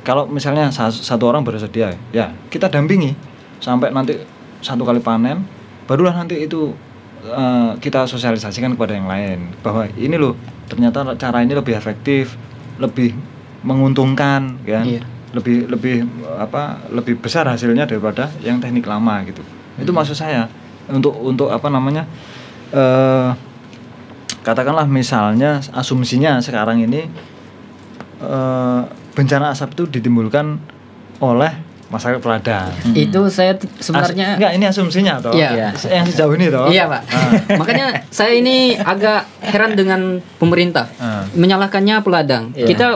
kalau 0.04 0.26
misalnya 0.26 0.70
sa- 0.70 0.90
satu 0.92 1.28
orang 1.28 1.44
bersedia 1.44 1.96
ya 2.12 2.32
kita 2.48 2.68
dampingi. 2.68 3.16
Sampai 3.60 3.92
nanti 3.92 4.16
satu 4.60 4.84
kali 4.84 5.00
panen 5.00 5.44
barulah 5.84 6.12
nanti 6.14 6.40
itu 6.40 6.72
eh, 7.22 7.72
kita 7.78 8.06
sosialisasikan 8.06 8.76
kepada 8.76 8.96
yang 8.96 9.08
lain. 9.08 9.52
Bahwa 9.60 9.88
ini 9.94 10.16
loh 10.16 10.36
ternyata 10.68 11.02
cara 11.16 11.42
ini 11.42 11.52
lebih 11.54 11.74
efektif 11.74 12.38
lebih 12.80 13.12
menguntungkan 13.60 14.56
kan 14.64 14.86
Iya. 14.88 15.04
lebih 15.36 15.68
lebih 15.68 15.96
apa 16.40 16.80
lebih 16.90 17.20
besar 17.20 17.46
hasilnya 17.46 17.86
daripada 17.86 18.32
yang 18.40 18.58
teknik 18.58 18.88
lama 18.88 19.22
gitu. 19.28 19.44
Itu 19.78 19.92
maksud 19.92 20.16
saya. 20.16 20.48
Untuk 20.90 21.14
untuk 21.14 21.52
apa 21.54 21.70
namanya 21.70 22.08
eh 22.74 23.30
katakanlah 24.42 24.86
misalnya 24.86 25.60
asumsinya 25.72 26.40
sekarang 26.40 26.82
ini 26.82 27.08
eh 28.20 28.82
bencana 29.10 29.52
asap 29.52 29.74
itu 29.74 29.84
ditimbulkan 29.90 30.60
oleh 31.20 31.52
masyarakat 31.90 32.22
peladang 32.22 32.70
Itu 32.94 33.28
saya 33.28 33.58
t- 33.58 33.66
As- 33.68 33.82
sebenarnya 33.82 34.38
enggak 34.38 34.52
ini 34.54 34.66
asumsinya 34.66 35.18
toh 35.20 35.34
Iya. 35.34 35.74
yang 35.74 36.06
sejauh 36.06 36.32
ini 36.34 36.48
toh 36.48 36.70
Iya 36.70 36.86
pak. 36.86 37.02
Ah. 37.10 37.32
Makanya 37.60 37.88
saya 38.08 38.32
ini 38.32 38.78
agak 38.78 39.26
heran 39.42 39.74
dengan 39.74 40.02
pemerintah 40.38 40.86
Ah. 40.96 41.26
menyalahkannya 41.34 42.00
peladang. 42.00 42.54
Iya. 42.54 42.68
Kita 42.68 42.88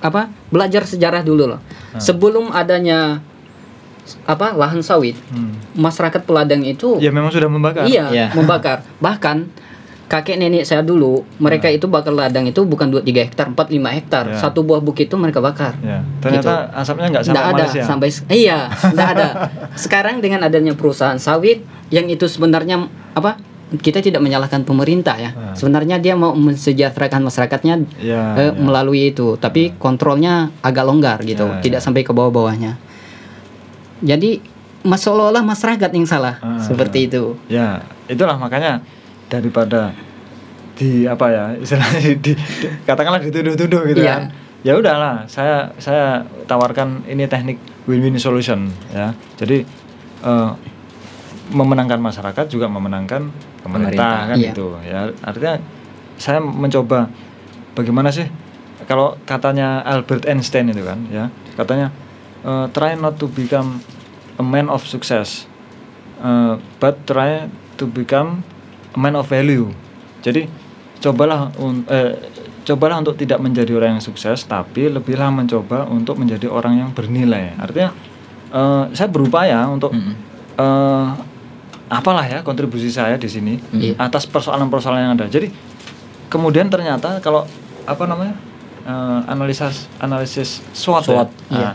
apa 0.00 0.22
belajar 0.48 0.86
sejarah 0.86 1.20
dulu 1.20 1.44
loh. 1.46 1.60
Sebelum 1.98 2.48
adanya 2.50 3.18
apa 4.24 4.54
lahan 4.54 4.80
sawit, 4.80 5.18
Hmm. 5.28 5.54
masyarakat 5.72 6.22
peladang 6.22 6.62
itu 6.62 6.96
ya 6.98 7.10
memang 7.10 7.28
sudah 7.28 7.46
membakar 7.46 7.84
iya 7.84 8.08
Iya. 8.08 8.26
membakar. 8.32 8.86
Bahkan 8.96 9.36
kakek 10.10 10.36
nenek 10.36 10.66
saya 10.66 10.82
dulu 10.82 11.22
mereka 11.38 11.70
itu 11.70 11.86
bakar 11.86 12.10
ladang 12.10 12.42
itu 12.42 12.58
bukan 12.62 12.90
2 12.90 12.98
3 13.00 13.30
hektar, 13.30 13.46
4 13.46 13.54
5 13.54 13.78
hektar. 13.94 14.24
Ya. 14.26 14.36
Satu 14.36 14.60
buah 14.60 14.82
bukit 14.82 15.06
itu 15.06 15.14
mereka 15.14 15.38
bakar. 15.38 15.78
ya 15.80 16.02
ternyata 16.18 16.66
asapnya 16.74 17.06
nggak 17.08 17.24
sampai 17.24 17.40
ada 17.40 17.54
Malaysia 17.54 17.82
sampai 17.86 18.08
iya 18.28 18.58
nggak 18.68 19.08
ada 19.08 19.28
sekarang 19.86 20.18
dengan 20.18 20.42
adanya 20.42 20.74
perusahaan 20.74 21.14
sawit 21.16 21.62
yang 21.88 22.04
itu 22.06 22.26
sebenarnya 22.26 22.84
apa 23.12 23.38
kita 23.70 24.02
tidak 24.02 24.18
menyalahkan 24.18 24.66
pemerintah 24.66 25.14
ya 25.14 25.30
Ah. 25.30 25.54
sebenarnya 25.54 25.96
dia 25.96 26.12
mau 26.12 26.34
mensejahterakan 26.34 27.22
masyarakatnya 27.22 27.74
ya, 27.96 28.22
eh, 28.34 28.50
ya. 28.50 28.52
melalui 28.52 29.14
itu 29.14 29.38
tapi 29.38 29.78
kontrolnya 29.78 30.50
agak 30.58 30.82
longgar 30.82 31.22
gitu 31.22 31.46
Ya, 31.46 31.62
tidak 31.62 31.78
ya. 31.78 31.84
sampai 31.86 32.02
ke 32.02 32.10
bawah-bawahnya 32.10 32.82
jadi 34.00 34.42
seolah-olah 34.82 35.44
masyarakat 35.44 35.90
yang 35.92 36.02
salah 36.04 36.40
Ah. 36.40 36.58
seperti 36.58 37.06
itu 37.06 37.38
Ya, 37.46 37.86
itulah 38.10 38.34
makanya 38.34 38.82
daripada 39.30 39.94
di 40.74 41.06
apa 41.06 41.26
ya 41.30 41.44
istilahnya 41.54 42.00
di, 42.24 42.34
di- 42.34 42.38
katakanlah 42.84 43.22
dituduh-tuduh 43.22 43.82
gitu 43.88 44.02
Iya. 44.02 44.12
kan. 44.12 44.22
Ya 44.60 44.76
udahlah, 44.76 45.24
saya 45.24 45.72
saya 45.80 46.20
tawarkan 46.44 47.08
ini 47.08 47.24
teknik 47.24 47.56
win-win 47.88 48.20
solution 48.20 48.68
ya. 48.92 49.16
Jadi 49.40 49.64
eh, 50.20 50.50
memenangkan 51.50 51.96
masyarakat 51.96 52.44
juga 52.46 52.68
memenangkan 52.68 53.32
pemerintah, 53.64 53.96
Pemerintah, 53.96 54.28
kan 54.28 54.36
iya. 54.36 54.50
gitu 54.52 54.66
ya. 54.84 55.00
Artinya 55.24 55.54
saya 56.20 56.38
mencoba 56.44 57.08
bagaimana 57.72 58.12
sih 58.12 58.28
kalau 58.84 59.16
katanya 59.24 59.80
Albert 59.80 60.28
Einstein 60.28 60.68
itu 60.68 60.84
kan 60.84 61.08
ya, 61.08 61.32
katanya 61.56 61.88
eh, 62.44 62.66
try 62.76 62.92
not 62.94 63.16
to 63.16 63.32
become 63.32 63.80
a 64.36 64.44
man 64.44 64.68
of 64.68 64.84
success 64.84 65.44
uh, 66.20 66.56
but 66.76 66.96
try 67.04 67.44
to 67.76 67.84
become 67.84 68.40
man 68.94 69.14
of 69.14 69.26
value. 69.26 69.70
Jadi 70.20 70.46
cobalah 70.98 71.52
un- 71.56 71.86
eh, 71.86 72.14
cobalah 72.62 73.00
untuk 73.00 73.16
tidak 73.16 73.38
menjadi 73.38 73.72
orang 73.74 73.98
yang 73.98 74.04
sukses, 74.04 74.44
tapi 74.44 74.86
lebihlah 74.86 75.30
mencoba 75.30 75.88
untuk 75.88 76.16
menjadi 76.16 76.46
orang 76.46 76.78
yang 76.78 76.90
bernilai. 76.90 77.56
Artinya 77.56 77.90
eh, 78.50 78.84
saya 78.92 79.08
berupaya 79.08 79.64
untuk 79.66 79.90
Mm-mm. 79.90 80.14
eh, 80.56 81.08
apalah 81.90 82.22
ya 82.22 82.38
kontribusi 82.42 82.86
saya 82.86 83.18
di 83.18 83.26
sini 83.26 83.58
Iya. 83.72 83.98
atas 83.98 84.26
persoalan-persoalan 84.26 85.00
yang 85.02 85.14
ada. 85.14 85.26
Jadi 85.26 85.50
kemudian 86.28 86.70
ternyata 86.70 87.18
kalau 87.18 87.46
apa 87.84 88.04
namanya 88.06 88.34
eh, 88.84 89.20
analisis 89.26 89.88
analisis 89.98 90.62
SWOT, 90.72 91.02
ya, 91.02 91.06
SWOT, 91.06 91.28
iya. 91.50 91.58
nah, 91.70 91.74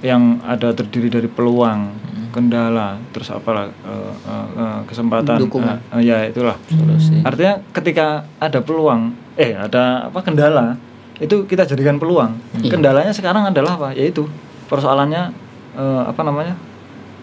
yang 0.00 0.22
ada 0.40 0.72
terdiri 0.72 1.12
dari 1.12 1.28
peluang, 1.28 1.92
kendala, 2.30 2.98
terus 3.10 3.28
apalah 3.28 3.66
eh, 3.66 4.12
eh, 4.24 4.46
eh, 4.56 4.78
kesempatan, 4.86 5.38
Dukungan. 5.38 5.76
eh, 5.92 5.98
eh, 5.98 6.02
ya 6.06 6.16
itulah. 6.24 6.56
Solusi. 6.66 7.20
Artinya 7.20 7.60
ketika 7.70 8.06
ada 8.38 8.58
peluang, 8.58 9.12
eh 9.34 9.52
ada 9.52 10.06
apa 10.06 10.18
kendala, 10.20 10.74
itu 11.18 11.44
kita 11.44 11.62
jadikan 11.64 11.98
peluang. 11.98 12.38
Iya. 12.58 12.70
Kendalanya 12.70 13.12
sekarang 13.12 13.44
adalah 13.44 13.76
apa? 13.76 13.88
Yaitu 13.92 14.24
persoalannya 14.66 15.34
eh, 15.74 16.02
apa 16.06 16.22
namanya 16.22 16.54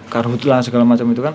karhutlah 0.08 0.60
segala 0.62 0.84
macam 0.84 1.08
itu 1.10 1.20
kan. 1.20 1.34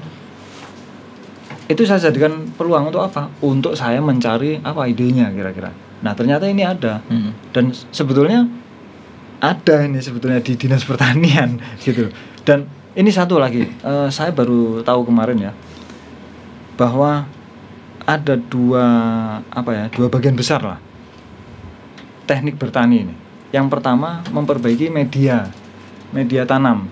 Itu 1.67 1.83
saya 1.83 2.03
jadikan 2.03 2.53
peluang 2.53 2.93
untuk 2.93 3.01
apa? 3.01 3.33
Untuk 3.41 3.73
saya 3.75 4.03
mencari 4.03 4.61
apa 4.61 4.85
idenya 4.85 5.33
kira-kira. 5.33 5.73
Nah 6.03 6.13
ternyata 6.13 6.45
ini 6.45 6.67
ada 6.67 7.01
Mm. 7.07 7.31
dan 7.55 7.65
sebetulnya 7.89 8.45
ada 9.39 9.83
ini 9.83 9.99
sebetulnya 9.99 10.43
di 10.43 10.55
dinas 10.55 10.83
pertanian 10.85 11.57
gitu. 11.85 12.11
Dan 12.43 12.67
ini 12.93 13.11
satu 13.13 13.41
lagi, 13.41 13.65
eh, 13.65 14.09
saya 14.13 14.33
baru 14.33 14.85
tahu 14.85 15.09
kemarin 15.09 15.51
ya 15.51 15.53
bahwa 16.77 17.25
ada 18.03 18.35
dua 18.35 18.85
apa 19.47 19.71
ya 19.71 19.85
dua 19.93 20.11
bagian 20.11 20.35
besar 20.35 20.61
lah 20.65 20.79
teknik 22.27 22.59
bertani 22.59 23.07
ini. 23.07 23.15
Yang 23.53 23.67
pertama 23.69 24.25
memperbaiki 24.33 24.89
media 24.89 25.53
media 26.11 26.49
tanam. 26.49 26.89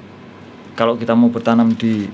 Kalau 0.76 0.96
kita 0.96 1.16
mau 1.16 1.32
bertanam 1.32 1.72
di 1.72 2.08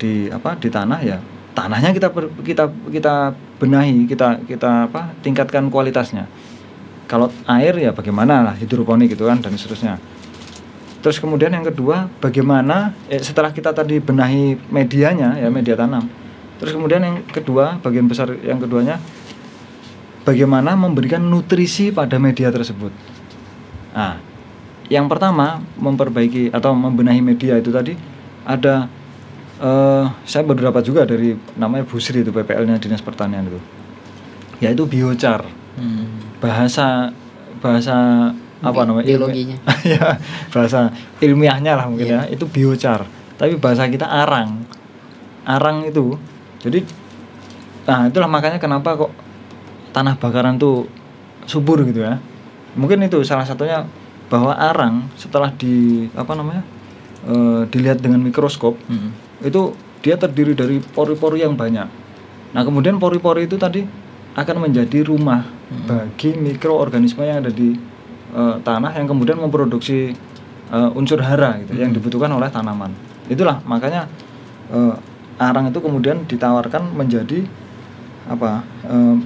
di 0.00 0.30
apa 0.32 0.56
di 0.56 0.72
tanah 0.72 1.00
ya 1.04 1.18
tanahnya 1.52 1.92
kita 1.92 2.08
per- 2.08 2.32
kita 2.40 2.70
kita 2.88 3.34
benahi 3.60 4.06
kita 4.06 4.40
kita 4.46 4.86
apa 4.88 5.12
tingkatkan 5.20 5.68
kualitasnya. 5.68 6.30
Kalau 7.10 7.26
air 7.50 7.74
ya 7.74 7.90
bagaimana 7.90 8.46
lah 8.46 8.54
hidroponik 8.54 9.10
gitu 9.10 9.26
kan 9.26 9.42
dan 9.42 9.58
seterusnya. 9.58 9.98
Terus 11.00 11.16
kemudian 11.16 11.48
yang 11.52 11.64
kedua 11.64 12.12
bagaimana 12.20 12.92
eh, 13.08 13.20
setelah 13.20 13.50
kita 13.52 13.72
tadi 13.72 13.96
benahi 14.00 14.56
medianya 14.68 15.40
ya 15.40 15.48
media 15.48 15.76
tanam. 15.76 16.04
Terus 16.60 16.76
kemudian 16.76 17.00
yang 17.00 17.16
kedua 17.24 17.80
bagian 17.80 18.04
besar 18.04 18.36
yang 18.44 18.60
keduanya 18.60 19.00
bagaimana 20.28 20.76
memberikan 20.76 21.24
nutrisi 21.24 21.88
pada 21.88 22.20
media 22.20 22.52
tersebut. 22.52 22.92
Nah, 23.96 24.20
yang 24.92 25.08
pertama 25.08 25.64
memperbaiki 25.80 26.52
atau 26.52 26.76
membenahi 26.76 27.24
media 27.24 27.56
itu 27.56 27.72
tadi 27.72 27.96
ada 28.44 28.92
eh, 29.56 30.04
saya 30.28 30.44
baru 30.44 30.68
dapat 30.68 30.84
juga 30.84 31.08
dari 31.08 31.32
namanya 31.56 31.88
Busri 31.88 32.20
itu 32.20 32.28
PPL-nya 32.28 32.76
Dinas 32.76 33.00
Pertanian 33.00 33.48
itu. 33.48 33.60
Yaitu 34.60 34.84
biochar 34.84 35.60
Mm. 35.78 36.42
bahasa 36.42 37.14
bahasa 37.62 37.94
apa 38.60 38.80
namanya? 38.84 39.06
Biologinya. 39.08 39.56
ya 39.96 40.20
bahasa 40.52 40.92
ilmiahnya 41.20 41.76
lah 41.76 41.86
mungkin 41.88 42.06
ya. 42.08 42.20
Itu 42.28 42.48
biochar. 42.48 43.08
Tapi 43.40 43.56
bahasa 43.56 43.88
kita 43.88 44.06
arang. 44.06 44.64
Arang 45.48 45.88
itu 45.88 46.16
jadi 46.60 46.84
nah 47.88 48.06
itulah 48.06 48.28
makanya 48.28 48.60
kenapa 48.60 48.94
kok 48.94 49.12
tanah 49.96 50.14
bakaran 50.20 50.60
tuh 50.60 50.86
subur 51.48 51.82
gitu 51.88 52.04
ya. 52.04 52.20
Mungkin 52.76 53.02
itu 53.02 53.24
salah 53.26 53.48
satunya 53.48 53.82
bahwa 54.30 54.54
arang 54.54 55.10
setelah 55.18 55.50
di 55.50 56.06
apa 56.14 56.38
namanya 56.38 56.62
eh, 57.26 57.66
dilihat 57.66 57.98
dengan 57.98 58.22
mikroskop 58.22 58.78
Mm. 58.86 59.10
itu 59.42 59.74
dia 60.00 60.16
terdiri 60.16 60.54
dari 60.56 60.78
pori-pori 60.80 61.44
yang 61.44 61.58
banyak. 61.58 61.88
Nah, 62.50 62.62
kemudian 62.64 62.96
pori-pori 62.96 63.44
itu 63.44 63.60
tadi 63.60 63.84
akan 64.34 64.56
menjadi 64.68 65.04
rumah 65.04 65.44
bagi 65.86 66.34
mikroorganisme 66.34 67.22
yang 67.22 67.44
ada 67.46 67.52
di 67.52 67.74
eh, 68.34 68.56
tanah 68.62 68.92
yang 68.96 69.06
kemudian 69.10 69.38
memproduksi 69.38 70.14
eh, 70.70 70.90
unsur 70.98 71.20
hara 71.22 71.60
gitu 71.64 71.78
yang 71.78 71.90
dibutuhkan 71.90 72.30
oleh 72.30 72.48
tanaman. 72.48 72.94
Itulah 73.30 73.62
makanya 73.66 74.06
eh, 74.70 74.94
arang 75.40 75.72
itu 75.72 75.80
kemudian 75.80 76.28
ditawarkan 76.28 76.94
menjadi 76.94 77.44
apa? 78.28 78.62
eh, 78.86 79.16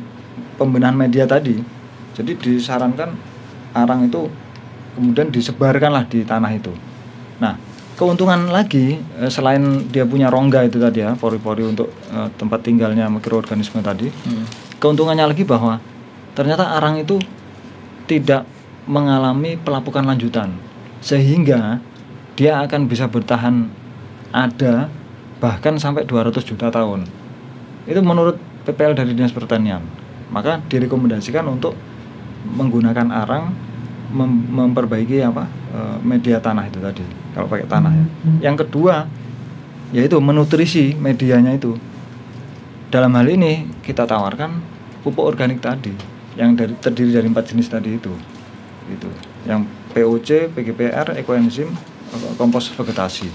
pembenahan 0.55 0.95
media 0.95 1.27
tadi. 1.27 1.59
Jadi 2.15 2.33
disarankan 2.39 3.11
arang 3.75 4.07
itu 4.07 4.31
kemudian 4.95 5.35
disebarkanlah 5.35 6.07
di 6.07 6.23
tanah 6.23 6.55
itu. 6.55 6.71
Nah, 7.43 7.59
keuntungan 7.99 8.47
lagi 8.55 9.03
selain 9.27 9.91
dia 9.91 10.07
punya 10.07 10.31
rongga 10.31 10.63
itu 10.63 10.79
tadi 10.79 11.03
ya, 11.03 11.19
pori-pori 11.19 11.67
untuk 11.67 11.91
eh, 12.15 12.31
tempat 12.39 12.63
tinggalnya 12.63 13.11
mikroorganisme 13.11 13.83
tadi. 13.83 14.09
Keuntungannya 14.79 15.27
lagi 15.27 15.43
bahwa 15.43 15.83
ternyata 16.39 16.79
arang 16.79 17.03
itu 17.03 17.19
tidak 18.07 18.47
mengalami 18.85 19.57
pelapukan 19.61 20.05
lanjutan. 20.05 20.55
Sehingga 21.05 21.81
dia 22.35 22.61
akan 22.65 22.89
bisa 22.89 23.07
bertahan 23.07 23.69
ada 24.35 24.89
bahkan 25.39 25.77
sampai 25.77 26.09
200 26.09 26.41
juta 26.43 26.73
tahun. 26.73 27.07
Itu 27.85 28.01
menurut 28.01 28.41
PPL 28.65 28.97
dari 28.97 29.13
Dinas 29.13 29.35
Pertanian. 29.35 29.85
Maka 30.33 30.59
direkomendasikan 30.67 31.45
untuk 31.47 31.77
menggunakan 32.45 33.09
arang 33.13 33.53
mem- 34.13 34.47
memperbaiki 34.51 35.21
apa 35.25 35.45
eh, 35.73 35.97
media 36.05 36.39
tanah 36.41 36.69
itu 36.69 36.79
tadi 36.81 37.05
kalau 37.33 37.47
pakai 37.49 37.67
tanah 37.69 37.93
ya. 37.93 38.07
Yang 38.51 38.67
kedua 38.67 39.09
yaitu 39.95 40.19
menutrisi 40.19 40.97
medianya 40.99 41.55
itu. 41.55 41.79
Dalam 42.91 43.15
hal 43.15 43.27
ini 43.27 43.67
kita 43.83 44.07
tawarkan 44.07 44.63
pupuk 45.03 45.27
organik 45.27 45.59
tadi 45.63 45.95
yang 46.35 46.55
dari 46.55 46.75
terdiri 46.79 47.11
dari 47.15 47.27
empat 47.31 47.55
jenis 47.55 47.69
tadi 47.71 47.95
itu. 47.99 48.11
Itu. 48.87 49.09
Yang 49.45 49.61
POC, 49.91 50.29
PGPR, 50.51 51.17
ekoenzim, 51.17 51.71
kompos 52.35 52.71
vegetasi. 52.71 53.29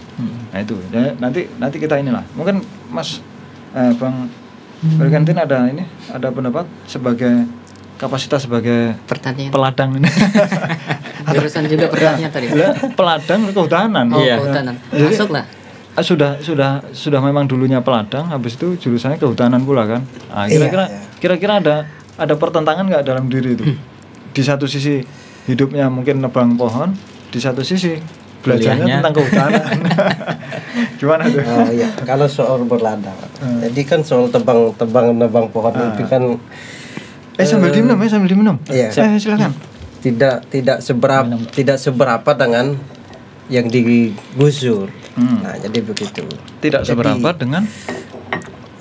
Nah 0.50 0.60
itu. 0.60 0.76
Ya, 0.90 1.16
nanti 1.16 1.48
nanti 1.56 1.78
kita 1.78 1.96
inilah. 1.96 2.24
Mungkin 2.34 2.60
Mas 2.88 3.20
eh, 3.72 3.94
Bang 3.96 4.28
Bergantin 4.80 5.36
ada 5.36 5.68
ini 5.68 5.84
ada 6.08 6.30
pendapat 6.30 6.64
sebagai 6.86 7.44
kapasitas 7.96 8.48
sebagai 8.48 8.96
Pertanian. 9.04 9.52
peladang 9.52 9.92
ini. 9.94 10.08
Jurusan 11.36 11.68
juga 11.68 11.86
pertanian 11.86 12.32
tadi. 12.32 12.48
Peladang 12.96 13.52
kehutanan. 13.52 14.08
Oh, 14.08 14.18
Iya. 14.18 14.40
kehutanan. 14.40 14.76
Jadi- 14.90 15.04
Masuk 15.12 15.30
lah. 15.30 15.46
Ah, 15.92 16.06
sudah 16.06 16.40
sudah 16.40 16.80
sudah 16.96 17.20
memang 17.20 17.44
dulunya 17.44 17.84
peladang 17.84 18.24
habis 18.26 18.56
itu 18.56 18.80
jurusannya 18.80 19.20
kehutanan 19.20 19.60
pula 19.60 19.84
kan 19.84 20.00
nah, 20.32 20.48
kira-kira 20.48 20.86
Iya, 20.86 20.96
iya. 20.96 21.00
kira-kira 21.20 21.54
ada 21.60 21.76
ada 22.16 22.40
pertentangan 22.40 22.88
nggak 22.88 23.04
dalam 23.04 23.28
diri 23.28 23.52
itu 23.52 23.68
di 24.32 24.40
satu 24.40 24.64
sisi 24.64 25.04
hidupnya 25.50 25.90
mungkin 25.90 26.22
nebang 26.22 26.54
pohon 26.54 26.94
di 27.30 27.42
satu 27.42 27.66
sisi 27.66 27.98
belajarnya 28.40 28.86
Kuliahnya. 28.86 28.96
tentang 29.02 29.14
kehutanan 29.18 29.64
gimana 31.02 31.24
tuh 31.28 31.42
Oh 31.44 31.68
iya, 31.74 31.90
kalau 32.06 32.28
soal 32.30 32.62
berladang. 32.64 33.18
Hmm. 33.42 33.60
Jadi 33.66 33.82
kan 33.84 34.00
soal 34.00 34.30
tebang-tebang 34.30 35.18
nebang 35.18 35.50
pohon 35.50 35.74
itu 35.74 36.04
kan 36.08 36.24
eh 37.36 37.48
sambil 37.48 37.72
diminum 37.72 37.98
ya 37.98 38.08
sambil 38.08 38.30
diminum 38.30 38.56
Iya. 38.68 38.92
eh 38.94 39.20
silakan 39.20 39.52
tidak 40.00 40.48
tidak 40.48 40.80
seberapa 40.80 41.28
tidak 41.52 41.78
seberapa 41.80 42.32
dengan 42.32 42.80
yang 43.52 43.68
digusur. 43.68 44.88
Hmm. 45.18 45.42
Nah, 45.44 45.58
jadi 45.60 45.80
begitu. 45.84 46.24
tidak 46.62 46.86
Jadi, 46.86 46.96
seberapa 46.96 47.30
dengan 47.36 47.66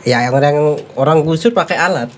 Ya 0.06 0.22
yang 0.24 0.32
orang 0.32 0.56
orang 0.94 1.18
gusur 1.26 1.50
pakai 1.50 1.74
alat. 1.76 2.08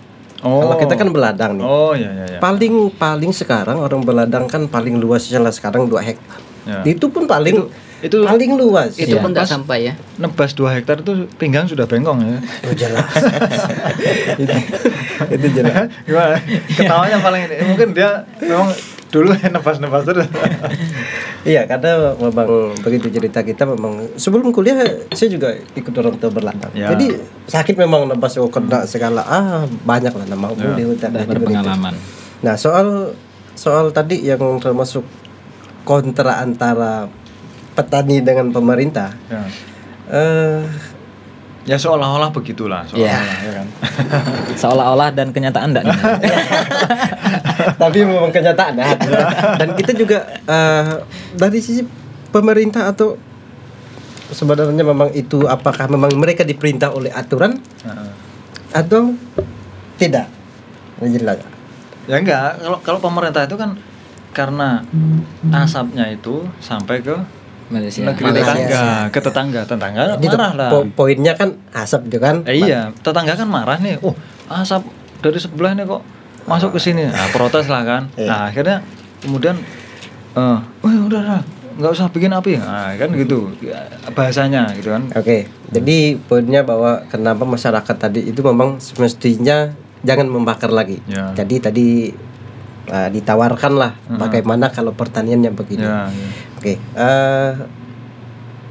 Oh 0.43 0.61
Kalau 0.63 0.77
kita 0.79 0.95
kan 0.95 1.09
beladang 1.09 1.53
nih. 1.55 1.65
oh 1.65 1.93
ya 1.93 2.11
ya 2.11 2.25
ya 2.29 2.39
Paling 2.39 2.93
paling 2.93 3.31
sekarang 3.31 3.79
orang 3.79 4.01
beladang 4.01 4.45
kan 4.45 4.65
paling 4.67 4.97
luasnya 4.97 5.39
lah 5.39 5.51
sekarang 5.51 5.85
2 5.85 6.01
hektar. 6.01 6.41
Ya. 6.63 6.81
Itu 6.87 7.09
pun 7.09 7.25
paling 7.25 7.69
itu- 8.01 8.25
paling 8.25 8.51
luas. 8.55 8.97
Itu 8.97 9.13
Iya. 9.13 9.21
pun 9.21 9.31
tidak 9.31 9.45
sampai 9.47 9.79
ya. 9.87 9.95
nebas 10.17 10.53
2 10.53 10.73
hektar 10.73 10.97
itu 10.99 11.13
pinggang 11.35 11.65
sudah 11.65 11.85
bengkong 11.85 12.21
ya 12.21 12.37
Oh, 12.63 12.73
jelas. 12.73 13.05
itu, 14.41 14.53
itu 15.31 15.47
jelas. 15.55 15.89
gimana 16.03 16.37
ketawanya 16.71 17.19
paling 17.19 17.43
ini 17.45 17.57
mungkin 17.67 17.89
dia 17.93 18.11
memang 18.39 18.73
dulu 19.11 19.35
nebas-nebas 19.55 20.07
terus 20.07 20.29
Iya, 21.41 21.65
karena 21.65 22.13
memang 22.21 22.77
begitu 22.85 23.09
cerita 23.09 23.41
kita 23.41 23.65
memang 23.65 24.13
sebelum 24.15 24.53
kuliah 24.53 24.77
saya 25.09 25.33
juga 25.33 25.57
ikut 25.73 25.89
orang 25.97 26.21
tua 26.21 26.29
berladang. 26.29 26.69
Ya. 26.77 26.93
Jadi 26.93 27.17
sakit 27.49 27.81
memang 27.81 28.05
nembas 28.05 28.37
oh, 28.37 28.53
kena 28.53 28.85
segala 28.85 29.25
ah 29.25 29.65
banyak 29.65 30.13
lah 30.13 30.27
nama 30.29 30.53
Ya. 30.53 30.77
di 30.77 30.85
hutan. 30.85 31.09
Jadi 31.09 31.25
begitu. 31.25 31.49
berpengalaman. 31.49 31.97
Nah 32.45 32.55
soal 32.61 33.17
soal 33.57 33.89
tadi 33.89 34.21
yang 34.21 34.61
termasuk 34.61 35.01
kontra 35.83 36.45
antara 36.45 37.09
petani 37.73 38.21
dengan 38.21 38.53
pemerintah. 38.53 39.17
ya. 39.27 39.41
eh 40.13 40.61
ya 41.63 41.77
seolah-olah 41.77 42.31
begitulah 42.31 42.83
Iya. 42.91 43.15
seolah-olah 43.15 43.39
ya 43.39 43.53
kan 43.53 43.67
Seolah-olah 44.61 45.09
dan 45.11 45.29
kenyataan 45.31 45.71
enggak 45.71 45.85
nih? 45.87 45.99
tapi 47.83 47.99
memang 48.03 48.29
kenyataan 48.29 48.75
ya. 48.75 48.93
Dan 49.57 49.69
kita 49.73 49.93
juga 49.93 50.19
eh, 50.27 51.01
dari 51.33 51.59
sisi 51.59 51.81
pemerintah 52.29 52.89
atau 52.89 53.17
sebenarnya 54.29 54.85
memang 54.85 55.11
itu 55.11 55.45
apakah 55.45 55.89
memang 55.89 56.13
mereka 56.15 56.43
diperintah 56.43 56.91
oleh 56.91 57.11
aturan 57.11 57.57
Heeh. 57.81 58.11
atau 58.71 59.17
tidak? 59.97 60.29
Jelas. 61.01 61.41
ya 62.05 62.17
enggak 62.17 62.59
kalau 62.59 62.79
kalau 62.81 63.01
pemerintah 63.01 63.43
itu 63.43 63.55
kan 63.55 63.73
karena 64.31 64.85
asapnya 65.51 66.07
itu 66.07 66.45
sampai 66.59 67.01
ke 67.01 67.17
Malaysia. 67.71 68.03
negeri 68.03 68.25
Malaysia. 68.27 68.51
tetangga 68.51 68.83
ke 69.09 69.19
tetangga 69.21 69.61
tetangga 69.65 70.03
Jadi 70.15 70.27
marah 70.29 70.53
lah 70.53 70.69
po- 70.69 70.91
poinnya 70.93 71.33
kan 71.33 71.55
asap 71.73 72.07
juga 72.07 72.29
kan. 72.29 72.37
Eh, 72.45 72.61
iya 72.61 72.91
tetangga 72.97 73.33
kan 73.33 73.47
marah 73.47 73.79
nih 73.79 73.97
oh 74.01 74.15
asap 74.49 74.83
dari 75.19 75.39
sebelah 75.39 75.73
nih 75.73 75.85
kok 75.85 76.03
masuk 76.43 76.71
ke 76.73 76.81
sini 76.81 77.07
nah 77.07 77.31
protes 77.31 77.67
lah 77.67 77.83
kan 77.83 78.03
Iya. 78.15 78.27
nah 78.27 78.41
akhirnya 78.47 78.77
kemudian 79.19 79.57
eh 80.31 80.59
oh 80.59 80.91
udah 81.07 81.21
udah 81.21 81.41
nggak 81.73 81.93
usah 81.93 82.09
bikin 82.09 82.31
api 82.31 82.57
nah 82.57 82.93
kan 82.93 83.09
gitu 83.13 83.55
Ya, 83.61 83.87
bahasanya 84.11 84.75
gitu 84.75 84.91
kan 84.91 85.07
Oke, 85.13 85.45
jadi 85.69 85.97
poinnya 86.19 86.61
bahwa 86.61 87.07
kenapa 87.07 87.45
masyarakat 87.45 87.97
tadi 87.97 88.21
itu 88.25 88.41
memang 88.43 88.77
semestinya 88.79 89.71
jangan 90.01 90.27
membakar 90.27 90.69
lagi. 90.71 90.97
Ya. 91.05 91.33
Jadi 91.35 91.57
tadi 91.57 91.89
uh, 92.87 93.09
ditawarkan 93.09 93.73
lah 93.75 93.93
bagaimana 94.11 94.69
kalau 94.69 94.91
pertaniannya 94.91 95.53
begini. 95.53 95.85
ya, 95.85 96.09
ya. 96.09 96.29
Oke, 96.61 96.77
eh, 96.77 97.53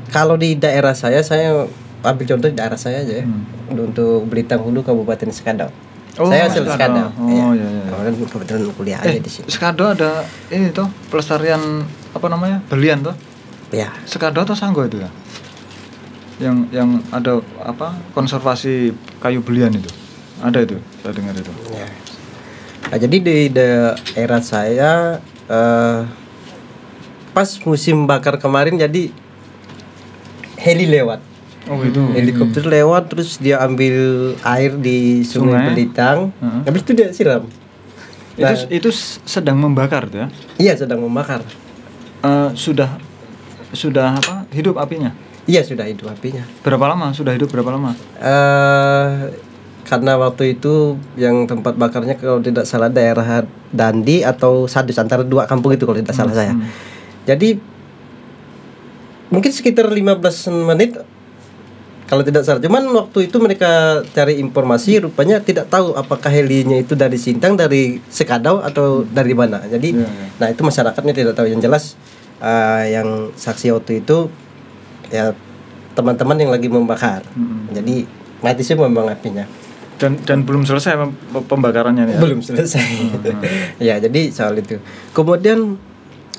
kalau 0.09 0.37
di 0.37 0.53
daerah 0.55 0.93
saya, 0.93 1.25
saya 1.25 1.65
ambil 1.99 2.25
contoh 2.25 2.47
di 2.47 2.55
daerah 2.55 2.77
saya 2.77 3.01
aja 3.01 3.21
ya, 3.21 3.25
Hmm. 3.25 3.43
untuk 3.73 4.29
Belitung 4.29 4.61
Hulu 4.61 4.85
Kabupaten 4.85 5.33
Sekadau. 5.33 5.73
Oh, 6.17 6.29
saya 6.29 6.45
asal 6.45 6.69
Sekadau. 6.69 7.09
Sekadau. 7.09 7.25
Oh, 7.25 7.51
iya, 7.57 7.65
iya. 7.65 7.83
Kemudian 7.89 8.13
kebetulan 8.23 8.61
kuliah 8.73 8.99
aja 9.01 9.09
eh 9.09 9.17
di 9.17 9.31
sini. 9.31 9.47
Sekado 9.49 9.89
ada 9.89 10.21
ini 10.49 10.69
tuh 10.69 10.85
pelestarian 11.09 11.81
apa 12.13 12.27
namanya 12.29 12.61
belian 12.65 13.01
tuh 13.01 13.13
Ya, 13.69 13.93
Sekado 14.05 14.41
atau 14.41 14.57
Sanggo 14.57 14.81
itu 14.81 14.97
ya 14.97 15.09
yang 16.39 16.65
yang 16.71 16.89
ada 17.11 17.37
apa 17.59 17.99
konservasi 18.13 18.89
kayu 19.19 19.43
belian 19.43 19.69
itu 19.69 19.91
ada 20.39 20.61
itu 20.61 20.79
saya 21.03 21.11
dengar 21.11 21.35
itu 21.35 21.51
Ya. 21.69 21.85
Nah, 22.89 22.97
jadi 22.97 23.17
di 23.19 23.37
daerah 23.51 24.41
saya 24.41 25.19
eh, 25.45 25.99
pas 27.39 27.47
musim 27.63 28.03
bakar 28.03 28.35
kemarin 28.35 28.75
jadi 28.75 29.15
heli 30.59 30.91
lewat. 30.91 31.23
oh 31.71 31.79
itu 31.87 32.03
Helikopter 32.11 32.67
lewat 32.67 33.07
terus 33.07 33.39
dia 33.39 33.63
ambil 33.63 33.95
air 34.43 34.75
di 34.75 35.23
Sungai, 35.23 35.55
Sungai. 35.55 35.65
Belitang. 35.71 36.17
Heeh. 36.35 36.61
Habis 36.67 36.81
itu 36.83 36.91
dia 36.99 37.07
siram. 37.15 37.47
Nah, 38.35 38.51
itu 38.51 38.67
itu 38.67 38.89
sedang 39.23 39.55
membakar 39.55 40.11
tuh 40.11 40.23
ya 40.23 40.27
iya 40.59 40.73
sedang 40.75 40.99
membakar. 40.99 41.39
Eh, 42.19 42.49
sudah 42.59 42.99
sudah 43.71 44.19
apa 44.19 44.43
hidup 44.51 44.75
apinya 44.75 45.15
Iya 45.47 45.63
sudah 45.63 45.87
hidup 45.87 46.11
apinya. 46.11 46.43
berapa 46.61 46.91
lama 46.91 47.15
sudah 47.15 47.31
hidup 47.31 47.47
berapa 47.47 47.71
lama 47.71 47.95
eh 48.19 49.31
karena 49.87 50.19
waktu 50.19 50.59
itu 50.59 50.99
yang 51.15 51.47
tempat 51.49 51.73
bakarnya 51.79 52.19
kalau 52.19 52.43
tidak 52.43 52.67
salah 52.67 52.91
daerah 52.91 53.47
Dandi 53.71 54.21
atau 54.21 54.67
Sadus 54.69 54.99
antara 54.99 55.23
dua 55.23 55.47
kampung 55.49 55.73
itu 55.73 55.87
kalau 55.87 55.97
tidak 55.97 56.13
salah 56.13 56.35
saya. 56.35 56.53
Jadi 57.27 57.59
mungkin 59.29 59.51
sekitar 59.53 59.87
15 59.89 60.67
menit 60.67 60.97
kalau 62.09 62.25
tidak 62.25 62.41
salah. 62.41 62.57
Cuman 62.57 62.89
waktu 62.89 63.29
itu 63.29 63.37
mereka 63.37 64.01
cari 64.17 64.41
informasi 64.41 65.05
rupanya 65.05 65.37
tidak 65.45 65.69
tahu 65.69 65.93
apakah 65.93 66.33
helinya 66.33 66.73
itu 66.73 66.97
dari 66.97 67.21
Sintang, 67.21 67.53
dari 67.53 68.01
Sekadau 68.09 68.65
atau 68.65 69.05
dari 69.05 69.37
mana. 69.37 69.61
Jadi 69.69 69.93
iya. 69.93 70.09
nah 70.41 70.49
itu 70.49 70.65
masyarakatnya 70.65 71.13
tidak 71.13 71.37
tahu 71.37 71.45
yang 71.45 71.61
jelas 71.61 71.93
eh, 72.41 72.97
yang 72.97 73.29
saksi 73.37 73.69
waktu 73.77 74.01
itu 74.01 74.25
ya 75.13 75.37
teman-teman 75.93 76.37
yang 76.41 76.49
lagi 76.49 76.65
membakar. 76.65 77.21
Mm-mm. 77.37 77.77
Jadi 77.77 78.09
mati 78.41 78.65
semua 78.65 78.89
memang 78.89 79.13
apinya. 79.13 79.45
Dan 79.99 80.17
dan 80.23 80.47
belum 80.47 80.65
selesai 80.65 80.95
pem- 80.95 81.45
pembakarannya 81.45 82.09
nih. 82.09 82.13
ya? 82.17 82.19
Belum 82.23 82.39
selesai. 82.41 82.87
ya, 83.87 83.99
jadi 83.99 84.31
soal 84.31 84.57
itu. 84.57 84.79
Kemudian 85.11 85.75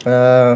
eh 0.03 0.55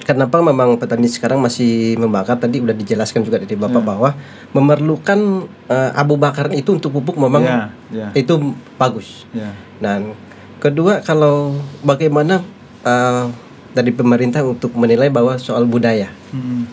kenapa 0.00 0.42
memang 0.42 0.74
petani 0.74 1.06
sekarang 1.06 1.38
masih 1.38 1.94
membakar 1.94 2.34
tadi 2.34 2.58
udah 2.58 2.74
dijelaskan 2.74 3.22
juga 3.22 3.38
dari 3.38 3.54
Bapak 3.54 3.78
Ya. 3.78 3.86
bahwa 3.86 4.10
memerlukan 4.50 5.18
eh, 5.66 5.90
abu 5.94 6.14
bakar 6.16 6.50
itu 6.50 6.70
untuk 6.70 6.90
pupuk 6.92 7.14
memang 7.16 7.42
Ya, 7.42 7.58
ya. 7.90 8.08
itu 8.12 8.34
bagus. 8.74 9.26
Ya. 9.30 9.54
Dan 9.78 10.18
kedua 10.58 10.98
kalau 11.00 11.54
bagaimana 11.80 12.42
eh, 12.82 13.24
dari 13.70 13.94
pemerintah 13.94 14.42
untuk 14.42 14.74
menilai 14.74 15.06
bahwa 15.08 15.38
soal 15.38 15.62
budaya 15.62 16.10
Mm-mm. 16.34 16.66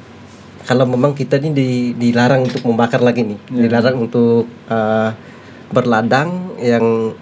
kalau 0.65 0.89
memang 0.89 1.14
kita 1.14 1.38
ini 1.38 1.53
di- 1.53 1.94
dilarang 1.94 2.41
untuk 2.44 2.65
membakar 2.65 2.99
lagi 2.99 3.22
nih, 3.22 3.39
Iya. 3.48 3.61
dilarang 3.64 3.98
untuk 4.02 4.49
uh, 4.65 5.14
berladang 5.69 6.57
yang 6.57 7.14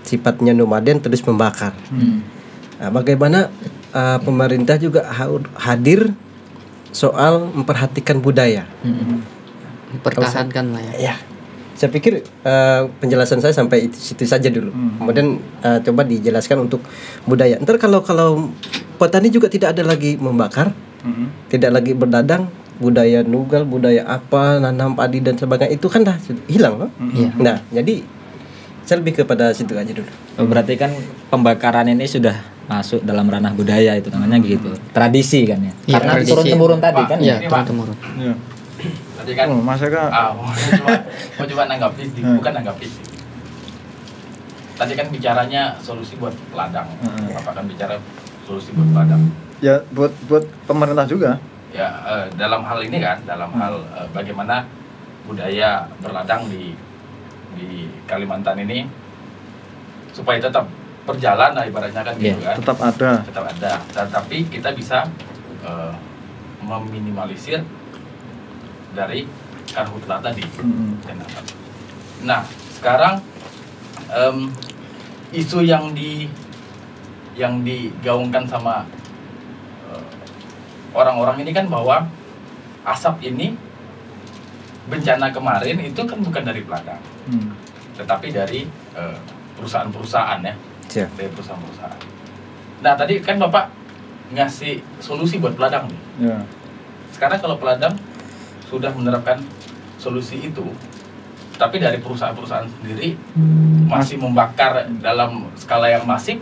sifatnya 0.00 0.52
nomaden 0.52 1.00
terus 1.00 1.20
membakar. 1.20 1.74
Nah, 2.76 2.90
bagaimana 2.90 3.48
uh, 3.90 4.18
pemerintah 4.18 4.76
juga 4.76 5.06
ha- 5.06 5.30
hadir 5.64 6.10
soal 6.90 7.50
memperhatikan 7.50 8.18
budaya? 8.18 8.66
Pertahankan 9.96 10.74
lah 10.74 10.82
ya. 10.84 10.92
Ya, 11.00 11.14
saya 11.74 11.86
pikir 11.88 12.12
uh, 12.42 12.90
penjelasan 12.98 13.38
saya 13.38 13.50
sampai 13.50 13.86
itu, 13.86 13.94
situ 13.94 14.24
saja 14.24 14.46
dulu. 14.46 14.68
Hmm. 14.68 14.98
Kemudian 14.98 15.26
uh, 15.60 15.78
coba 15.80 16.02
dijelaskan 16.02 16.58
untuk 16.60 16.82
budaya. 17.24 17.56
Ntar 17.56 17.78
kalau 17.78 18.02
kalau 18.02 18.50
petani 18.96 19.30
juga 19.30 19.46
tidak 19.46 19.72
ada 19.72 19.82
lagi 19.84 20.14
membakar, 20.16 20.74
Mm-mm. 21.00 21.30
tidak 21.48 21.70
lagi 21.72 21.92
berdadang 21.92 22.50
budaya 22.74 23.22
nugal 23.22 23.62
budaya 23.62 24.02
apa 24.04 24.58
nanam 24.58 24.98
padi 24.98 25.18
dan 25.18 25.38
sebagainya 25.38 25.70
itu 25.72 25.86
kan 25.86 26.02
dah 26.02 26.18
sudah 26.18 26.42
hilang 26.44 26.74
loh 26.74 26.90
Iya. 27.06 27.30
nah 27.38 27.56
jadi 27.70 28.02
saya 28.82 28.98
lebih 28.98 29.14
kepada 29.16 29.54
situ 29.54 29.78
aja 29.78 29.94
dulu 29.94 30.10
Oh, 30.34 30.42
berarti 30.42 30.74
kan 30.74 30.90
pembakaran 31.30 31.86
ini 31.86 32.02
sudah 32.02 32.34
masuk 32.64 33.00
dalam 33.02 33.24
ranah 33.24 33.52
budaya 33.52 33.92
itu 33.94 34.08
namanya 34.08 34.40
gitu. 34.40 34.72
Tradisi 34.90 35.44
kan 35.44 35.60
ya. 35.60 35.72
Iya, 35.84 35.94
Karena 35.96 36.12
tradisi. 36.14 36.30
turun 36.30 36.44
temurun 36.46 36.78
tadi 36.78 36.96
Pak, 36.98 37.08
kan 37.08 37.18
Iya, 37.20 37.26
ya. 37.26 37.36
Ini, 37.36 37.48
turun 37.48 37.66
temurun. 37.66 37.96
Ya. 38.16 38.34
Tadi 39.14 39.32
kan 39.32 39.46
Oh, 39.48 39.60
Mas 39.60 39.80
Eka. 39.80 40.02
ah, 40.06 40.30
mau 40.30 40.48
coba 40.48 40.92
mau 41.34 41.44
coba 41.46 41.62
nanggapi 41.66 42.02
Hmm. 42.14 42.36
bukan 42.36 42.52
nanggapi. 42.54 42.86
Tadi 44.74 44.92
kan 44.92 45.06
bicaranya 45.08 45.62
solusi 45.78 46.18
buat 46.18 46.34
ladang. 46.50 46.88
Hmm. 46.98 47.30
Bapak 47.32 47.52
kan 47.54 47.64
bicara 47.64 47.94
solusi 48.42 48.74
buat 48.74 48.90
ladang. 48.92 49.22
Ya 49.62 49.80
buat 49.90 50.10
buat 50.26 50.44
pemerintah 50.64 51.06
juga. 51.06 51.38
Ya 51.70 51.88
eh, 52.04 52.26
dalam 52.34 52.62
hal 52.62 52.82
ini 52.82 52.98
kan, 52.98 53.22
dalam 53.22 53.54
hal 53.54 53.78
eh, 53.94 54.08
bagaimana 54.10 54.66
budaya 55.24 55.86
berladang 55.98 56.46
di 56.46 56.74
di 57.54 57.66
Kalimantan 58.04 58.58
ini 58.58 58.84
supaya 60.10 60.36
tetap 60.38 60.66
berjalan 61.04 61.52
lah 61.52 61.64
ibaratnya 61.64 62.00
kan 62.00 62.14
gitu 62.16 62.40
kan. 62.40 62.56
Tetap 62.56 62.78
ada. 62.80 63.10
tetap 63.20 63.44
ada 63.44 63.72
tetapi 63.92 64.48
kita 64.48 64.72
bisa 64.72 65.04
eh, 65.60 65.92
meminimalisir 66.64 67.60
dari 68.94 69.28
karhutlah 69.68 70.22
tadi 70.22 70.44
dan 71.04 71.18
asap. 71.20 71.44
nah 72.22 72.40
sekarang 72.72 73.20
em, 74.08 74.48
isu 75.30 75.60
yang 75.60 75.92
di 75.92 76.30
yang 77.34 77.60
digaungkan 77.60 78.46
sama 78.46 78.86
eh, 79.90 80.06
orang-orang 80.94 81.42
ini 81.42 81.50
kan 81.50 81.66
bahwa 81.68 82.06
asap 82.86 83.28
ini 83.28 83.58
bencana 84.86 85.32
kemarin 85.32 85.80
itu 85.80 86.00
kan 86.04 86.20
bukan 86.20 86.44
dari 86.44 86.60
peladang 86.64 87.02
Hmm. 87.24 87.56
tetapi 87.96 88.28
dari 88.30 88.68
eh, 88.92 89.18
perusahaan-perusahaan 89.56 90.44
ya 90.44 90.52
Siap. 90.94 91.10
dari 91.18 91.26
perusahaan-perusahaan. 91.34 92.00
Nah 92.86 92.94
tadi 92.94 93.18
kan 93.18 93.34
bapak 93.42 93.66
ngasih 94.30 94.78
solusi 95.02 95.42
buat 95.42 95.58
peladang 95.58 95.90
nih. 95.90 96.30
Ya. 96.30 96.38
Sekarang 97.10 97.42
kalau 97.42 97.58
peladang 97.58 97.98
sudah 98.70 98.94
menerapkan 98.94 99.42
solusi 99.98 100.38
itu, 100.38 100.62
tapi 101.58 101.82
dari 101.82 101.98
perusahaan-perusahaan 101.98 102.70
sendiri 102.70 103.18
masih 103.90 104.22
membakar 104.22 104.86
dalam 105.02 105.50
skala 105.58 105.90
yang 105.90 106.06
masif, 106.06 106.38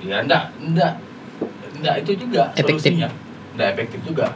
ya 0.00 0.24
enggak, 0.24 0.48
enggak, 0.60 0.96
enggak 1.76 1.94
itu 2.04 2.24
juga 2.24 2.48
Efektif. 2.56 2.80
solusinya, 2.80 3.08
enggak 3.56 3.68
efektif 3.76 4.00
juga. 4.04 4.26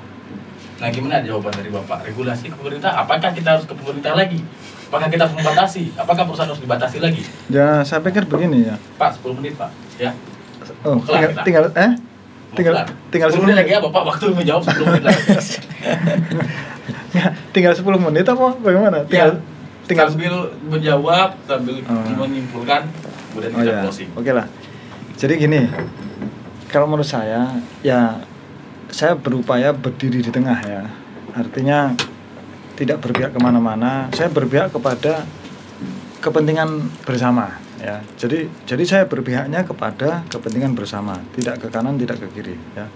Nah 0.80 0.88
gimana 0.90 1.22
jawaban 1.22 1.54
dari 1.54 1.70
bapak? 1.70 2.04
Regulasi 2.08 2.50
pemerintah, 2.50 2.96
apakah 2.98 3.30
kita 3.30 3.54
harus 3.56 3.64
ke 3.68 3.74
pemerintah 3.76 4.12
lagi? 4.18 4.40
Apakah 4.92 5.08
kita 5.08 5.24
harus 5.24 5.34
membatasi? 5.34 5.82
Apakah 5.96 6.22
perusahaan 6.22 6.52
harus 6.52 6.60
dibatasi 6.60 7.00
lagi? 7.00 7.24
Ya, 7.48 7.80
saya 7.80 8.04
pikir 8.04 8.28
begini 8.28 8.68
ya. 8.68 8.76
Pak, 9.00 9.16
10 9.18 9.40
menit 9.40 9.56
pak, 9.56 9.72
ya. 9.96 10.12
Oh, 10.84 11.00
Kelar 11.00 11.08
tinggal 11.08 11.32
kita. 11.32 11.42
tinggal 11.42 11.64
eh 11.74 11.92
tinggal 12.52 12.74
tinggal 13.08 13.28
10 13.30 13.34
10 13.34 13.42
menit 13.42 13.56
lagi 13.56 13.70
ya 13.72 13.80
bapak 13.80 14.02
waktu 14.04 14.24
menjawab 14.30 14.62
10 14.62 14.84
menit 14.84 15.02
lagi. 15.02 15.22
Ya, 17.12 17.28
tinggal 17.50 17.72
10 17.72 17.84
menit 18.02 18.24
apa 18.26 18.56
bagaimana? 18.56 19.04
Tinggal 19.04 19.32
Ya, 19.32 19.88
tinggal 19.88 20.06
sambil 20.08 20.34
menjawab 20.62 21.28
sambil 21.42 21.76
Oh. 21.84 22.04
menyimpulkan 22.18 22.88
kemudian 23.28 23.50
Oh 23.50 23.58
kita 23.58 23.68
ya. 23.70 23.80
closing. 23.82 24.08
Oke 24.12 24.30
lah. 24.30 24.46
Jadi 25.14 25.34
gini. 25.38 25.60
Kalau 26.68 26.84
menurut 26.86 27.04
saya 27.04 27.52
ya 27.80 28.20
saya 28.88 29.12
berupaya 29.14 29.72
berdiri 29.72 30.20
di 30.20 30.28
tengah 30.28 30.56
ya. 30.62 30.84
Artinya 31.32 31.92
tidak 32.76 33.02
berpihak 33.04 33.30
ke 33.34 33.40
mana-mana. 33.40 34.08
Saya 34.16 34.32
berpihak 34.32 34.72
kepada 34.72 35.24
kepentingan 36.22 36.88
bersama 37.02 37.58
ya. 37.82 37.98
Jadi 38.16 38.46
jadi 38.64 38.84
saya 38.86 39.04
berpihaknya 39.10 39.66
kepada 39.66 40.22
kepentingan 40.30 40.72
bersama, 40.78 41.18
tidak 41.34 41.58
ke 41.60 41.66
kanan, 41.68 41.98
tidak 41.98 42.22
ke 42.22 42.26
kiri 42.30 42.56
ya. 42.78 42.86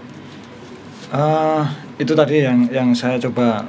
Eh, 1.07 1.63
itu 2.03 2.11
tadi 2.11 2.43
yang 2.43 2.67
yang 2.67 2.91
saya 2.91 3.15
coba 3.15 3.63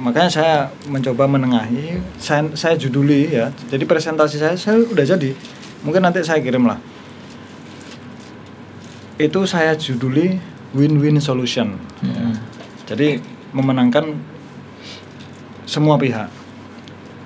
makanya 0.00 0.30
saya 0.32 0.54
mencoba 0.88 1.28
menengahi 1.28 2.00
saya, 2.16 2.48
saya 2.56 2.72
juduli 2.72 3.28
ya 3.28 3.52
jadi 3.68 3.84
presentasi 3.84 4.40
saya 4.40 4.56
saya 4.56 4.80
udah 4.80 5.04
jadi 5.04 5.36
mungkin 5.84 6.00
nanti 6.00 6.24
saya 6.24 6.40
kirim 6.40 6.64
lah 6.64 6.80
itu 9.20 9.44
saya 9.44 9.76
juduli 9.76 10.40
win-win 10.72 11.20
solution 11.20 11.76
ya. 12.00 12.32
jadi 12.88 13.20
memenangkan 13.52 14.16
semua 15.70 15.94
pihak. 15.94 16.26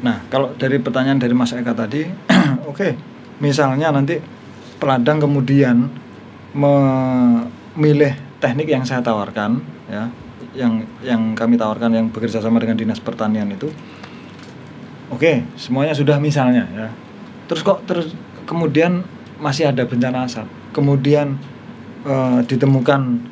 Nah 0.05 0.21
kalau 0.29 0.53
dari 0.61 0.77
pertanyaan 0.77 1.17
dari 1.17 1.33
Mas 1.33 1.57
Eka 1.57 1.73
tadi 1.73 2.05
oke 2.71 2.89
misalnya 3.41 3.89
nanti 3.89 4.21
peladang 4.77 5.25
kemudian 5.25 5.89
memilih 6.53 8.13
teknik 8.45 8.69
yang 8.69 8.85
saya 8.85 9.01
tawarkan 9.01 9.65
ya 9.89 10.13
yang 10.53 10.85
yang 11.01 11.33
kami 11.33 11.57
tawarkan 11.57 11.97
yang 11.97 12.07
bekerja 12.13 12.45
sama 12.45 12.61
dengan 12.61 12.77
dinas 12.77 13.01
pertanian 13.01 13.49
itu 13.49 13.73
oke 15.09 15.57
semuanya 15.57 15.97
sudah 15.97 16.21
misalnya 16.21 16.69
ya. 16.77 16.89
Terus 17.49 17.65
kok 17.65 17.89
terus 17.89 18.13
kemudian 18.45 19.09
masih 19.41 19.73
ada 19.73 19.89
bencana 19.89 20.29
asap 20.29 20.45
kemudian 20.77 21.41
eh, 22.05 22.41
ditemukan 22.45 23.25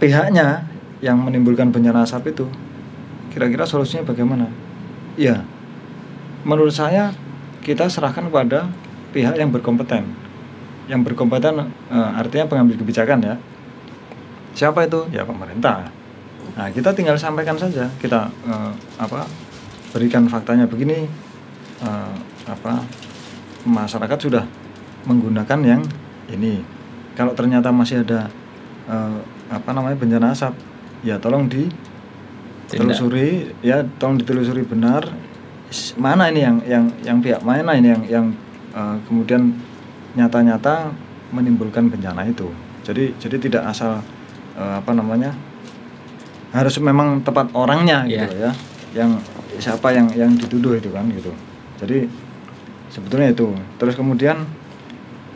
pihaknya 0.00 0.64
yang 1.04 1.20
menimbulkan 1.20 1.68
bencana 1.68 2.08
asap 2.08 2.32
itu 2.32 2.48
kira-kira 3.30 3.64
solusinya 3.64 4.10
bagaimana? 4.10 4.50
Ya 5.14 5.46
menurut 6.44 6.72
saya 6.72 7.12
kita 7.60 7.88
serahkan 7.92 8.28
kepada 8.32 8.68
pihak 9.12 9.36
yang 9.36 9.52
berkompeten. 9.52 10.08
Yang 10.88 11.12
berkompeten 11.12 11.70
eh, 11.92 12.10
artinya 12.16 12.48
pengambil 12.48 12.80
kebijakan 12.80 13.20
ya. 13.22 13.34
Siapa 14.56 14.88
itu? 14.88 15.06
Ya 15.14 15.22
pemerintah. 15.22 15.92
Nah 16.56 16.66
kita 16.72 16.90
tinggal 16.96 17.20
sampaikan 17.20 17.54
saja. 17.60 17.86
Kita 18.00 18.32
eh, 18.48 18.72
apa 18.98 19.28
berikan 19.92 20.26
faktanya. 20.26 20.66
Begini 20.66 21.06
eh, 21.84 22.14
apa 22.48 22.82
masyarakat 23.68 24.18
sudah 24.18 24.44
menggunakan 25.04 25.60
yang 25.62 25.82
ini. 26.32 26.64
Kalau 27.14 27.36
ternyata 27.36 27.68
masih 27.70 28.02
ada 28.02 28.32
eh, 28.88 29.18
apa 29.50 29.70
namanya 29.76 29.98
bencana 29.98 30.32
asap 30.32 30.54
ya 31.04 31.20
tolong 31.20 31.50
ditelusuri 32.70 33.50
ya 33.66 33.82
tolong 33.98 34.16
ditelusuri 34.22 34.62
benar 34.62 35.10
mana 35.98 36.30
ini 36.30 36.40
yang 36.42 36.56
yang 36.66 36.84
yang 37.02 37.18
pihak 37.22 37.42
mana 37.42 37.74
ini 37.78 37.94
yang 37.94 38.02
yang 38.06 38.26
eh, 38.74 38.96
kemudian 39.06 39.54
nyata-nyata 40.18 40.90
menimbulkan 41.30 41.86
bencana 41.86 42.26
itu. 42.26 42.50
Jadi 42.82 43.14
jadi 43.22 43.36
tidak 43.38 43.62
asal 43.70 44.02
eh, 44.58 44.74
apa 44.82 44.90
namanya 44.90 45.30
harus 46.50 46.74
memang 46.82 47.22
tepat 47.22 47.54
orangnya 47.54 48.02
gitu 48.10 48.26
Iya. 48.34 48.50
ya. 48.50 48.52
Yang 48.90 49.10
siapa 49.62 49.94
yang 49.94 50.10
yang 50.18 50.34
dituduh 50.34 50.74
itu 50.74 50.90
kan 50.90 51.06
gitu. 51.14 51.30
Jadi 51.78 52.10
sebetulnya 52.90 53.30
itu. 53.30 53.54
Terus 53.78 53.94
kemudian 53.94 54.42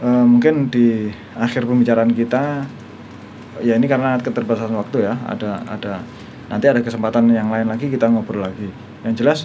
eh, 0.02 0.24
mungkin 0.26 0.66
di 0.66 1.14
akhir 1.38 1.62
pembicaraan 1.62 2.10
kita 2.10 2.66
ya 3.62 3.78
ini 3.78 3.86
karena 3.86 4.18
keterbatasan 4.18 4.74
waktu 4.74 5.06
ya 5.06 5.14
ada 5.30 5.62
ada 5.70 6.02
nanti 6.54 6.70
ada 6.70 6.78
kesempatan 6.86 7.26
yang 7.34 7.50
lain 7.50 7.66
lagi 7.66 7.90
kita 7.90 8.06
ngobrol 8.06 8.46
lagi. 8.46 8.70
Yang 9.02 9.14
jelas 9.18 9.38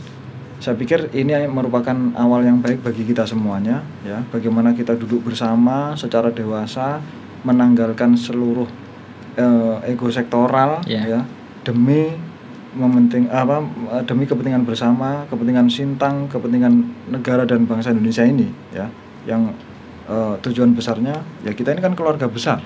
saya 0.61 0.77
pikir 0.77 1.09
ini 1.17 1.33
merupakan 1.49 1.95
awal 2.13 2.45
yang 2.45 2.61
baik 2.61 2.85
bagi 2.85 3.01
kita 3.01 3.25
semuanya 3.25 3.81
ya. 4.05 4.21
Bagaimana 4.29 4.77
kita 4.77 4.93
duduk 4.93 5.25
bersama 5.25 5.97
secara 5.97 6.29
dewasa 6.29 7.01
menanggalkan 7.41 8.13
seluruh 8.13 8.69
eh, 9.33 9.89
ego 9.89 10.13
sektoral 10.13 10.85
Ya. 10.85 11.01
ya. 11.09 11.21
Demi 11.65 12.13
mementing 12.77 13.25
apa 13.33 13.65
eh, 13.97 14.03
demi 14.05 14.29
kepentingan 14.29 14.61
bersama 14.61 15.25
kepentingan 15.33 15.65
sintang 15.73 16.29
kepentingan 16.29 16.85
negara 17.09 17.41
dan 17.49 17.65
bangsa 17.65 17.89
Indonesia 17.89 18.21
ini 18.21 18.53
ya. 18.69 18.85
Yang 19.25 19.57
eh, 20.05 20.35
tujuan 20.45 20.77
besarnya 20.77 21.25
ya 21.41 21.57
kita 21.57 21.73
ini 21.73 21.81
kan 21.81 21.97
keluarga 21.97 22.29
besar. 22.29 22.61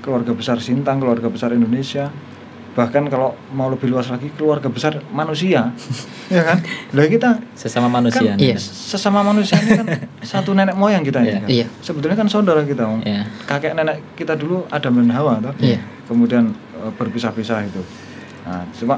Keluarga 0.00 0.32
besar 0.32 0.56
Sintang, 0.64 0.96
keluarga 0.96 1.28
besar 1.28 1.52
Indonesia, 1.52 2.08
bahkan 2.80 3.04
kalau 3.12 3.36
mau 3.52 3.68
lebih 3.68 3.92
luas 3.92 4.08
lagi 4.08 4.32
keluarga 4.32 4.72
besar 4.72 5.04
manusia, 5.12 5.68
ya 6.32 6.40
kan? 6.40 6.64
Lah 6.96 7.04
kita 7.04 7.36
Sesama 7.52 7.92
manusia. 7.92 8.32
kan. 8.32 8.40
Iya. 8.40 8.56
sesama 8.56 9.20
manusia 9.20 9.60
ini 9.60 9.76
kan 9.76 9.86
satu 10.32 10.56
nenek 10.56 10.72
moyang 10.72 11.04
kita 11.04 11.20
ini 11.20 11.28
Iya. 11.28 11.36
kan. 11.36 11.48
Iya. 11.52 11.66
Sebetulnya 11.84 12.16
kan 12.16 12.28
saudara 12.32 12.64
kita, 12.64 12.88
Om. 12.88 13.04
Iya. 13.04 13.28
kakek 13.44 13.76
nenek 13.76 14.00
kita 14.16 14.32
dulu 14.32 14.64
Adam 14.66 14.96
dan 14.96 15.12
Hawa, 15.12 15.44
toh. 15.44 15.52
Iya. 15.60 15.84
Kemudian 16.08 16.48
eh, 16.80 16.92
berpisah-pisah 16.96 17.68
itu. 17.68 17.84
Nah, 18.48 18.64
cuma 18.72 18.96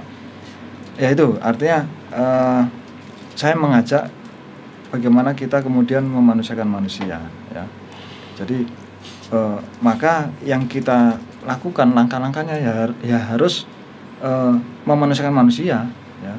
ya 0.94 1.10
itu 1.10 1.34
artinya 1.42 1.82
eh, 2.14 2.62
saya 3.34 3.58
mengajak 3.58 4.06
bagaimana 4.88 5.34
kita 5.34 5.58
kemudian 5.58 6.06
memanusiakan 6.06 6.70
manusia, 6.70 7.18
ya. 7.50 7.64
Jadi 8.38 8.62
eh, 9.32 9.58
maka 9.80 10.30
yang 10.46 10.70
kita 10.70 11.18
lakukan 11.42 11.90
langkah-langkahnya 11.92 12.56
ya, 12.58 12.72
ya 13.02 13.18
harus 13.18 13.66
eh, 14.22 14.54
memanusiakan 14.86 15.34
manusia, 15.34 15.86
ya. 16.22 16.34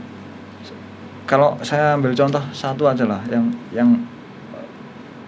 Kalau 1.23 1.55
saya 1.63 1.95
ambil 1.95 2.11
contoh 2.11 2.43
satu 2.51 2.87
aja 2.87 3.07
lah, 3.07 3.23
yang 3.27 3.51
yang 3.71 3.89
eh, 4.55 4.67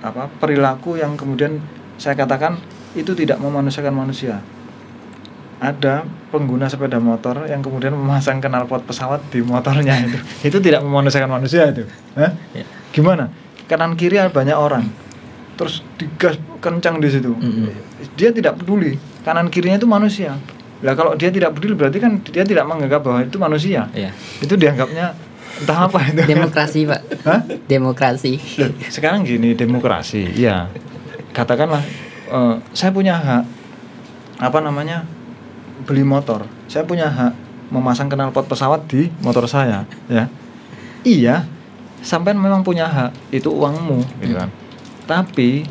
apa 0.03 0.27
perilaku 0.39 0.99
yang 0.99 1.15
kemudian 1.15 1.59
saya 1.95 2.15
katakan 2.15 2.59
itu 2.95 3.11
tidak 3.15 3.39
memanusiakan 3.39 3.95
manusia. 3.95 4.39
Ada 5.55 6.03
pengguna 6.35 6.67
sepeda 6.67 6.99
motor 6.99 7.47
yang 7.47 7.63
kemudian 7.63 7.95
memasang 7.95 8.43
knalpot 8.43 8.83
pesawat 8.83 9.23
di 9.31 9.39
motornya 9.39 9.95
itu. 10.05 10.19
Itu 10.43 10.57
tidak 10.59 10.83
memanusiakan 10.83 11.31
manusia 11.31 11.71
itu. 11.71 11.87
Hah? 12.15 12.35
Ya. 12.51 12.67
Gimana? 12.91 13.31
Kanan 13.67 13.95
kiri 13.95 14.19
ada 14.19 14.31
banyak 14.31 14.55
orang. 14.55 14.87
Terus 15.55 15.79
digas 15.95 16.35
kencang 16.59 16.99
di 16.99 17.07
situ. 17.07 17.31
Mm-mm. 17.31 17.71
Dia 18.19 18.35
tidak 18.35 18.59
peduli. 18.59 18.99
Kanan 19.25 19.49
kirinya 19.49 19.81
itu 19.81 19.89
manusia. 19.89 20.37
Lah 20.85 20.93
kalau 20.93 21.17
dia 21.17 21.33
tidak 21.33 21.57
peduli 21.57 21.73
berarti 21.73 21.97
kan 21.97 22.21
dia 22.21 22.45
tidak 22.45 22.69
menganggap 22.69 23.01
bahwa 23.01 23.25
itu 23.25 23.41
manusia. 23.41 23.89
Iya. 23.97 24.13
Itu 24.37 24.53
dianggapnya 24.53 25.17
entah 25.65 25.89
apa 25.89 25.99
itu. 26.13 26.21
Demokrasi, 26.21 26.85
Pak. 26.85 27.01
Hah? 27.25 27.41
Demokrasi. 27.65 28.37
Sekarang 28.93 29.25
gini 29.25 29.57
demokrasi, 29.57 30.29
ya 30.37 30.69
katakanlah 31.33 31.81
eh, 32.29 32.55
saya 32.71 32.91
punya 32.93 33.17
hak 33.17 33.43
apa 34.39 34.59
namanya 34.59 35.07
beli 35.87 36.03
motor, 36.03 36.43
saya 36.67 36.83
punya 36.83 37.07
hak 37.07 37.33
memasang 37.71 38.07
knalpot 38.11 38.45
pesawat 38.45 38.85
di 38.87 39.09
motor 39.23 39.47
saya, 39.49 39.87
ya. 40.11 40.29
Iya, 41.05 41.45
sampai 42.03 42.35
memang 42.35 42.63
punya 42.63 42.87
hak, 42.87 43.11
itu 43.35 43.51
uangmu, 43.51 43.99
gitu 44.21 44.35
kan. 44.37 44.49
Tapi 45.05 45.67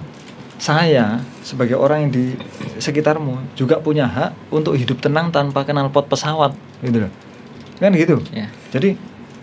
saya 0.59 1.21
sebagai 1.43 1.77
orang 1.77 2.09
yang 2.09 2.13
di 2.15 2.25
sekitarmu 2.79 3.55
juga 3.59 3.83
punya 3.83 4.07
hak 4.07 4.55
untuk 4.55 4.79
hidup 4.79 5.03
tenang 5.03 5.29
tanpa 5.35 5.67
knalpot 5.67 6.07
pesawat, 6.09 6.55
gitu 6.81 7.05
loh. 7.07 7.13
Kan 7.83 7.93
gitu. 7.99 8.23
Ya. 8.31 8.49
Jadi 8.71 8.95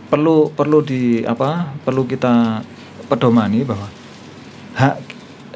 perlu 0.07 0.49
perlu 0.51 0.79
di 0.81 1.21
apa? 1.27 1.75
Perlu 1.83 2.07
kita 2.07 2.63
pedomani 3.11 3.67
bahwa 3.67 3.91
hak 4.79 4.97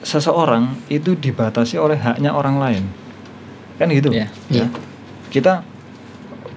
seseorang 0.03 0.75
itu 0.91 1.15
dibatasi 1.15 1.79
oleh 1.79 1.97
haknya 1.97 2.35
orang 2.35 2.59
lain. 2.59 2.83
Kan 3.79 3.89
gitu. 3.89 4.11
Iya. 4.11 4.27
Ya. 4.51 4.67
Kita 5.31 5.63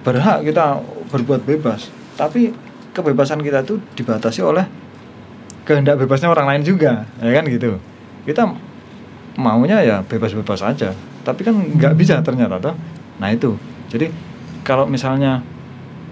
berhak 0.03 0.43
kita 0.43 0.79
berbuat 1.09 1.43
bebas, 1.43 1.89
tapi 2.15 2.53
kebebasan 2.93 3.41
kita 3.43 3.63
itu 3.63 3.81
dibatasi 3.95 4.39
oleh 4.43 4.63
kehendak 5.67 5.99
bebasnya 5.99 6.31
orang 6.31 6.47
lain 6.49 6.63
juga, 6.63 7.05
ya 7.19 7.31
kan 7.35 7.43
gitu. 7.45 7.77
Kita 8.23 8.47
maunya 9.37 9.83
ya 9.83 10.01
bebas-bebas 10.01 10.63
aja, 10.65 10.95
tapi 11.21 11.45
kan 11.45 11.53
nggak 11.53 11.93
bisa 11.99 12.23
ternyata 12.23 12.57
toh. 12.57 12.75
Nah 13.19 13.29
itu, 13.29 13.53
jadi 13.91 14.09
kalau 14.63 14.87
misalnya 14.89 15.43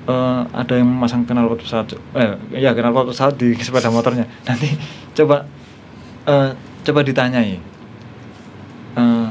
eh, 0.05 0.41
ada 0.53 0.73
yang 0.77 0.87
memasang 0.87 1.23
knalpot 1.25 1.63
pesawat, 1.63 1.97
eh 2.17 2.35
ya 2.59 2.75
knalpot 2.75 3.11
pesawat 3.11 3.39
di 3.39 3.55
sepeda 3.57 3.89
motornya, 3.89 4.27
nanti 4.45 4.73
coba 5.17 5.47
eh, 6.27 6.51
coba 6.85 6.99
ditanyai, 7.03 7.57
eh, 8.95 9.29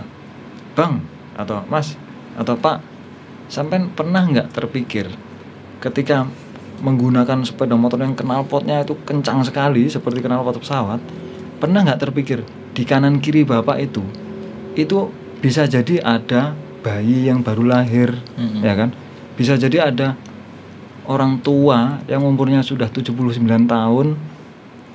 bang 0.76 0.94
atau 1.36 1.60
mas 1.68 1.94
atau 2.36 2.56
pak, 2.56 2.80
sampai 3.48 3.84
pernah 3.92 4.24
nggak 4.28 4.52
terpikir 4.52 5.08
ketika 5.80 6.28
menggunakan 6.76 7.40
sepeda 7.40 7.72
motor 7.72 7.96
yang 8.04 8.12
knalpotnya 8.12 8.84
itu 8.84 8.92
kencang 9.08 9.40
sekali 9.40 9.88
seperti 9.88 10.20
knalpot 10.20 10.60
pesawat, 10.60 11.00
pernah 11.56 11.80
nggak 11.80 12.00
terpikir 12.04 12.44
di 12.76 12.84
kanan 12.84 13.18
kiri 13.18 13.42
bapak 13.42 13.80
itu 13.80 14.04
itu 14.76 15.08
bisa 15.40 15.64
jadi 15.64 16.04
ada 16.04 16.52
bayi 16.84 17.26
yang 17.26 17.40
baru 17.40 17.64
lahir, 17.64 18.12
Mm-mm. 18.36 18.60
ya 18.60 18.76
kan? 18.76 18.92
Bisa 19.34 19.56
jadi 19.56 19.88
ada 19.88 20.14
orang 21.08 21.40
tua 21.40 22.04
yang 22.04 22.22
umurnya 22.22 22.60
sudah 22.60 22.86
79 22.86 23.16
tahun 23.64 24.06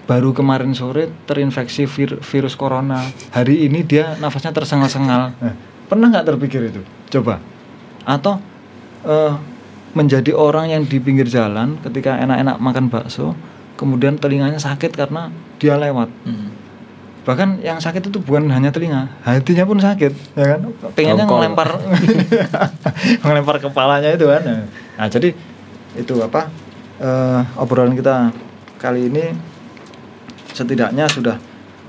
baru 0.06 0.30
kemarin 0.32 0.72
sore 0.72 1.10
terinfeksi 1.26 1.88
vir- 1.88 2.20
virus 2.22 2.54
corona. 2.54 3.02
Hari 3.32 3.66
ini 3.66 3.82
dia 3.82 4.14
nafasnya 4.18 4.52
tersengal-sengal. 4.52 5.34
Nah, 5.34 5.56
pernah 5.88 6.12
nggak 6.12 6.26
terpikir 6.36 6.70
itu? 6.70 6.82
Coba. 7.10 7.42
Atau 8.04 8.38
eh, 9.02 9.34
menjadi 9.92 10.32
orang 10.32 10.72
yang 10.72 10.84
di 10.86 11.00
pinggir 11.00 11.28
jalan 11.28 11.80
ketika 11.82 12.16
enak-enak 12.18 12.58
makan 12.60 12.86
bakso, 12.88 13.36
kemudian 13.76 14.16
telinganya 14.16 14.60
sakit 14.60 14.94
karena 14.94 15.32
dia 15.58 15.76
lewat 15.76 16.08
Mm. 16.24 16.50
Bahkan 17.22 17.62
yang 17.62 17.78
sakit 17.78 18.10
itu 18.10 18.18
bukan 18.18 18.50
hanya 18.50 18.74
telinga 18.74 19.06
hatinya 19.22 19.62
pun 19.70 19.78
sakit 19.78 20.10
ya 20.34 20.58
kan? 20.58 20.60
Pengennya 20.98 21.26
Dongkol. 21.30 21.38
ngelempar. 21.38 21.70
Ngelempar 23.24 23.56
kepalanya 23.62 24.10
itu 24.10 24.26
kan. 24.26 24.42
Nah 24.98 25.06
jadi 25.06 25.30
itu 25.94 26.16
apa 26.18 26.50
eh, 26.98 27.42
obrolan 27.62 27.94
kita 27.94 28.34
kali 28.82 29.14
ini 29.14 29.38
setidaknya 30.52 31.06
sudah 31.06 31.38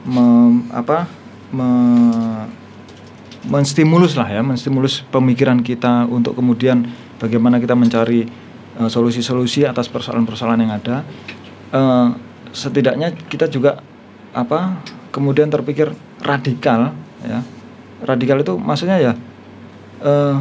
mem, 0.05 0.69
apa 0.69 1.09
me- 1.49 2.49
menstimulus 3.43 4.15
lah 4.15 4.29
ya 4.31 4.39
menstimulus 4.45 5.03
pemikiran 5.11 5.59
kita 5.65 6.07
untuk 6.07 6.39
kemudian 6.39 6.87
bagaimana 7.19 7.57
kita 7.59 7.73
mencari 7.73 8.29
eh, 8.77 8.89
solusi-solusi 8.93 9.65
atas 9.65 9.89
persoalan-persoalan 9.89 10.61
yang 10.61 10.73
ada. 10.77 10.97
Eh, 11.73 12.09
setidaknya 12.53 13.17
kita 13.33 13.49
juga 13.49 13.81
apa 14.37 14.77
kemudian 15.13 15.53
terpikir 15.53 15.93
radikal 16.25 16.97
ya. 17.23 17.45
Radikal 18.03 18.43
itu 18.43 18.59
maksudnya 18.59 18.99
ya 18.99 19.13
eh, 20.03 20.37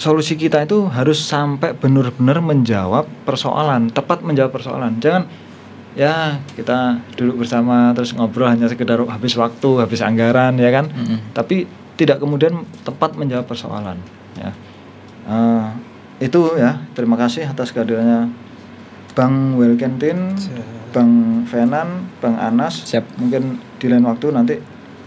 solusi 0.00 0.34
kita 0.34 0.64
itu 0.64 0.88
harus 0.88 1.20
sampai 1.20 1.76
benar-benar 1.76 2.40
menjawab 2.40 3.04
persoalan 3.28 3.92
tepat 3.92 4.24
menjawab 4.24 4.50
persoalan. 4.50 4.96
Jangan 4.98 5.28
ya 5.92 6.40
kita 6.56 7.02
duduk 7.20 7.44
bersama 7.44 7.92
terus 7.92 8.16
ngobrol 8.16 8.48
hanya 8.48 8.66
sekedar 8.66 9.02
habis 9.06 9.36
waktu 9.36 9.70
habis 9.78 10.00
anggaran 10.00 10.56
ya 10.56 10.70
kan? 10.72 10.88
Mm-mm. 10.88 11.34
tapi 11.36 11.68
tidak 12.00 12.16
kemudian 12.16 12.64
tepat 12.82 13.12
menjawab 13.14 13.44
persoalan 13.44 14.00
ya. 14.40 14.50
Eh, 15.28 15.66
itu 16.24 16.56
ya 16.56 16.80
terima 16.96 17.20
kasih 17.20 17.44
atas 17.44 17.70
kehadirannya 17.76 18.32
Bang 19.12 19.60
Welkentin 19.60 20.32
Bang 20.90 21.44
Venan 21.44 22.08
Bang 22.24 22.40
Anas. 22.40 22.88
Siap. 22.88 23.04
mungkin 23.20 23.60
di 23.80 23.88
lain 23.88 24.04
waktu 24.04 24.26
nanti 24.28 24.54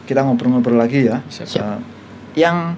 kita 0.04 0.26
ngobrol-ngobrol 0.26 0.82
lagi 0.82 1.08
ya. 1.08 1.22
Siap. 1.30 1.62
Eh, 1.62 1.80
yang 2.44 2.76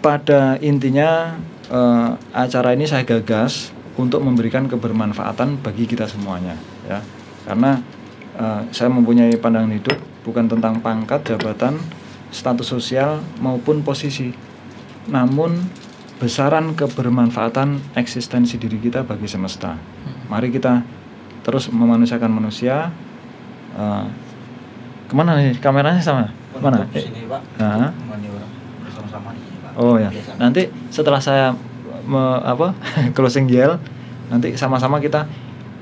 pada 0.00 0.56
intinya 0.62 1.36
eh, 1.68 2.10
acara 2.32 2.72
ini 2.72 2.86
saya 2.86 3.02
gagas 3.02 3.74
untuk 3.98 4.22
memberikan 4.22 4.70
kebermanfaatan 4.70 5.58
bagi 5.60 5.84
kita 5.84 6.06
semuanya 6.06 6.54
ya. 6.86 7.02
Karena 7.44 7.82
eh, 8.38 8.62
saya 8.70 8.88
mempunyai 8.88 9.34
pandangan 9.36 9.74
hidup 9.74 9.98
bukan 10.22 10.46
tentang 10.46 10.78
pangkat 10.80 11.34
jabatan 11.34 11.76
status 12.30 12.70
sosial 12.70 13.20
maupun 13.42 13.82
posisi. 13.82 14.32
Namun 15.08 15.56
besaran 16.20 16.74
kebermanfaatan 16.74 17.96
eksistensi 17.96 18.58
diri 18.60 18.76
kita 18.82 19.06
bagi 19.06 19.24
semesta. 19.30 19.78
Mari 20.28 20.52
kita 20.52 20.84
terus 21.46 21.72
memanusiakan 21.72 22.28
manusia 22.28 22.92
ke 25.08 25.14
mana 25.16 25.40
nih 25.40 25.56
kameranya 25.56 25.98
sama 26.04 26.28
mana 26.60 26.84
sini 26.92 27.24
pak 27.24 27.40
nah. 27.56 27.90
bersama-sama 28.84 29.32
nih 29.32 29.40
pak 29.64 29.72
Oh 29.78 29.94
ya. 29.94 30.10
Nanti 30.42 30.66
setelah 30.90 31.22
saya 31.22 31.54
me- 32.02 32.42
apa 32.42 32.74
closing 33.16 33.46
yell, 33.46 33.78
nanti 34.26 34.58
sama-sama 34.58 34.98
kita 34.98 35.30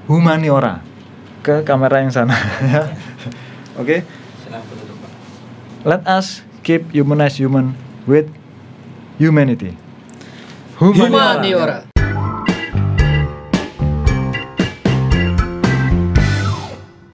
humaniora 0.04 0.84
ke 1.40 1.64
kamera 1.64 2.04
yang 2.04 2.12
sana 2.12 2.36
ya. 2.76 2.92
Oke. 3.80 4.04
pak 4.04 4.62
Let 5.88 6.02
us 6.04 6.44
keep 6.60 6.92
humanize 6.92 7.40
human 7.40 7.72
with 8.04 8.28
humanity. 9.16 9.80
Humaniora. 10.76 11.40
Humaniora. 11.40 11.95